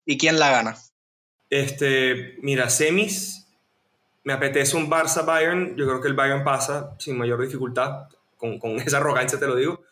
[0.07, 0.77] y quién la gana.
[1.51, 3.47] Este, mira, semis,
[4.25, 5.77] me apetece un Barça Bayern.
[5.77, 8.09] Yo creo que el Bayern pasa sin mayor dificultad,
[8.39, 9.83] con, esa arrogancia te lo digo.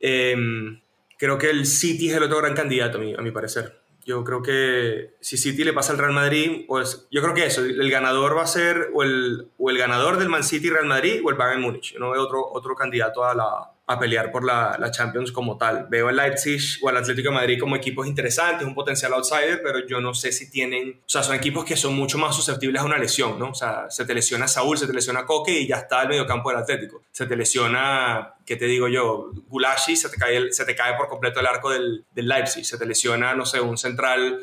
[0.00, 0.80] Em,
[1.18, 3.85] creo que el City es el otro gran candidato, a mi parecer.
[4.06, 7.64] Yo creo que si City le pasa al Real Madrid, pues yo creo que eso,
[7.64, 11.20] el ganador va a ser o el, o el ganador del Man City Real Madrid
[11.24, 11.96] o el Bayern Múnich.
[11.98, 15.86] no veo otro, otro candidato a la, a pelear por la, la, Champions como tal.
[15.88, 19.86] Veo al Leipzig o al Atlético de Madrid como equipos interesantes, un potencial outsider, pero
[19.86, 22.84] yo no sé si tienen, o sea, son equipos que son mucho más susceptibles a
[22.84, 23.50] una lesión, ¿no?
[23.50, 26.50] O sea, se te lesiona Saúl, se te lesiona Coque y ya está el mediocampo
[26.50, 27.02] del Atlético.
[27.12, 29.30] Se te lesiona, ¿qué te digo yo?
[29.46, 32.64] Gulashi, se te cae, se te cae por completo el arco del, Leipzig.
[32.64, 34.40] Se te lesiona, no sé, un central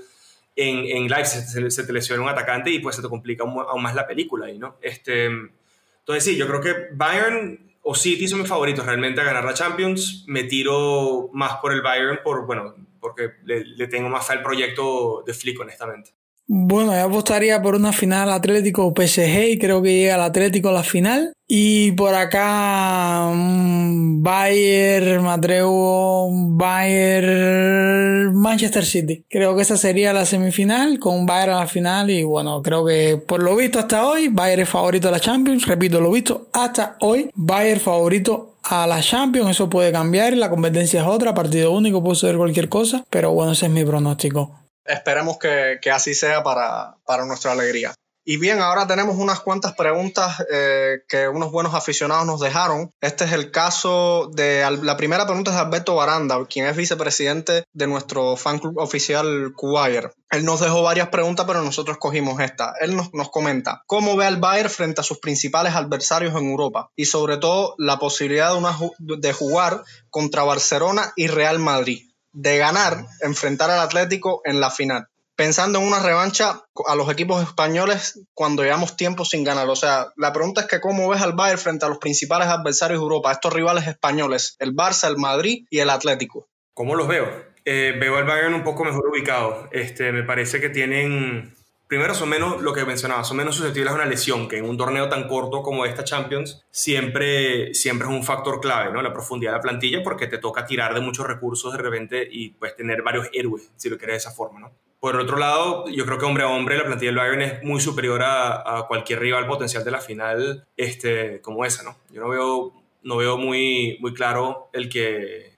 [0.55, 3.83] en, en Leipzig, se, se, te lesiona un atacante y pues se te complica aún,
[3.83, 4.77] más la película ahí, ¿no?
[4.81, 9.43] Este, entonces sí, yo creo que Bayern o City son mis favoritos realmente a ganar
[9.43, 10.23] la Champions.
[10.27, 15.23] Me tiro más por el Bayern, por, bueno, porque le, tengo más fe al proyecto
[15.25, 16.15] de Flick, honestamente.
[16.45, 20.73] Bueno, yo apostaría por una final Atlético PSG y creo que llega el Atlético a
[20.73, 21.33] la final.
[21.47, 29.23] Y por acá Bayern, Matreo, Bayern, Manchester City.
[29.29, 33.21] Creo que esa sería la semifinal con Bayern a la final y bueno, creo que
[33.25, 35.65] por lo visto hasta hoy Bayern es favorito de la Champions.
[35.65, 39.51] Repito, lo visto hasta hoy Bayern favorito a la Champions.
[39.51, 43.53] Eso puede cambiar, la competencia es otra, partido único, puede ser cualquier cosa, pero bueno,
[43.53, 44.62] ese es mi pronóstico.
[44.85, 47.93] Esperemos que, así sea para, nuestra alegría.
[48.25, 52.89] Y bien, ahora tenemos unas cuantas preguntas eh, que unos buenos aficionados nos dejaron.
[53.01, 57.65] Este es el caso de la primera pregunta es de Alberto Baranda, quien es vicepresidente
[57.73, 60.13] de nuestro fan club oficial Cubayer.
[60.31, 62.75] Él nos dejó varias preguntas, pero nosotros cogimos esta.
[62.79, 66.91] Él nos, nos comenta cómo ve al Bayern frente a sus principales adversarios en Europa
[66.95, 68.53] y sobre todo la posibilidad
[68.99, 75.07] de jugar contra Barcelona y Real Madrid, de ganar, enfrentar al Atlético en la final
[75.35, 79.67] pensando en una revancha a los equipos españoles cuando llevamos tiempo sin ganar.
[79.69, 82.99] O sea, la pregunta es que cómo ves al Bayern frente a los principales adversarios
[82.99, 86.47] de Europa, estos rivales españoles, el Barça, el Madrid y el Atlético.
[86.73, 87.27] ¿Cómo los veo?
[87.65, 89.69] Eh, veo al Bayern un poco mejor ubicado.
[89.71, 91.55] Este, me parece que tienen,
[91.93, 94.75] primero son menos, lo que mencionaba, son menos susceptibles a una lesión, que en un
[94.77, 98.99] torneo tan corto como esta Champions siempre, siempre es un factor clave, ¿no?
[99.03, 102.49] La profundidad de la plantilla, porque te toca tirar de muchos recursos de repente y
[102.49, 104.71] puedes tener varios héroes, si lo quieres de esa forma, ¿no?
[104.99, 107.79] Por otro lado, yo creo que hombre a hombre la plantilla del Bayern es muy
[107.79, 111.95] superior a, cualquier rival potencial de la final este, como esa, ¿no?
[112.09, 115.52] Yo no veo, no veo muy, muy claro el que,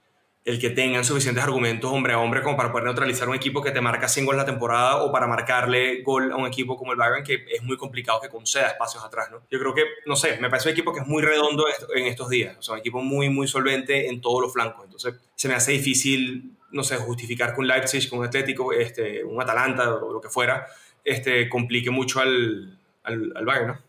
[0.46, 3.72] el que tengan suficientes argumentos hombre a hombre como para poder neutralizar un equipo que
[3.72, 6.98] te marca 100 goles la temporada o para marcarle gol a un equipo como el
[6.98, 9.42] Bayern que es muy complicado que conceda espacios atrás, ¿no?
[9.50, 11.64] Yo creo que, no sé, me parece un equipo que es muy redondo
[11.94, 15.14] en estos días, o sea, un equipo muy, muy solvente en todos los flancos, entonces
[15.34, 19.94] se me hace difícil no sé, justificar un Leipzig, con un Atlético, este, un Atalanta
[19.94, 20.66] o lo que fuera,
[21.04, 23.82] este, complique mucho al, al, Bayern, ¿no?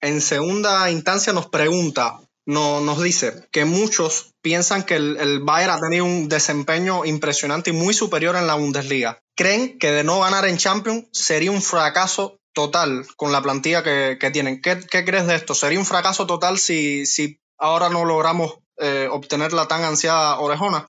[0.00, 5.72] En segunda instancia nos pregunta, no, nos dice que muchos piensan que el, el, Bayern
[5.72, 9.20] ha tenido un desempeño impresionante y muy superior en la Bundesliga.
[9.36, 14.18] ¿Creen que de no ganar en Champions sería un fracaso total con la plantilla que,
[14.20, 14.60] que tienen?
[14.60, 15.54] ¿Qué, ¿Qué, crees de esto?
[15.54, 20.86] ¿Sería un fracaso total si, si ahora no logramos eh, obtener la tan ansiada orejona?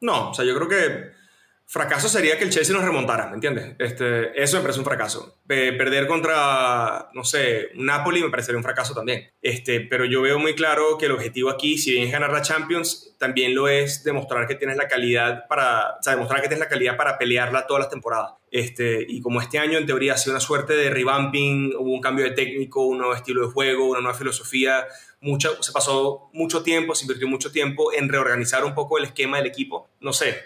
[0.00, 1.21] No, o sea, yo creo que
[1.66, 3.74] fracaso sería que el Chelsea nos remontara, ¿me entiendes?
[3.78, 5.38] Este, eso me parece un fracaso.
[5.46, 9.30] perder contra, no sé, Napoli me parecería un fracaso también.
[9.40, 12.42] Este, pero yo veo muy claro que el objetivo aquí, si bien es ganar la
[12.42, 16.64] Champions, también lo es demostrar que tienes la calidad para, o sea, demostrar que tienes
[16.64, 18.32] la calidad para pelearla todas las temporadas.
[18.50, 22.02] Este, y como este año en teoría ha sido una suerte de revamping, hubo un
[22.02, 24.86] cambio de técnico, un nuevo estilo de juego, una nueva filosofía,
[25.22, 29.38] mucho, se pasó mucho tiempo, se invirtió mucho tiempo en reorganizar un poco el esquema
[29.38, 29.88] del equipo.
[30.00, 30.36] No sé,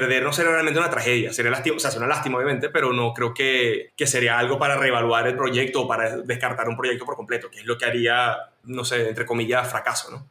[0.00, 3.12] perder no sería realmente una tragedia, sería lástima, o sea, una lástima obviamente, pero no
[3.12, 7.16] creo que, que, sería algo para reevaluar el proyecto o para descartar un proyecto por
[7.16, 10.30] completo, que es lo que haría, no sé, entre comillas, fracaso, ¿no?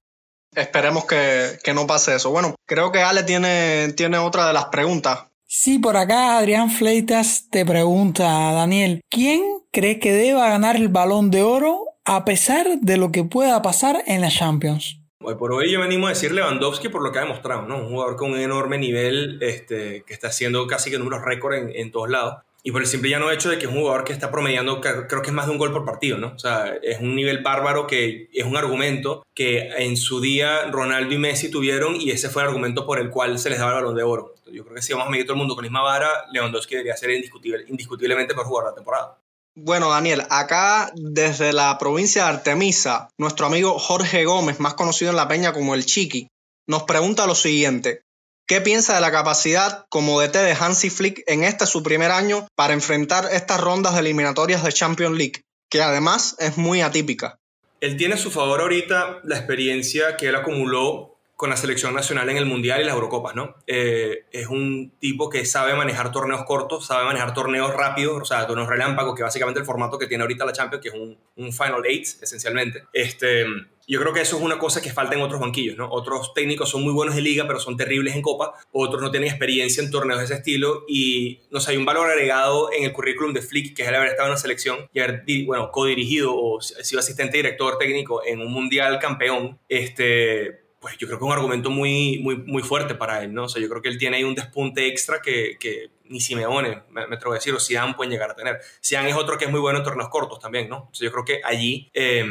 [0.56, 2.30] Esperemos que, que no pase eso.
[2.30, 5.26] Bueno, creo que Ale tiene, tiene otra de las preguntas.
[5.48, 9.42] Sí, por acá Adrián Fleitas te pregunta, Daniel, ¿quién
[9.72, 14.04] cree que deba ganar el balón de oro a pesar de lo que pueda pasar
[14.08, 15.03] en la Champions.
[15.26, 17.78] Hoy por hoy yo me animo a decir Lewandowski por lo que ha demostrado, ¿no?
[17.78, 21.72] Un jugador con un enorme nivel este, que está haciendo casi que números récord en,
[21.74, 22.44] en todos lados.
[22.62, 25.22] Y por el simple llano hecho de que es un jugador que está promediando, creo
[25.22, 26.34] que es más de un gol por partido, ¿no?
[26.36, 31.14] O sea, es un nivel bárbaro que es un argumento que en su día Ronaldo
[31.14, 33.78] y Messi tuvieron y ese fue el argumento por el cual se les daba el
[33.78, 34.36] balón de oro.
[34.52, 36.76] Yo creo que si vamos a medir todo el mundo con la misma vara, Lewandowski
[36.76, 39.18] debería ser indiscutible, indiscutiblemente por jugar la temporada.
[39.56, 45.18] Bueno, Daniel, acá desde la provincia de Artemisa, nuestro amigo Jorge Gómez, más conocido en
[45.18, 46.28] la peña como el Chiqui,
[46.68, 48.02] nos pregunta lo siguiente.
[48.48, 52.48] ¿Qué piensa de la capacidad como DT de Hansi Flick en este su primer año
[52.56, 57.38] para enfrentar estas rondas de eliminatorias de Champions League, que además es muy atípica?
[57.80, 62.30] Él tiene a su favor ahorita la experiencia que él acumuló con la selección nacional
[62.30, 63.56] en el Mundial y las Eurocopas, ¿no?
[63.68, 68.46] Eh, es un tipo que sabe manejar torneos cortos, sabe manejar torneos rápidos, o sea,
[68.46, 71.52] torneos relámpagos, que básicamente el formato que tiene ahorita la Champions, que es un, un
[71.52, 72.84] Final Eight, esencialmente.
[72.94, 73.46] Este,
[73.88, 75.90] yo creo que eso es una cosa que falta en otros banquillos, ¿no?
[75.92, 79.30] Otros técnicos son muy buenos en liga, pero son terribles en copa, otros no tienen
[79.30, 82.94] experiencia en torneos de ese estilo y, no sé, hay un valor agregado en el
[82.94, 86.34] currículum de Flick, que es el haber estado en una selección y haber, bueno, co-dirigido
[86.36, 91.28] o sido asistente director técnico en un mundial campeón, este pues yo creo que es
[91.28, 93.46] un argumento muy, muy, muy fuerte para él, ¿no?
[93.46, 96.84] O sea, yo creo que él tiene ahí un despunte extra que, que ni Simeone,
[96.90, 98.60] me, me atrevo a decir, o Zidane pueden llegar a tener.
[98.84, 100.90] Zidane es otro que es muy bueno en torneos cortos también, ¿no?
[100.92, 102.26] O sea, yo creo que allí eh,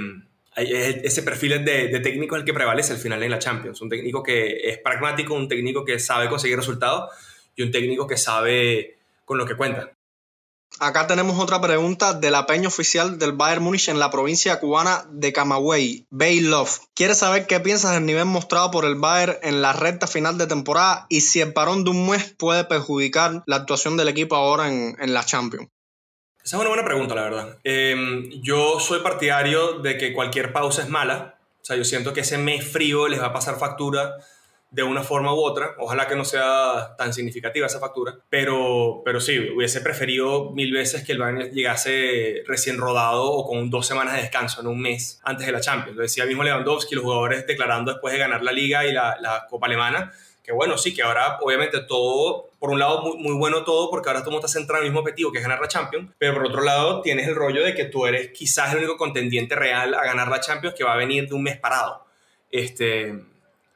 [0.55, 3.81] ese perfil de, de, técnico es el que prevalece al final en la Champions.
[3.81, 7.11] Un técnico que es pragmático, un técnico que sabe conseguir resultados
[7.57, 9.93] y un técnico que sabe con lo que cuenta.
[10.79, 15.33] Acá tenemos otra pregunta de la oficial del Bayern Múnich en la provincia cubana de
[15.33, 16.81] Camagüey, Bay Love.
[16.95, 20.47] Quiere saber qué piensas del nivel mostrado por el Bayern en la recta final de
[20.47, 24.69] temporada y si el parón de un mes puede perjudicar la actuación del equipo ahora
[24.69, 25.69] en, en la Champions.
[26.45, 27.59] Esa es una buena pregunta, la verdad.
[27.63, 31.39] Eh, yo soy partidario de que cualquier pausa es mala.
[31.61, 34.17] O sea, yo siento que ese mes frío les va a pasar factura
[34.73, 35.77] de una forma u otra.
[35.79, 41.05] Ojalá que no sea tan significativa esa factura, pero, pero sí, hubiese preferido mil veces
[41.05, 45.21] que el Bayern llegase recién rodado o con dos semanas de descanso, en un mes
[45.25, 45.97] antes de la Champions.
[45.97, 49.47] Lo decía mismo Lewandowski, los jugadores declarando después de ganar la Liga y la, la
[49.49, 50.11] Copa Alemana,
[50.43, 54.09] que bueno, sí, que ahora obviamente todo, por un lado muy, muy bueno todo, porque
[54.09, 56.33] ahora tú no estás centrado en el mismo objetivo que es ganar la Champions, pero
[56.33, 59.95] por otro lado tienes el rollo de que tú eres quizás el único contendiente real
[59.95, 62.07] a ganar la Champions que va a venir de un mes parado.
[62.51, 63.15] Este,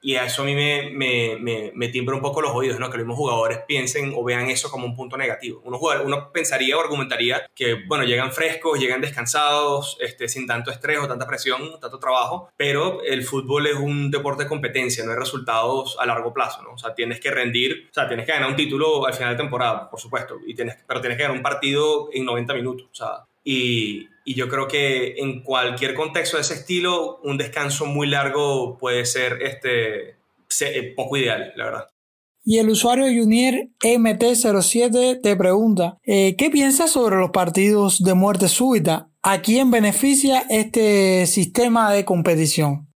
[0.06, 2.88] y a eso a mí me, me, me, me, timbra un poco los oídos, ¿no?
[2.90, 5.60] Que los mismos jugadores piensen o vean eso como un punto negativo.
[5.64, 11.00] Uno, uno pensaría o argumentaría que, bueno, llegan frescos, llegan descansados, este, sin tanto estrés
[11.00, 15.18] o tanta presión, tanto trabajo, pero el fútbol es un deporte de competencia, no hay
[15.18, 16.74] resultados a largo plazo, ¿no?
[16.74, 19.42] O sea, tienes que rendir, o sea, tienes que ganar un título al final de
[19.42, 22.94] temporada, por supuesto, y tienes, pero tienes que ganar un partido en 90 minutos, o
[22.94, 28.08] sea, y, y yo creo que en cualquier contexto de ese estilo, un descanso muy
[28.08, 30.16] largo puede ser este,
[30.60, 31.90] eh, poco ideal, la verdad.
[32.44, 38.48] Y el usuario Junior MT07 te pregunta, eh, ¿qué piensas sobre los partidos de muerte
[38.48, 39.08] súbita?
[39.22, 42.88] ¿A quién beneficia este sistema de competición?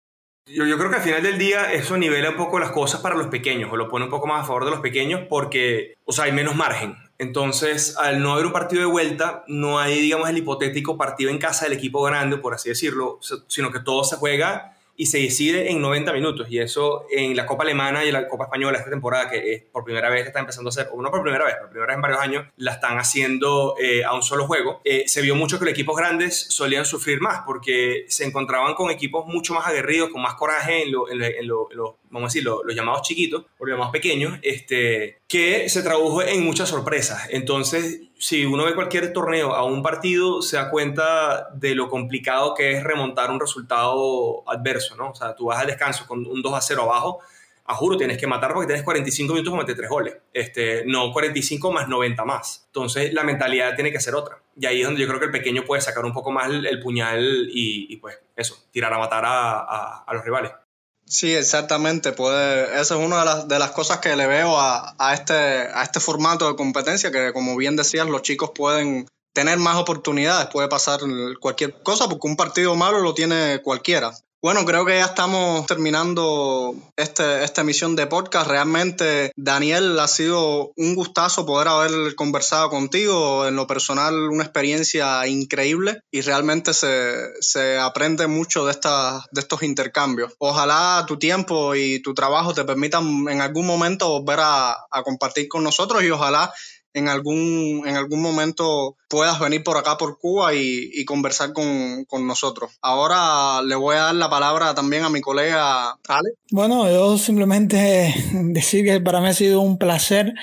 [0.46, 3.16] Yo, yo, creo que al final del día eso nivela un poco las cosas para
[3.16, 6.12] los pequeños, o lo pone un poco más a favor de los pequeños porque, o
[6.12, 6.96] sea, hay menos margen.
[7.18, 11.38] Entonces, al no haber un partido de vuelta, no hay, digamos, el hipotético partido en
[11.38, 13.18] casa del equipo grande, por así decirlo,
[13.48, 16.48] sino que todo se juega y se decide en 90 minutos.
[16.50, 19.84] Y eso en la Copa Alemana y la Copa Española esta temporada, que es por
[19.84, 22.02] primera vez está empezando a hacer, o no por primera vez, por primera vez en
[22.02, 24.80] varios años, la están haciendo eh, a un solo juego.
[24.84, 28.90] Eh, se vio mucho que los equipos grandes solían sufrir más porque se encontraban con
[28.90, 32.74] equipos mucho más aguerridos, con más coraje en, lo, en, lo, vamos a decir, los
[32.74, 37.28] llamados chiquitos, o los llamados pequeños, este, que se tradujo en muchas sorpresas.
[37.30, 42.54] Entonces, si uno ve cualquier torneo a un partido, se da cuenta de lo complicado
[42.54, 45.10] que es remontar un resultado adverso, ¿no?
[45.10, 47.20] O sea, tú vas al descanso con un 2 a 0 abajo,
[47.64, 51.12] a juro tienes que matar porque tienes 45 minutos para meter 3 goles, este, no
[51.12, 52.64] 45 más 90 más.
[52.66, 54.42] Entonces, la mentalidad tiene que ser otra.
[54.58, 56.80] Y ahí es donde yo creo que el pequeño puede sacar un poco más el,
[56.80, 60.52] puñal y, pues, eso, tirar a matar a, a los rivales.
[61.08, 62.12] Sí, exactamente.
[62.12, 65.34] Puede, esa es una de las, de las cosas que le veo a, a, este,
[65.34, 70.48] a este formato de competencia, que como bien decías, los chicos pueden tener más oportunidades,
[70.48, 71.00] puede pasar
[71.40, 74.12] cualquier cosa, porque un partido malo lo tiene cualquiera.
[74.40, 78.48] Bueno, creo que ya estamos terminando este, esta emisión de podcast.
[78.48, 83.48] Realmente, Daniel, ha sido un gustazo poder haber conversado contigo.
[83.48, 89.40] En lo personal, una experiencia increíble y realmente se, se aprende mucho de, esta, de
[89.40, 90.32] estos intercambios.
[90.38, 95.48] Ojalá tu tiempo y tu trabajo te permitan en algún momento volver a, a compartir
[95.48, 96.54] con nosotros y ojalá
[96.94, 102.72] en algún, en algún momento puedas venir por acá por Cuba y, conversar con, nosotros.
[102.82, 106.30] Ahora le voy a dar la palabra también a mi colega Ale.
[106.50, 110.34] Bueno, yo simplemente decir que para mí ha sido un placer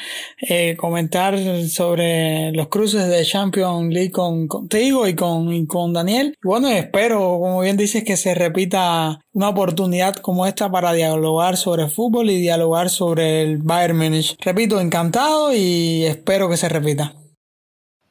[0.41, 1.37] eh, comentar
[1.67, 6.35] sobre los cruces de Champions League con, contigo y con, con Daniel.
[6.43, 11.89] Bueno, espero, como bien dices, que se repita una oportunidad como esta para dialogar sobre
[11.89, 14.35] fútbol y dialogar sobre el Bayern Munich.
[14.39, 17.13] Repito, encantado y espero que se repita.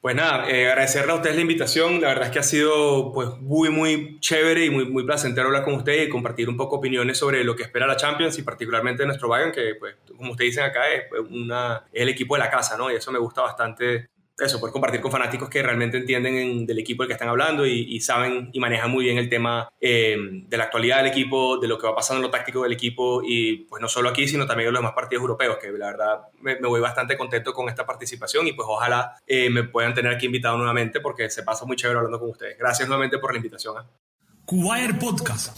[0.05, 1.99] Pues nada, eh, agradecerle a ustedes la invitación.
[1.99, 5.63] La verdad es que ha sido pues, muy, muy chévere y muy, muy placentero hablar
[5.63, 9.03] con ustedes y compartir un poco opiniones sobre lo que espera la Champions y particularmente
[9.07, 12.51] nuestro Bayern, que, pues, como ustedes dicen acá, es, una, es el equipo de la
[12.51, 12.91] casa, ¿no?
[12.91, 17.03] Y eso me gusta bastante eso, poder compartir con fanáticos que realmente entienden del equipo
[17.03, 20.65] del que están hablando y, saben y manejan muy bien el tema eh, de la
[20.65, 23.81] actualidad del equipo, de lo que va pasando en lo táctico del equipo y pues
[23.81, 26.81] no solo aquí, sino también en los demás partidos europeos, que la verdad me, voy
[26.81, 30.99] bastante contento con esta participación y pues ojalá eh, me puedan tener aquí invitado nuevamente
[30.99, 32.57] porque se pasa muy chévere hablando con ustedes.
[32.57, 33.83] Gracias nuevamente por la invitación.
[33.83, 34.04] ¿eh?
[34.45, 35.57] Podcast.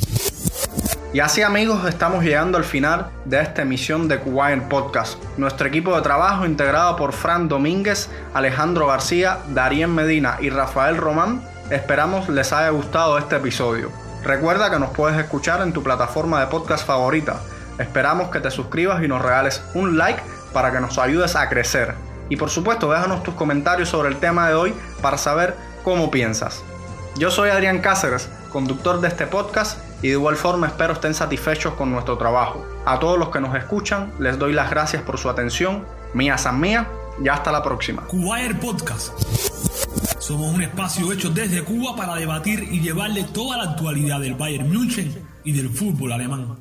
[1.14, 5.22] Y así amigos, estamos llegando al final de esta emisión de Kuwait Podcast.
[5.36, 11.44] Nuestro equipo de trabajo integrado por Fran Domínguez, Alejandro García, Darien Medina y Rafael Román,
[11.70, 13.92] esperamos les haya gustado este episodio.
[14.24, 17.42] Recuerda que nos puedes escuchar en tu plataforma de podcast favorita.
[17.80, 20.24] Esperamos que te suscribas y nos regales un like
[20.54, 21.94] para que nos ayudes a crecer.
[22.30, 26.64] Y por supuesto, déjanos tus comentarios sobre el tema de hoy para saber cómo piensas.
[27.18, 31.76] Yo soy Adrián Cáceres, conductor de este podcast y de igual forma espero estén satisfechos
[31.76, 32.66] con nuestro trabajo.
[32.88, 35.86] A todos los que nos escuchan les doy las gracias por su atención.
[36.16, 36.90] Mía San Mía
[37.24, 38.02] y hasta la próxima.
[38.08, 39.14] Cubaer Podcast.
[40.18, 44.68] Somos un espacio hecho desde Cuba para debatir y llevarle toda la actualidad del Bayern
[44.68, 45.14] München
[45.44, 46.58] y del fútbol alemán.